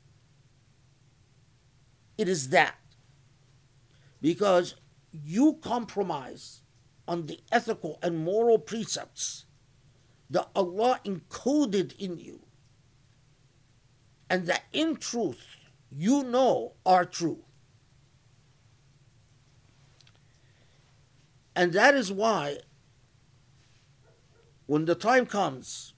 [2.18, 2.76] It is that.
[4.22, 4.76] Because
[5.12, 6.62] you compromise
[7.08, 9.46] on the ethical and moral precepts
[10.30, 12.40] that Allah encoded in you,
[14.30, 15.46] and that in truth
[15.92, 17.44] you know are true.
[21.56, 22.58] And that is why,
[24.66, 25.94] when the time comes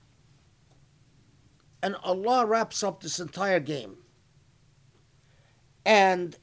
[1.81, 3.97] and Allah wraps up this entire game,
[5.85, 6.35] and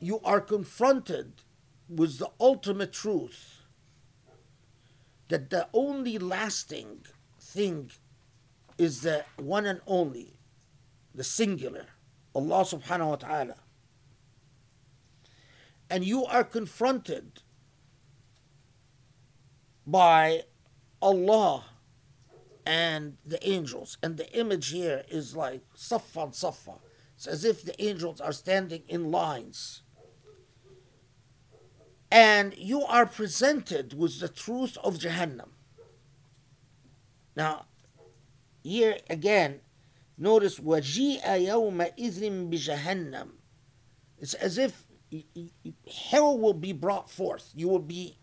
[0.00, 1.32] you are confronted
[1.88, 3.62] with the ultimate truth
[5.28, 7.06] that the only lasting
[7.40, 7.90] thing
[8.78, 10.34] is the one and only,
[11.14, 11.86] the singular,
[12.34, 13.54] Allah subhanahu wa ta'ala.
[15.88, 17.42] And you are confronted
[19.86, 20.42] by
[21.00, 21.64] Allah
[22.65, 23.97] and the angels.
[24.03, 26.79] And the image here is like saffan saffa.
[27.15, 29.81] It's as if the angels are standing in lines.
[32.11, 35.49] And you are presented with the truth of Jahannam.
[37.35, 37.65] Now,
[38.63, 39.61] here again,
[40.17, 43.29] notice وَجِيءَ يَوْمَئِذٍ بِجَهَنَّمْ
[44.19, 44.85] It's as if
[46.09, 47.51] hell will be brought forth.
[47.55, 48.17] You will be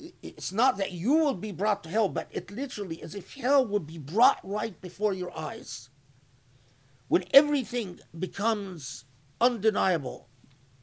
[0.00, 3.66] it's not that you will be brought to hell, but it literally as if hell
[3.66, 5.88] would be brought right before your eyes.
[7.08, 9.04] When everything becomes
[9.40, 10.28] undeniable,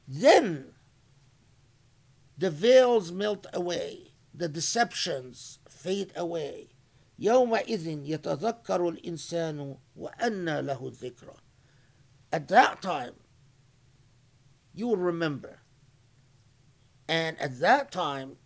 [0.07, 0.73] then
[2.37, 6.69] the veils melt away, the deceptions fade away.
[7.19, 11.35] يومئذ يتذكر الإنسان وأنى له الذكرى.
[12.31, 13.13] At that time,
[14.73, 15.59] you will remember.
[17.07, 18.37] And at that time,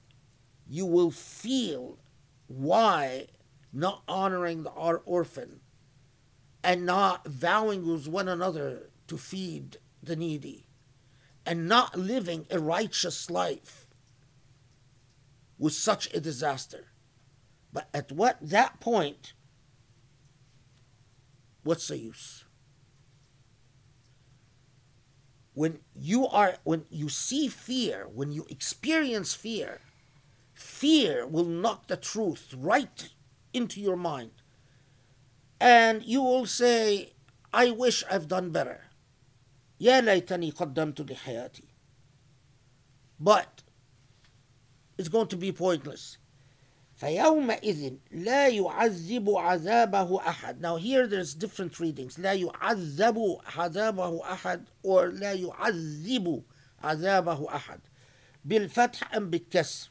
[0.73, 1.99] you will feel
[2.47, 3.27] why
[3.75, 5.61] not honoring our orphan
[6.65, 10.67] and not vowing with one another to feed the needy
[11.45, 13.87] and not living a righteous life
[15.59, 16.87] was such a disaster.
[17.71, 19.35] But at what that point,
[21.65, 22.47] what's the use?
[25.53, 29.83] When you are when you see fear, when you experience fear,
[30.62, 33.10] Fear will knock the truth right
[33.54, 34.32] into your mind.
[35.60, 37.14] And you will say,
[37.54, 38.82] I wish I've done better.
[39.80, 41.64] يا ليتني قدمت لحياتي.
[43.20, 43.64] But
[44.98, 46.18] it's going to be pointless.
[47.00, 50.60] فيومئذ لا يعذب عذابه أحد.
[50.60, 52.18] Now here there's different readings.
[52.18, 56.44] لا يعذب عذابه أحد or لا يعذب
[56.84, 57.80] عذابه أحد.
[58.46, 59.90] بالفتح أم بالكسر.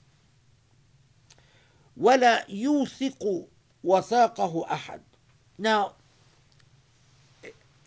[1.97, 3.47] ولا يوثق
[3.85, 5.01] وثاقه أحد.
[5.59, 5.95] Now,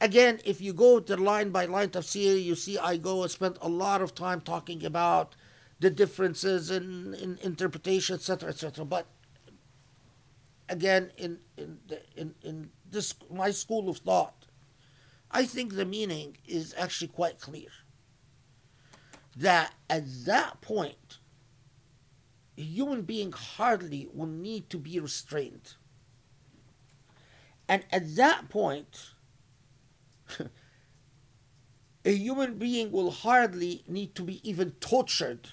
[0.02, 3.58] again, if you go to line by line tafsir, you see I go and spend
[3.62, 5.36] a lot of time talking about
[5.80, 8.86] the differences in, in interpretation, etc., etc.
[8.86, 9.06] But
[10.68, 11.80] again, in in,
[12.16, 14.46] in in this my school of thought,
[15.32, 17.70] I think the meaning is actually quite clear.
[19.36, 21.20] That at that point,
[22.57, 25.75] a human being hardly will need to be restrained.
[27.69, 29.11] And at that point,
[32.05, 35.49] a human being will hardly need to be even tortured.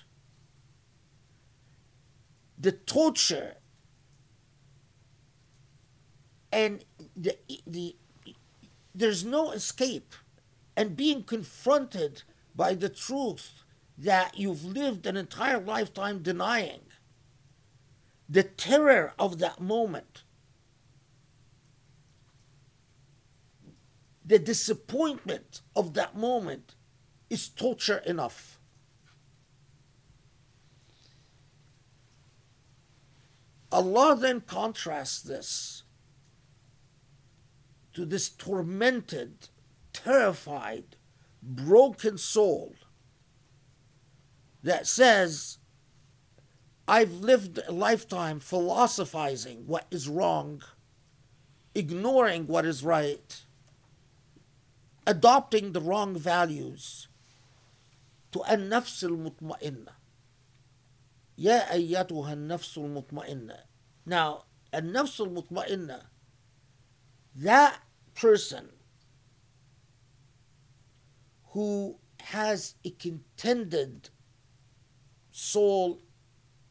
[2.60, 3.56] The torture
[6.52, 6.84] and
[7.16, 7.96] the, the
[8.94, 10.14] there's no escape
[10.76, 12.24] and being confronted
[12.56, 13.64] by the truth
[13.98, 16.82] that you've lived an entire lifetime denying
[18.32, 20.24] the terror of that moment,
[24.26, 26.76] the disappointment of that moment
[27.30, 28.58] is torture enough.
[33.70, 35.84] Allah then contrasts this
[37.94, 39.50] to this tormented,
[39.92, 40.96] terrified,
[41.44, 42.76] broken soul
[44.64, 45.58] that says,
[46.91, 50.63] I've lived a lifetime philosophizing what is wrong,
[51.75, 53.43] ignoring what is right,
[55.07, 57.09] adopting the wrong values
[58.33, 59.93] to النفس المطمئنة
[61.39, 63.59] يا أيتها النفس المطمئنة
[64.05, 64.45] Now,
[64.75, 66.03] النفس المطمئنة
[67.37, 67.81] that
[68.15, 68.69] person
[71.51, 74.11] who has a contented
[75.31, 76.01] soul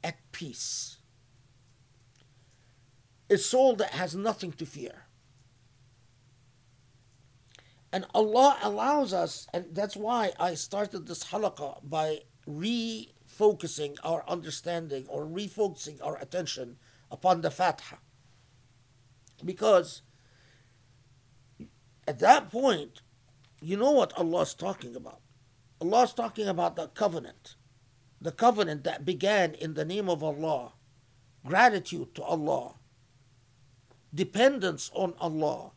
[0.02, 0.98] at peace.
[3.28, 5.05] A soul that has nothing to fear.
[7.93, 15.06] And Allah allows us, and that's why I started this halaqa by refocusing our understanding
[15.09, 16.77] or refocusing our attention
[17.10, 17.97] upon the Fatiha.
[19.44, 20.02] Because
[22.06, 23.02] at that point,
[23.60, 25.20] you know what Allah is talking about.
[25.81, 27.56] Allah is talking about the covenant
[28.20, 30.72] the covenant that began in the name of Allah,
[31.47, 32.74] gratitude to Allah,
[34.14, 35.70] dependence on Allah,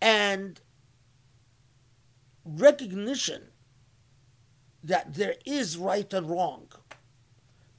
[0.00, 0.60] and
[2.44, 3.42] recognition
[4.82, 6.68] that there is right and wrong.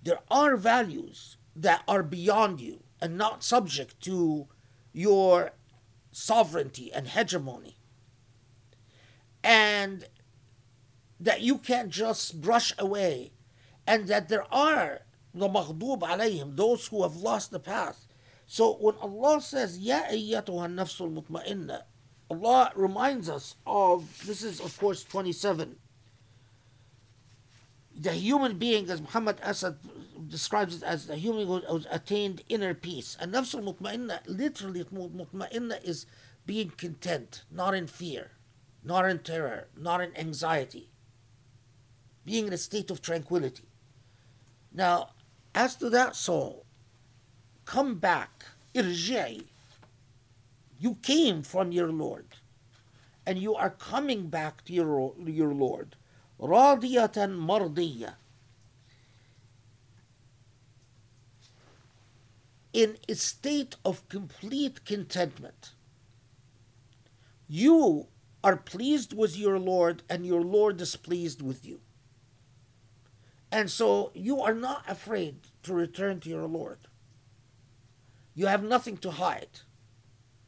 [0.04, 4.48] There are values that are beyond you and not subject to
[4.94, 5.52] your
[6.12, 7.78] sovereignty and hegemony.
[9.44, 10.06] And
[11.22, 13.32] that you can't just brush away,
[13.86, 15.02] and that there are
[15.34, 18.08] the maghdub alayhim, those who have lost the path.
[18.48, 21.84] So when Allah says, Ya ayyatuha nafsul mutma'inna,
[22.30, 25.76] Allah reminds us of, this is of course 27.
[27.96, 29.78] The human being, as Muhammad Asad
[30.28, 33.16] describes it as the human who has attained inner peace.
[33.20, 36.06] And nafsul mutma'inna, literally mutma'inna is
[36.46, 38.32] being content, not in fear,
[38.84, 40.91] not in terror, not in anxiety,
[42.26, 43.64] being in a state of tranquility.
[44.74, 45.10] Now,
[45.54, 46.66] as to that soul,
[47.66, 49.44] come back, irji'i.
[50.80, 52.26] You came from your Lord,
[53.26, 55.96] and you are coming back to your, your Lord.
[56.40, 58.16] Radiyatan mardiyah.
[62.74, 65.72] In a state of complete contentment.
[67.48, 68.08] You
[68.44, 71.82] are pleased with your Lord, and your Lord is pleased with you.
[73.51, 76.79] And so you are not afraid to return to your Lord.
[78.35, 79.61] You have nothing to hide.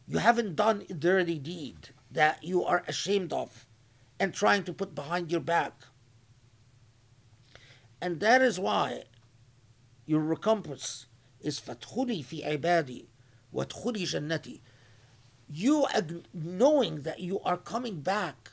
[0.06, 3.66] You haven't done a dirty deed that you are ashamed of
[4.18, 5.84] and trying to put behind your back.
[8.00, 9.04] And that is why
[10.06, 11.06] your recompense
[11.40, 13.06] is فَادْخُلِي fi عِبَادِي
[13.54, 14.60] وَادْخُلِي جَنَّتِي
[15.50, 15.86] you
[16.34, 18.52] knowing that you are coming back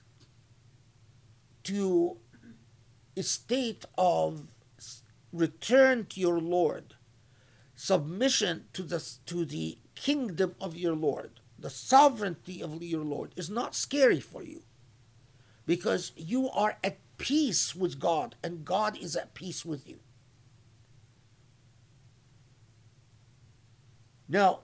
[1.63, 2.28] to a
[3.22, 4.48] state of
[5.32, 6.94] return to your Lord,
[7.74, 13.50] submission to the, to the kingdom of your Lord, the sovereignty of your Lord is
[13.50, 14.62] not scary for you
[15.66, 19.98] because you are at peace with God and God is at peace with you.
[24.28, 24.60] Now,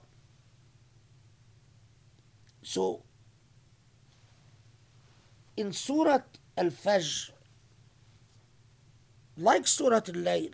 [2.63, 3.03] so,
[5.55, 6.19] in Surah
[6.57, 7.31] Al Fajr,
[9.37, 10.53] like Surah Al Layl,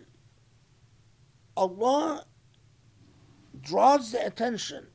[1.56, 2.26] Allah
[3.60, 4.88] draws the attention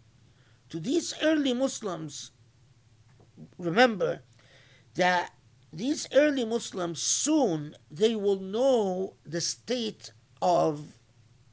[0.69, 2.31] to these early Muslims.
[3.57, 4.21] Remember
[4.95, 5.33] that
[5.73, 10.11] these early Muslims soon they will know the state
[10.41, 10.99] of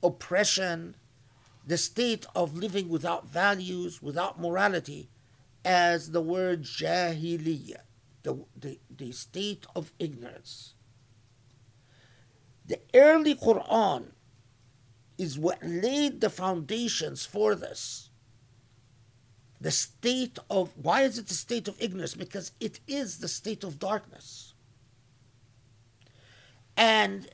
[0.02, 0.96] oppression,
[1.66, 5.08] the state of living without values, without morality
[5.64, 7.80] as the word jahiliyyah,
[8.22, 10.75] the, the, the state of ignorance.
[12.66, 14.12] The early Quran
[15.18, 18.10] is what laid the foundations for this.
[19.60, 22.14] The state of, why is it the state of ignorance?
[22.14, 24.54] Because it is the state of darkness.
[26.76, 27.28] And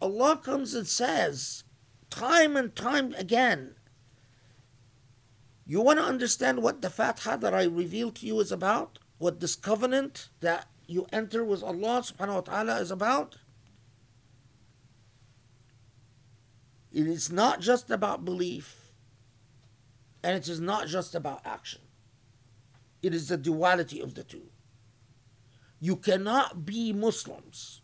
[0.00, 1.64] Allah comes and says,
[2.08, 3.74] time and time again,
[5.66, 8.98] you want to understand what the Fatiha that I revealed to you is about?
[9.18, 13.36] What this covenant that you enter with Allah subhanahu wa ta'ala is about?
[16.96, 18.94] It is not just about belief,
[20.22, 21.82] and it is not just about action.
[23.02, 24.48] It is the duality of the two.
[25.78, 27.82] You cannot be Muslims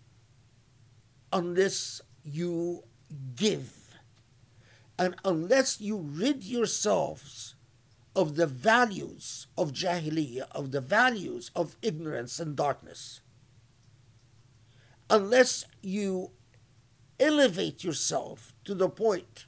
[1.30, 2.84] unless you
[3.36, 3.90] give,
[4.98, 7.54] and unless you rid yourselves
[8.16, 13.20] of the values of Jahiliyyah, of the values of ignorance and darkness.
[15.10, 16.30] Unless you
[17.20, 19.46] elevate yourself to the point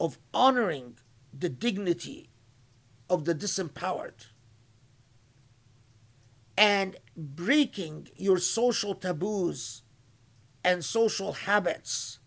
[0.00, 0.98] of honoring
[1.32, 2.28] the dignity
[3.08, 4.26] of the disempowered
[6.56, 9.82] and breaking your social taboos
[10.64, 12.18] and social habits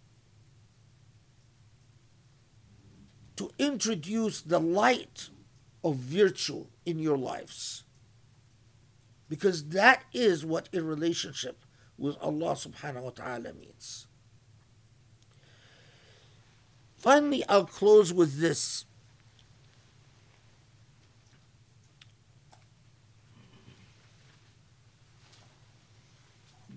[3.36, 5.30] to introduce the light
[5.84, 7.84] of virtue in your lives.
[9.30, 11.64] Because that is what a relationship
[11.98, 14.07] with Allah subhanahu wa ta'ala means.
[16.98, 18.86] Finally, I'll close with this.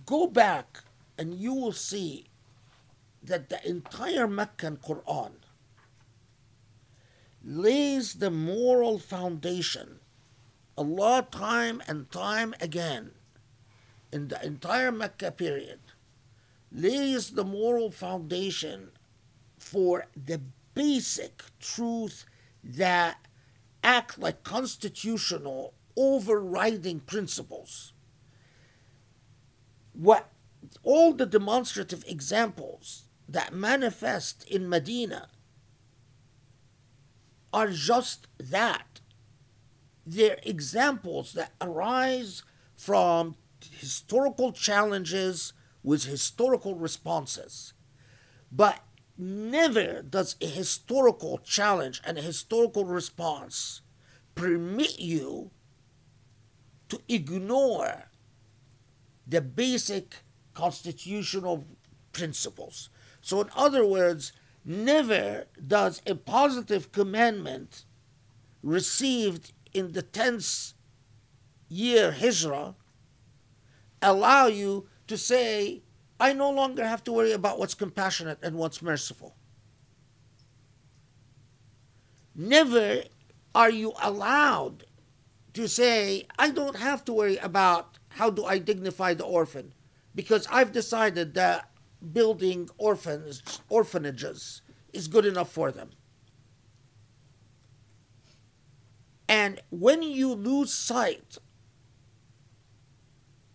[0.05, 0.83] Go back
[1.17, 2.27] and you will see
[3.23, 5.33] that the entire Meccan Quran
[7.45, 10.01] lays the moral foundation.
[10.77, 13.13] Allah, time and time again,
[14.13, 15.81] in the entire Mecca period,
[16.73, 18.91] lays the moral foundation
[19.61, 20.41] for the
[20.75, 22.25] basic truth
[22.65, 23.27] that
[23.85, 27.93] act like constitutional overriding principles.
[29.93, 30.31] What
[30.83, 35.29] all the demonstrative examples that manifest in Medina
[37.53, 39.01] are just that.
[40.07, 42.43] They're examples that arise
[42.77, 43.37] from
[43.71, 47.73] historical challenges with historical responses.
[48.51, 48.81] But
[49.21, 53.83] never does a historical challenge and a historical response
[54.35, 55.51] permit you
[56.89, 58.11] to ignore
[59.27, 60.17] the basic
[60.55, 61.65] constitutional
[62.13, 62.91] principles.
[63.21, 64.33] So, in other words,
[64.65, 67.85] never does a positive commandment
[68.63, 70.75] received in the 10th
[71.69, 72.75] year Hijrah
[74.03, 75.83] allow you to say,
[76.21, 79.35] I no longer have to worry about what's compassionate and what's merciful.
[82.35, 83.03] Never
[83.55, 84.85] are you allowed
[85.55, 89.73] to say, I don't have to worry about how do I dignify the orphan
[90.15, 91.71] because I've decided that
[92.13, 95.91] building orphans, orphanages is good enough for them.
[99.29, 101.39] And when you lose sight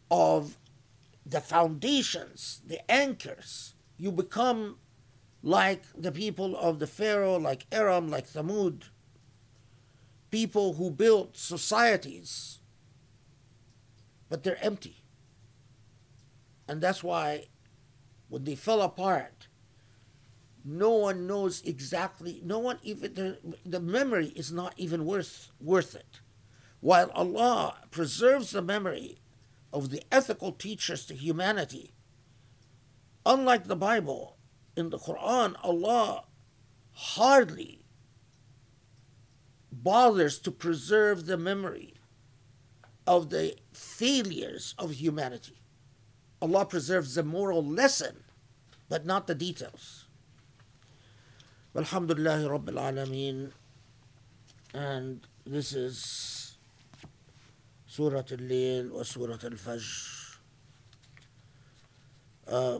[0.10, 0.58] of
[1.26, 4.77] the foundations, the anchors, you become
[5.41, 8.89] like the people of the Pharaoh, like Aram, like Thamud,
[10.31, 12.60] people who built societies,
[14.30, 15.03] but they're empty.
[16.68, 17.45] And that's why
[18.27, 19.47] when they fell apart,
[20.64, 25.95] no one knows exactly, no one even, the, the memory is not even worth, worth
[25.95, 26.22] it.
[26.80, 29.19] While Allah preserves the memory
[29.76, 31.91] of the ethical teachers to humanity,
[33.26, 34.38] unlike the Bible,
[34.77, 36.23] in the Quran, Allah
[36.93, 37.85] hardly
[39.72, 41.95] bothers to preserve the memory
[43.06, 45.60] of the failures of humanity.
[46.41, 48.23] Allah preserves the moral lesson,
[48.88, 50.06] but not the details.
[51.76, 53.52] Alhamdulillah Rabbil Alameen.
[54.73, 56.44] And this is
[57.99, 60.38] Al-Layl or Surah Al-Fajr.
[62.47, 62.80] Uh,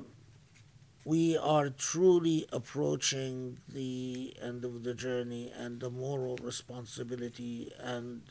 [1.06, 8.22] we are truly approaching the end of the journey and the moral responsibility and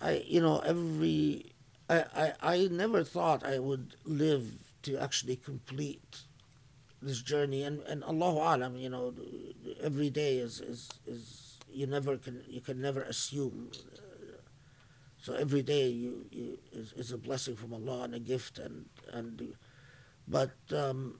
[0.00, 1.52] I you know every
[1.88, 4.44] I, I, I never thought I would live
[4.82, 6.18] to actually complete
[7.02, 9.14] this journey and, and Allahu Alam, you know,
[9.82, 13.70] every day is, is, is you never can you can never assume
[15.26, 18.84] so every day you, you is, is a blessing from Allah and a gift and
[19.12, 19.56] and
[20.28, 21.18] but um,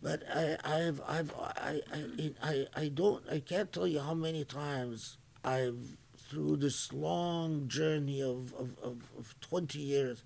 [0.00, 4.44] but I I've I've I, I I I don't I can't tell you how many
[4.44, 10.22] times I've through this long journey of, of, of, of 20 years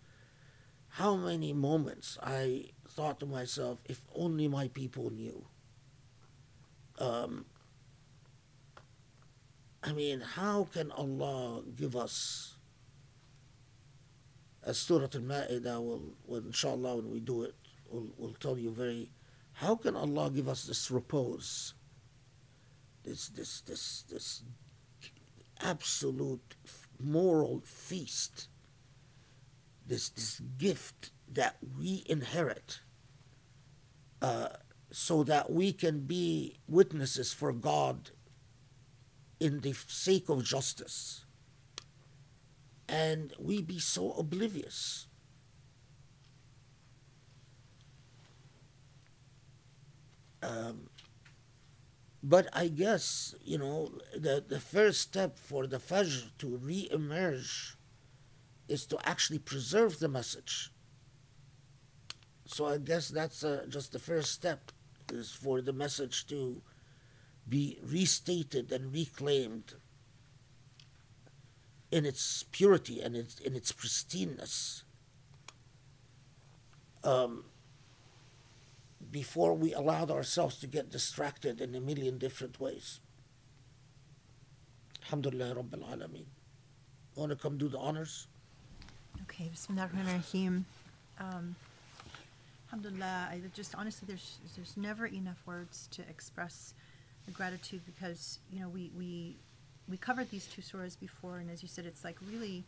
[0.89, 5.47] how many moments I thought to myself, if only my people knew.
[6.99, 7.47] Um,
[9.85, 12.55] I mean, how can Allah give us,
[14.65, 17.55] as Surah Al-Ma'idah will, will, inshallah, when we do it,
[17.91, 19.11] will will tell you very,
[19.53, 21.75] how can Allah give us this repose,
[23.05, 24.43] this, this, this, this
[25.61, 26.57] absolute
[26.99, 28.49] moral feast,
[29.87, 32.81] this, this gift that we inherit,
[34.23, 34.49] uh,
[34.91, 38.13] so that we can be witnesses for God
[39.41, 41.25] in the sake of justice.
[42.89, 45.07] And we be so oblivious.
[50.43, 50.91] Um,
[52.23, 57.77] but I guess, you know, the, the first step for the Fajr to re emerge
[58.69, 60.71] is to actually preserve the message.
[62.47, 64.73] So I guess that's uh, just the first step
[65.13, 66.63] is for the message to
[67.49, 69.75] be restated and reclaimed
[71.91, 74.83] in its purity and its, in its pristineness.
[77.03, 77.45] Um,
[79.11, 83.01] before we allowed ourselves to get distracted in a million different ways.
[85.05, 86.25] Alhamdulillah Rabbil Alameen.
[87.15, 88.27] Want to come do the honors?
[89.23, 90.65] Okay, Bismillahirrahmanirrahim.
[91.21, 91.55] Um,
[92.67, 96.75] Alhamdulillah, I just honestly, there's there's never enough words to express
[97.33, 99.37] gratitude because you know we we
[99.89, 102.65] we covered these two surahs before, and as you said, it's like really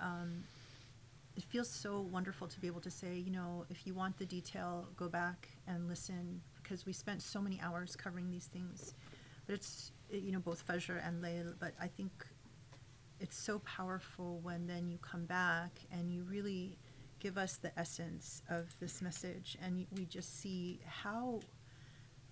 [0.00, 0.44] um,
[1.38, 4.26] it feels so wonderful to be able to say, you know, if you want the
[4.26, 8.94] detail, go back and listen because we spent so many hours covering these things.
[9.46, 12.10] But it's, you know, both Fajr and Layl, but I think
[13.20, 16.76] it's so powerful when then you come back and you really
[17.20, 21.40] give us the essence of this message and we just see how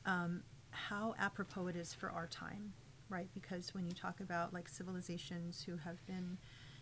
[0.05, 0.43] um,
[0.77, 2.73] how apropos it is for our time
[3.09, 6.39] right because when you talk about like civilizations who have been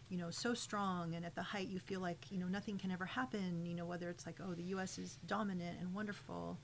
[0.09, 2.91] you know, so strong, and at the height, you feel like you know nothing can
[2.91, 3.65] ever happen.
[3.65, 4.99] You know, whether it's like, oh, the U.S.
[4.99, 6.59] is dominant and wonderful,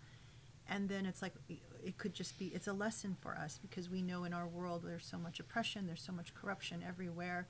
[0.69, 4.03] and then it's like it could just be it's a lesson for us because we
[4.03, 7.49] know in our world there's so much oppression, there's so much corruption everywhere,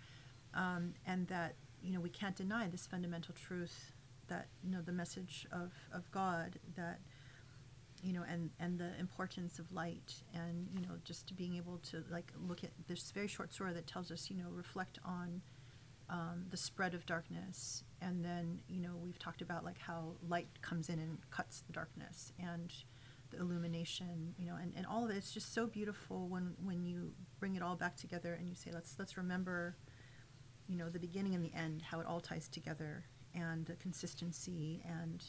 [0.54, 3.92] um, and that you know we can't deny this fundamental truth
[4.28, 7.00] that you know the message of of God that
[8.02, 12.02] you know and and the importance of light and you know just being able to
[12.10, 15.42] like look at this very short story that tells us you know reflect on
[16.10, 17.84] um, the spread of darkness.
[18.02, 21.72] And then you know we've talked about like how light comes in and cuts the
[21.72, 22.72] darkness and
[23.30, 25.16] the illumination you know and, and all of it.
[25.16, 28.70] It's just so beautiful when when you bring it all back together and you say
[28.72, 29.76] let's let's remember
[30.66, 33.04] you know the beginning and the end how it all ties together
[33.34, 35.24] and the consistency and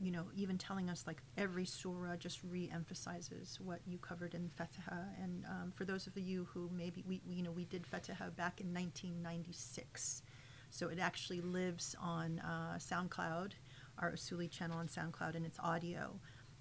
[0.00, 4.96] you know even telling us like every surah just re-emphasizes what you covered in fatiha.
[5.22, 8.30] And um, for those of you who maybe we, we you know we did fatiha
[8.30, 10.22] back in 1996
[10.70, 13.52] so it actually lives on uh, soundcloud
[14.00, 16.18] our usuli channel on soundcloud and it's audio.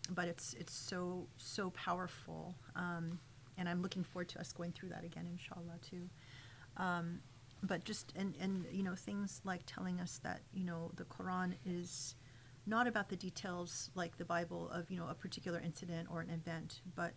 [0.09, 2.55] But it's it's so so powerful.
[2.75, 3.19] Um,
[3.59, 6.09] and i'm looking forward to us going through that again inshallah too.
[6.77, 7.19] Um,
[7.63, 11.53] but just and and you know things like telling us that you know the Quran
[11.65, 12.15] is
[12.67, 16.29] not about the details like the Bible of you know a particular incident or an
[16.29, 17.13] event, but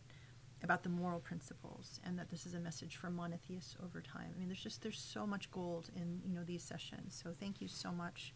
[0.62, 4.30] about the moral principles, and that this is a message for monotheists over time.
[4.34, 7.20] I mean, there's just there's so much gold in you know these sessions.
[7.22, 8.32] So thank you so much.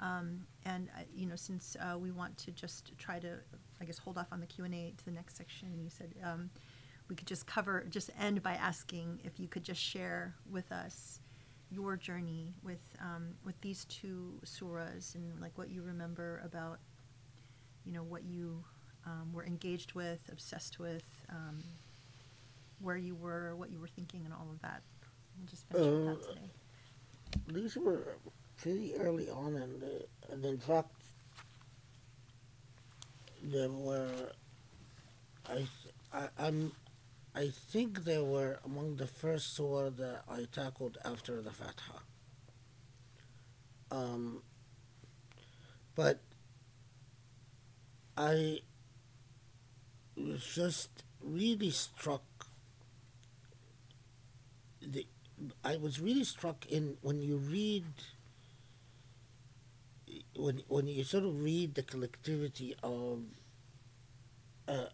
[0.00, 3.38] Um, and uh, you know, since uh, we want to just try to,
[3.80, 6.14] I guess, hold off on the Q and A to the next section, you said
[6.24, 6.50] um,
[7.08, 11.20] we could just cover, just end by asking if you could just share with us
[11.74, 16.78] your journey with um, with these two surahs and like what you remember about
[17.84, 18.64] you know what you
[19.06, 21.62] um, were engaged with, obsessed with, um,
[22.80, 24.82] where you were, what you were thinking, and all of that.
[25.38, 26.50] We'll just finish with that Uh, today.
[27.48, 28.16] These were
[28.56, 30.90] pretty early on, and, uh, and in fact,
[33.42, 34.32] there were.
[35.46, 35.66] I,
[36.12, 36.72] I I'm,
[37.34, 41.98] I think they were among the first surah that I tackled after the Fatiha.
[43.90, 44.42] Um,
[45.94, 46.20] but
[48.16, 48.60] I
[50.16, 52.22] was just really struck.
[54.80, 55.06] The
[55.64, 57.84] I was really struck in when you read
[60.36, 63.20] when when you sort of read the collectivity of
[64.68, 64.86] uh,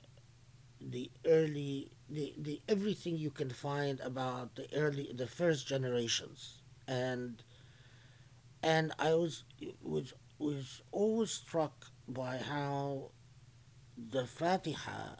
[0.81, 6.63] the early the, the everything you can find about the early the first generations.
[6.89, 7.43] And
[8.63, 9.45] and I was
[9.83, 13.11] was was always struck by how
[13.97, 15.17] the Fatiha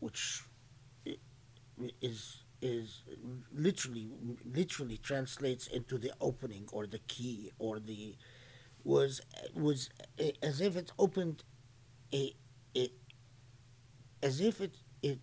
[0.00, 0.42] which
[2.00, 3.02] is is
[3.52, 4.08] literally
[4.44, 8.16] literally translates into the opening or the key or the
[8.84, 9.20] was
[9.54, 9.90] was
[10.42, 11.44] as if it opened
[12.14, 12.34] a,
[12.76, 12.90] a
[14.26, 15.20] as if it it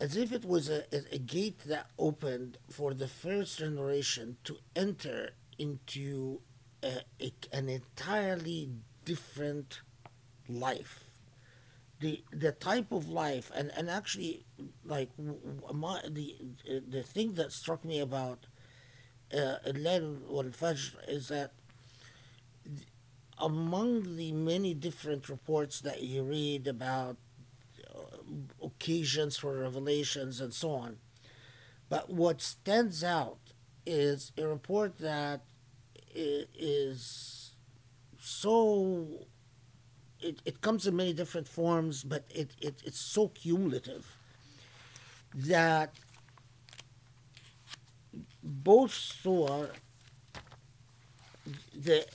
[0.00, 0.80] as if it was a,
[1.18, 6.40] a, gate that opened for the first generation to enter into
[6.82, 8.62] a, a, an entirely
[9.04, 9.80] different
[10.48, 11.04] life.
[12.00, 14.44] The the type of life and and actually
[14.84, 15.10] like
[15.72, 16.36] my, the
[16.96, 18.40] the thing that struck me about
[19.32, 21.52] uh, Al-Layl wal-Fajr is that
[23.38, 27.16] among the many different reports that you read about
[27.94, 30.96] uh, occasions for revelations and so on,
[31.88, 33.38] but what stands out
[33.86, 35.42] is a report that
[36.14, 37.54] is
[38.18, 39.26] so
[40.20, 44.16] it, it comes in many different forms, but it, it it's so cumulative
[45.34, 45.92] that
[48.42, 49.70] both the,
[51.74, 52.06] the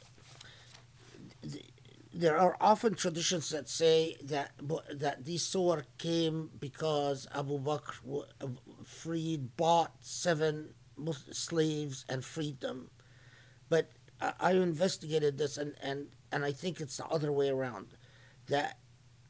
[2.14, 4.52] there are often traditions that say that
[4.91, 10.73] that these surah came because Abu Bakr freed bought seven
[11.31, 12.90] slaves and freed them,
[13.69, 17.95] but I, I investigated this and, and and I think it's the other way around,
[18.48, 18.80] that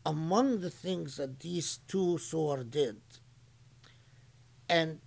[0.05, 3.01] among the things that these two surah did,
[4.69, 5.01] and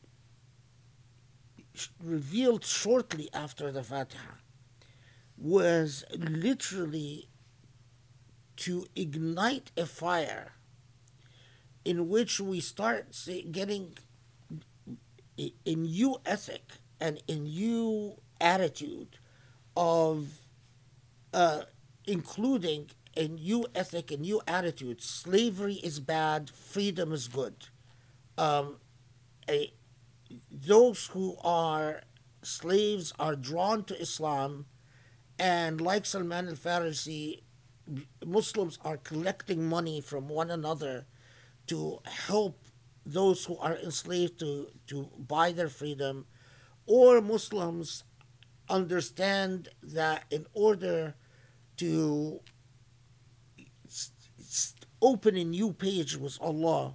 [2.03, 4.35] revealed shortly after the Fatiha,
[5.39, 7.29] was literally
[8.63, 10.53] to ignite a fire
[11.85, 13.07] in which we start
[13.51, 13.99] getting
[15.39, 19.19] a, a new ethic and a new attitude
[19.77, 20.29] of
[21.35, 21.63] uh,
[22.07, 25.03] including a new ethic, a new attitude.
[25.03, 27.67] Slavery is bad, freedom is good.
[28.39, 28.77] Um,
[29.49, 29.73] a,
[30.51, 32.03] those who are
[32.43, 34.67] slaves are drawn to Islam,
[35.39, 37.43] and like Salman al Farisi,
[38.25, 41.07] Muslims are collecting money from one another
[41.67, 42.59] to help
[43.05, 46.27] those who are enslaved to, to buy their freedom,
[46.87, 48.05] or Muslims
[48.69, 51.15] understand that in order
[51.77, 52.41] to
[55.01, 56.95] open a new page with Allah,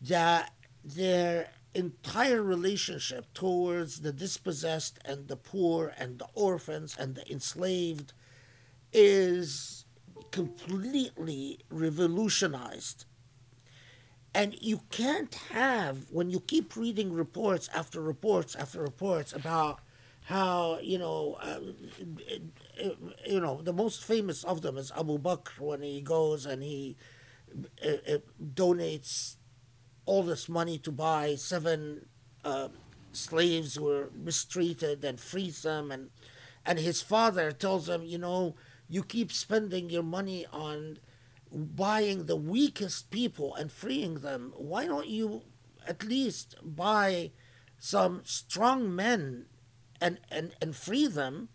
[0.00, 0.52] that
[0.84, 8.12] their entire relationship towards the dispossessed and the poor and the orphans and the enslaved
[8.92, 9.83] is
[10.30, 13.06] completely revolutionized.
[14.34, 19.78] And you can't have, when you keep reading reports after reports after reports about
[20.24, 21.60] how, you know, uh,
[23.26, 26.96] you know, the most famous of them is Abu Bakr when he goes and he
[27.84, 28.18] uh, uh,
[28.54, 29.36] donates
[30.06, 32.06] all this money to buy seven
[32.44, 32.68] uh,
[33.12, 36.10] slaves who were mistreated and frees them and
[36.66, 38.54] and his father tells him you know
[38.88, 40.98] you keep spending your money on
[41.52, 45.42] buying the weakest people and freeing them why don't you
[45.86, 47.30] at least buy
[47.78, 49.46] some strong men
[50.00, 51.48] and and and free them?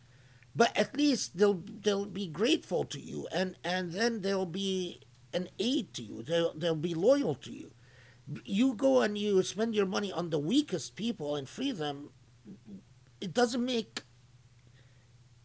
[0.55, 5.01] But at least they'll they'll be grateful to you and and then they'll be
[5.33, 6.23] an aid to you.
[6.23, 7.71] They'll they'll be loyal to you.
[8.45, 12.11] You go and you spend your money on the weakest people and free them,
[13.19, 14.03] it doesn't make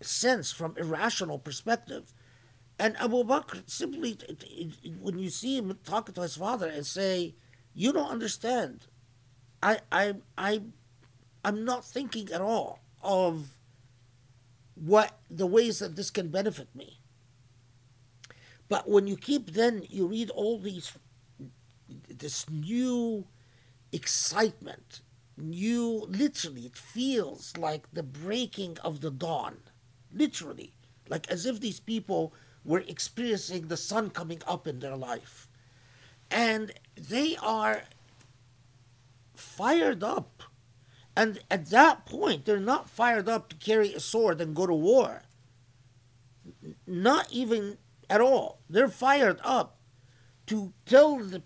[0.04, 2.12] sense from irrational perspective.
[2.78, 4.18] And Abu Bakr simply,
[5.00, 7.34] when you see him talking to his father and say,
[7.72, 8.86] "You don't understand,"
[9.62, 10.62] I, I, I,
[11.44, 13.58] I'm not thinking at all of
[14.74, 16.98] what the ways that this can benefit me.
[18.68, 20.92] But when you keep then you read all these
[22.08, 23.26] this new
[23.92, 25.00] excitement,
[25.36, 29.58] new, literally, it feels like the breaking of the dawn,
[30.14, 30.72] literally,
[31.08, 32.32] like as if these people
[32.64, 35.48] were experiencing the sun coming up in their life.
[36.30, 37.82] And they are
[39.34, 40.42] fired up.
[41.16, 44.74] And at that point, they're not fired up to carry a sword and go to
[44.74, 45.22] war.
[46.86, 47.78] Not even
[48.10, 48.60] at all.
[48.68, 49.76] They're fired up
[50.46, 51.42] to tell the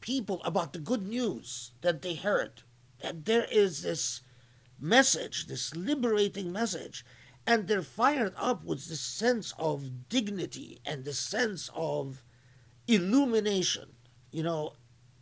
[0.00, 2.62] people about the good news that they heard.
[3.02, 4.22] That there is this
[4.80, 7.04] message, this liberating message,
[7.46, 12.22] and they're fired up with the sense of dignity and the sense of
[12.86, 13.90] illumination.
[14.30, 14.72] You know,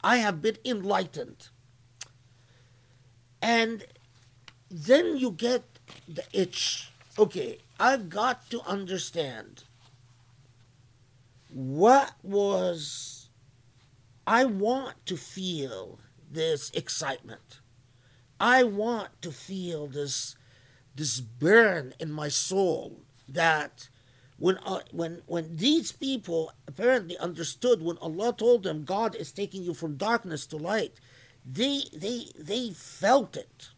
[0.02, 1.48] I have been enlightened.
[3.42, 3.84] And
[4.70, 5.64] then you get
[6.06, 6.90] the itch.
[7.18, 9.64] Okay, I've got to understand
[11.52, 13.28] what was
[14.26, 15.98] I want to feel
[16.30, 17.60] this excitement.
[18.38, 20.36] I want to feel this
[20.94, 23.88] this burn in my soul that
[24.38, 29.62] when uh, when when these people apparently understood when Allah told them God is taking
[29.62, 30.94] you from darkness to light,
[31.44, 33.70] they they they felt it.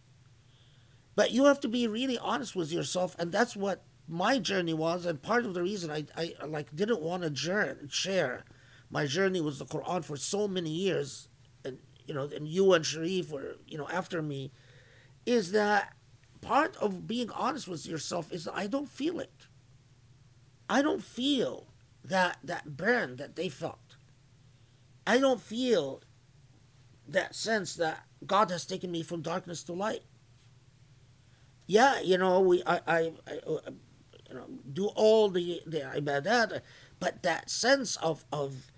[1.15, 5.05] But you have to be really honest with yourself, and that's what my journey was,
[5.05, 8.45] and part of the reason I, I like didn't want to share
[8.93, 11.29] my journey was the Quran for so many years,
[11.65, 14.53] and you know, and you and Sharif were you know after me,
[15.25, 15.95] is that
[16.43, 19.47] part of being honest with yourself is I don't feel it.
[20.69, 21.67] I don't feel
[22.05, 23.97] that that burn that they felt.
[25.07, 26.03] I don't feel
[27.09, 30.03] that sense that God has taken me from darkness to light.
[31.67, 33.71] Yeah, you know, we I, I, I uh,
[34.29, 36.61] you know do all the the ibadat,
[37.01, 38.73] but that sense of of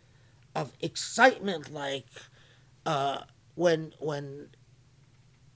[0.54, 2.06] of excitement like
[2.86, 3.22] uh,
[3.54, 4.48] when when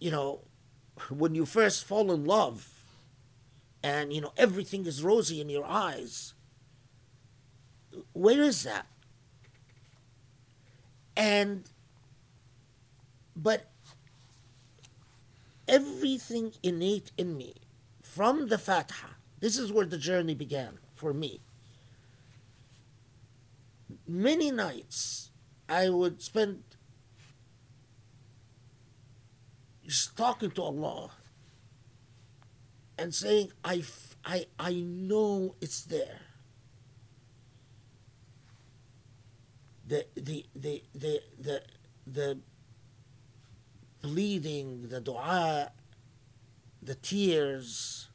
[0.00, 0.40] you know
[1.10, 2.68] when you first fall in love
[3.82, 6.34] and you know everything is rosy in your eyes
[8.12, 8.86] where is that?
[11.16, 11.64] And
[13.34, 13.70] but
[15.66, 17.54] everything innate in me
[18.02, 19.08] from the Fatiha
[19.40, 21.40] this is where the journey began for me.
[24.06, 25.30] Many nights
[25.68, 26.64] I would spend
[29.88, 31.10] just talking to Allah
[32.98, 33.82] and saying, I,
[34.22, 36.20] I, I know it's there.
[39.86, 41.62] The, the, the, the, the,
[42.06, 42.38] the
[44.02, 45.72] bleeding, the dua,
[46.82, 48.08] the tears,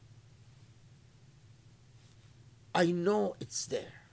[2.75, 4.03] I know it's there.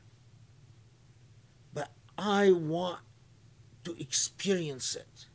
[1.74, 3.01] But I want
[3.85, 5.27] to experience it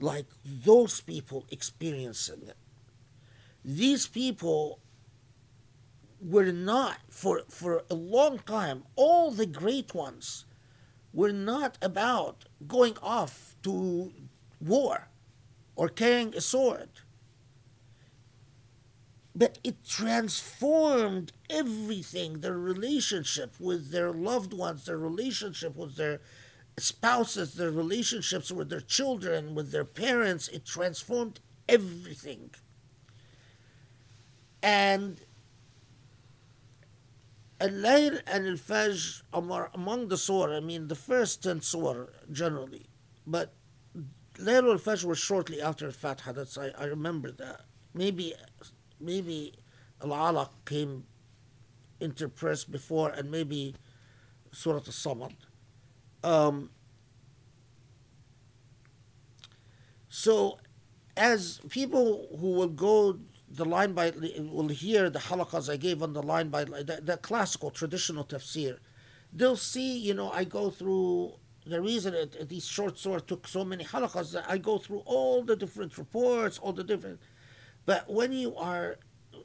[0.00, 2.56] like those people experiencing it.
[3.64, 4.78] these people
[6.20, 10.44] were not for for a long time all the great ones
[11.12, 14.12] were not about going off to
[14.60, 15.08] war
[15.76, 16.90] or carrying a sword
[19.34, 26.20] but it transformed everything their relationship with their loved ones their relationship with their
[26.78, 32.50] spouses their relationships with their children with their parents it transformed everything
[34.62, 35.20] and
[37.58, 39.22] Al-Layl and Al-Fajr
[39.74, 42.86] among the surah, I mean the first 10 surah generally,
[43.26, 43.54] but
[44.38, 47.62] Layl and Fajr were shortly after Al-Fatiha, that's, I, I remember that.
[47.94, 48.34] Maybe,
[49.00, 49.54] maybe
[50.02, 51.04] Al-Alaq came
[52.00, 53.74] into press before and maybe
[54.52, 55.32] Surah Al-Samad.
[56.24, 56.70] Um,
[60.08, 60.58] so
[61.16, 63.18] as people who will go
[63.48, 67.16] the line by will hear the halaqas I gave on the line by the, the
[67.16, 68.78] classical traditional tafsir.
[69.32, 71.34] They'll see, you know, I go through
[71.64, 75.56] the reason it, these short surahs took so many halaqas I go through all the
[75.56, 77.20] different reports, all the different.
[77.84, 78.96] But when you are,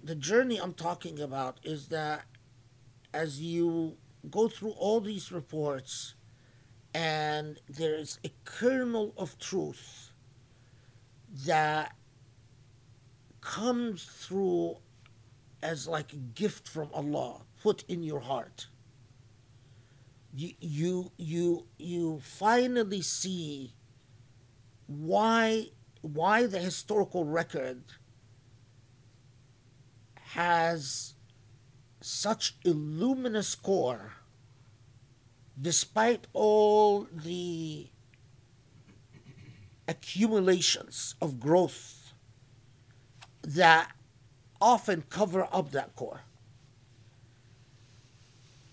[0.03, 2.25] the journey I'm talking about is that
[3.13, 3.97] as you
[4.29, 6.15] go through all these reports,
[6.93, 10.11] and there is a kernel of truth
[11.45, 11.95] that
[13.39, 14.77] comes through
[15.63, 18.67] as like a gift from Allah put in your heart.
[20.33, 23.73] You you you you finally see
[24.87, 25.67] why
[26.01, 27.83] why the historical record
[30.33, 31.15] has
[31.99, 34.13] such a luminous core
[35.61, 37.87] despite all the
[39.87, 42.13] accumulations of growth
[43.43, 43.91] that
[44.59, 46.21] often cover up that core.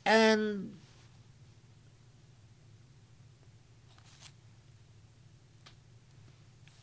[0.05, 0.74] And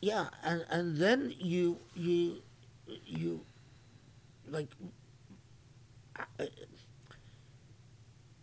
[0.00, 2.42] yeah, and, and then you you
[3.04, 3.40] you
[4.48, 4.68] like
[6.16, 6.44] uh,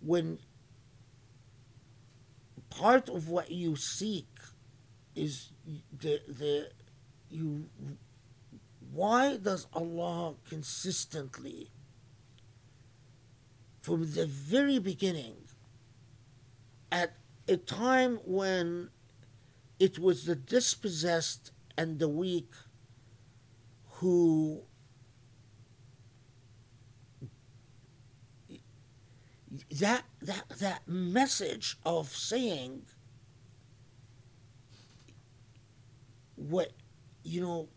[0.01, 0.37] when
[2.77, 4.27] part of what you seek
[5.15, 5.51] is
[5.99, 6.69] the the
[7.29, 7.65] you
[8.91, 11.71] why does Allah consistently,
[13.81, 15.35] from the very beginning,
[16.91, 17.13] at
[17.47, 18.89] a time when
[19.79, 22.51] it was the dispossessed and the weak
[23.95, 24.61] who
[29.79, 32.83] that that that message of saying
[36.35, 36.71] what
[37.23, 37.69] you know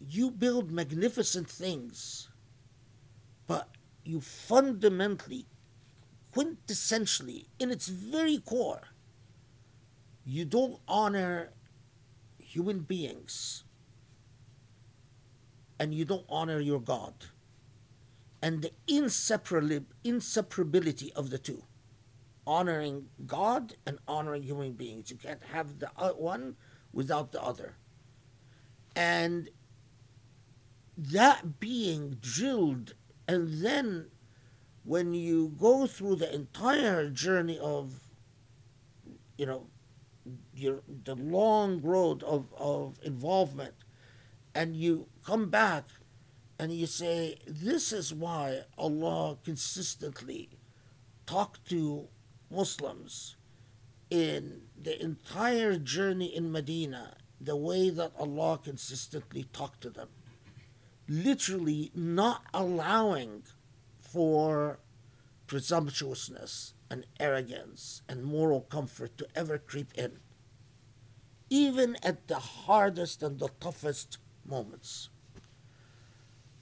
[0.00, 2.28] you build magnificent things,
[3.46, 3.68] but
[4.04, 5.46] you fundamentally,
[6.34, 8.82] quintessentially, in its very core,
[10.24, 11.50] you don't honor
[12.38, 13.64] human beings
[15.78, 17.14] and you don't honor your God.
[18.44, 21.62] And the inseparability of the two
[22.46, 25.10] honoring God and honoring human beings.
[25.10, 26.56] You can't have the uh, one
[26.92, 27.76] without the other.
[28.94, 29.48] And
[30.98, 32.92] that being drilled
[33.26, 34.10] and then
[34.84, 37.98] when you go through the entire journey of
[39.38, 39.66] you know
[40.54, 43.74] your the long road of, of involvement
[44.54, 45.86] and you come back
[46.58, 50.48] and you say this is why allah consistently
[51.26, 52.08] talked to
[52.50, 53.36] muslims
[54.10, 60.08] in the entire journey in medina the way that allah consistently talked to them
[61.08, 63.42] literally not allowing
[64.00, 64.78] for
[65.46, 70.18] presumptuousness and arrogance and moral comfort to ever creep in,
[71.50, 75.10] even at the hardest and the toughest moments.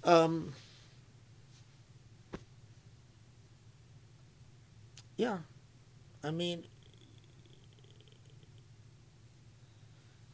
[0.05, 0.53] Um,
[5.17, 5.39] yeah,
[6.25, 6.65] I mean,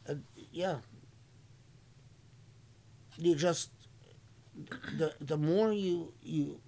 [0.09, 0.15] uh,
[0.51, 0.77] yeah,
[3.17, 3.69] you just
[4.97, 6.59] the the more you you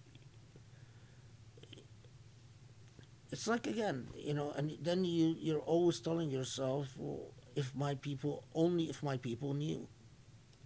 [3.31, 7.95] it's like again you know and then you you're always telling yourself well, if my
[7.95, 9.87] people only if my people knew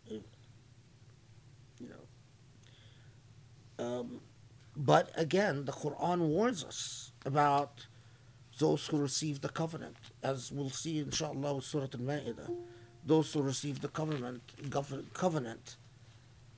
[0.08, 0.24] if,
[1.80, 2.06] you know
[3.80, 4.22] um,
[4.76, 7.88] but again the quran warns us about
[8.60, 12.50] those who receive the covenant as we'll see inshallah with surah al-ma'idah
[13.06, 14.42] those who receive the covenant
[15.14, 15.78] covenant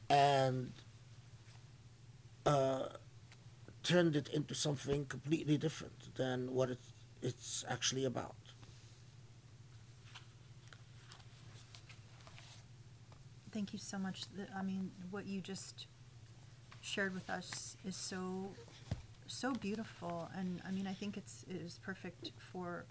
[0.10, 0.72] and
[2.45, 2.88] uh,
[3.84, 6.80] turned it into something completely different than what it,
[7.22, 8.35] it's actually about.
[13.52, 14.23] Thank you so much.
[14.57, 15.88] I mean, what you just
[16.88, 18.49] shared with us is so,
[19.27, 20.30] so beautiful.
[20.38, 22.85] And I mean, I think it's, it is perfect for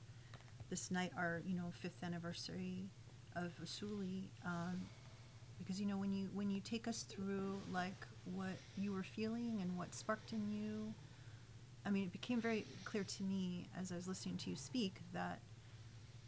[0.68, 2.84] this night, our, you know, fifth anniversary
[3.34, 4.24] of Usuli.
[4.44, 4.82] Um,
[5.58, 9.58] because, you know, when you, when you take us through like what you were feeling
[9.62, 10.92] and what sparked in you,
[11.86, 14.96] I mean, it became very clear to me as I was listening to you speak
[15.14, 15.38] that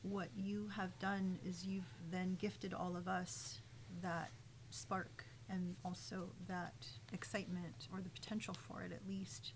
[0.03, 3.59] what you have done is you've then gifted all of us
[4.01, 4.31] that
[4.71, 9.53] spark and also that excitement or the potential for it at least.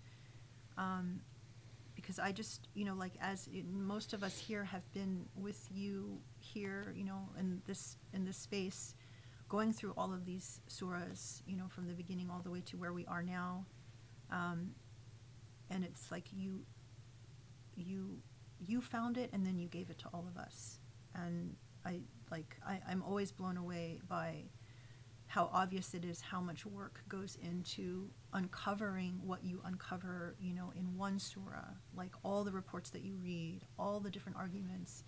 [0.77, 1.21] Um,
[1.95, 5.67] because I just, you know, like as in, most of us here have been with
[5.71, 8.95] you here, you know, in this in this space,
[9.47, 12.77] going through all of these surahs, you know, from the beginning all the way to
[12.77, 13.65] where we are now.
[14.31, 14.71] Um,
[15.69, 16.65] and it's like you
[17.75, 18.17] you
[18.59, 20.79] you found it and then you gave it to all of us
[21.15, 21.55] and
[21.85, 21.99] i
[22.31, 24.43] like I, i'm always blown away by
[25.33, 30.71] how obvious it is how much work goes into uncovering what you uncover you know
[30.75, 35.03] in one surah like all the reports that you read all the different arguments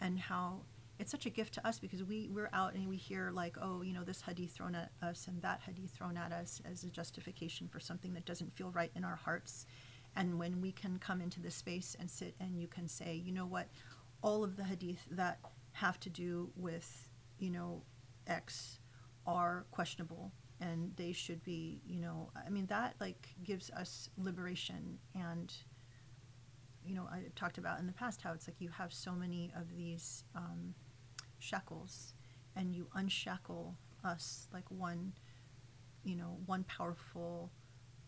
[0.00, 0.60] and how
[1.00, 3.82] it's such a gift to us because we we're out and we hear like oh
[3.82, 6.88] you know this hadith thrown at us and that hadith thrown at us as a
[6.88, 9.66] justification for something that doesn't feel right in our hearts.
[10.14, 13.32] And when we can come into this space and sit and you can say you
[13.32, 13.66] know what
[14.22, 15.40] all of the hadith that
[15.72, 17.08] have to do with
[17.40, 17.82] you know
[18.28, 18.78] x
[19.26, 24.98] are questionable and they should be you know i mean that like gives us liberation
[25.14, 25.54] and
[26.84, 29.52] you know i've talked about in the past how it's like you have so many
[29.56, 30.74] of these um,
[31.38, 32.14] shackles
[32.56, 33.74] and you unshackle
[34.04, 35.12] us like one
[36.04, 37.50] you know one powerful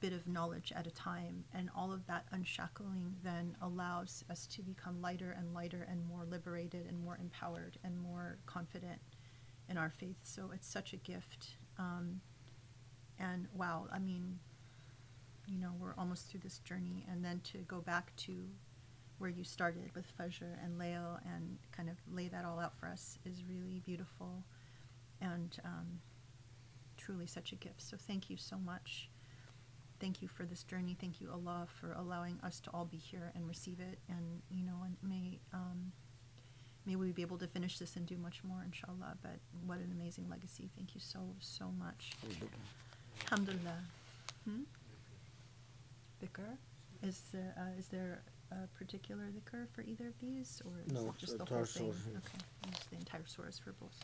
[0.01, 1.45] bit of knowledge at a time.
[1.55, 6.25] And all of that unshackling then allows us to become lighter and lighter and more
[6.25, 9.01] liberated and more empowered and more confident
[9.69, 12.21] in our faith so it's such a gift um,
[13.19, 14.39] and wow i mean
[15.47, 18.33] you know we're almost through this journey and then to go back to
[19.19, 22.87] where you started with Fajr and Layl and kind of lay that all out for
[22.87, 24.45] us is really beautiful
[25.21, 26.01] and um,
[26.97, 27.81] truly such a gift.
[27.81, 29.09] So thank you so much.
[30.01, 30.97] Thank you for this journey.
[31.01, 33.99] Thank you, Allah, for allowing us to all be here and receive it.
[34.09, 35.93] And you know, and may um,
[36.87, 39.17] may we be able to finish this and do much more, inshallah.
[39.23, 40.71] But what an amazing legacy.
[40.77, 42.13] Thank you so so much.
[43.31, 43.79] Alhamdulillah.
[44.49, 44.63] Hmm?
[46.23, 46.57] Dhikr?
[47.03, 51.09] Is there, uh, is there a particular dhikr for either of these, or is No,
[51.09, 51.93] it just the the whole entire thing?
[51.93, 52.19] surah.
[52.19, 52.39] Okay,
[52.71, 53.99] just the entire surah is for both.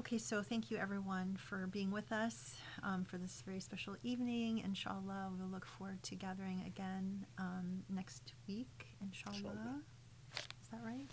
[0.00, 4.62] Okay, so thank you everyone for being with us um, for this very special evening.
[4.64, 8.86] Inshallah, we'll look forward to gathering again um, next week.
[9.02, 9.36] Inshallah.
[9.38, 9.80] Inshallah.
[10.70, 11.06] That right?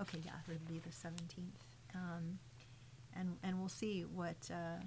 [0.00, 2.38] Okay, yeah, it'll be the seventeenth, um,
[3.14, 4.80] and and we'll see what uh,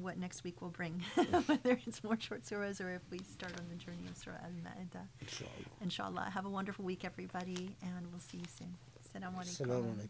[0.00, 1.02] what next week will bring,
[1.46, 4.50] whether it's more short surahs or if we start on the journey of Surah Al
[4.50, 5.06] Ma'idah.
[5.20, 5.50] Inshallah.
[5.80, 8.76] Inshallah, have a wonderful week, everybody, and we'll see you soon.
[9.04, 10.08] Assalamu alaikum.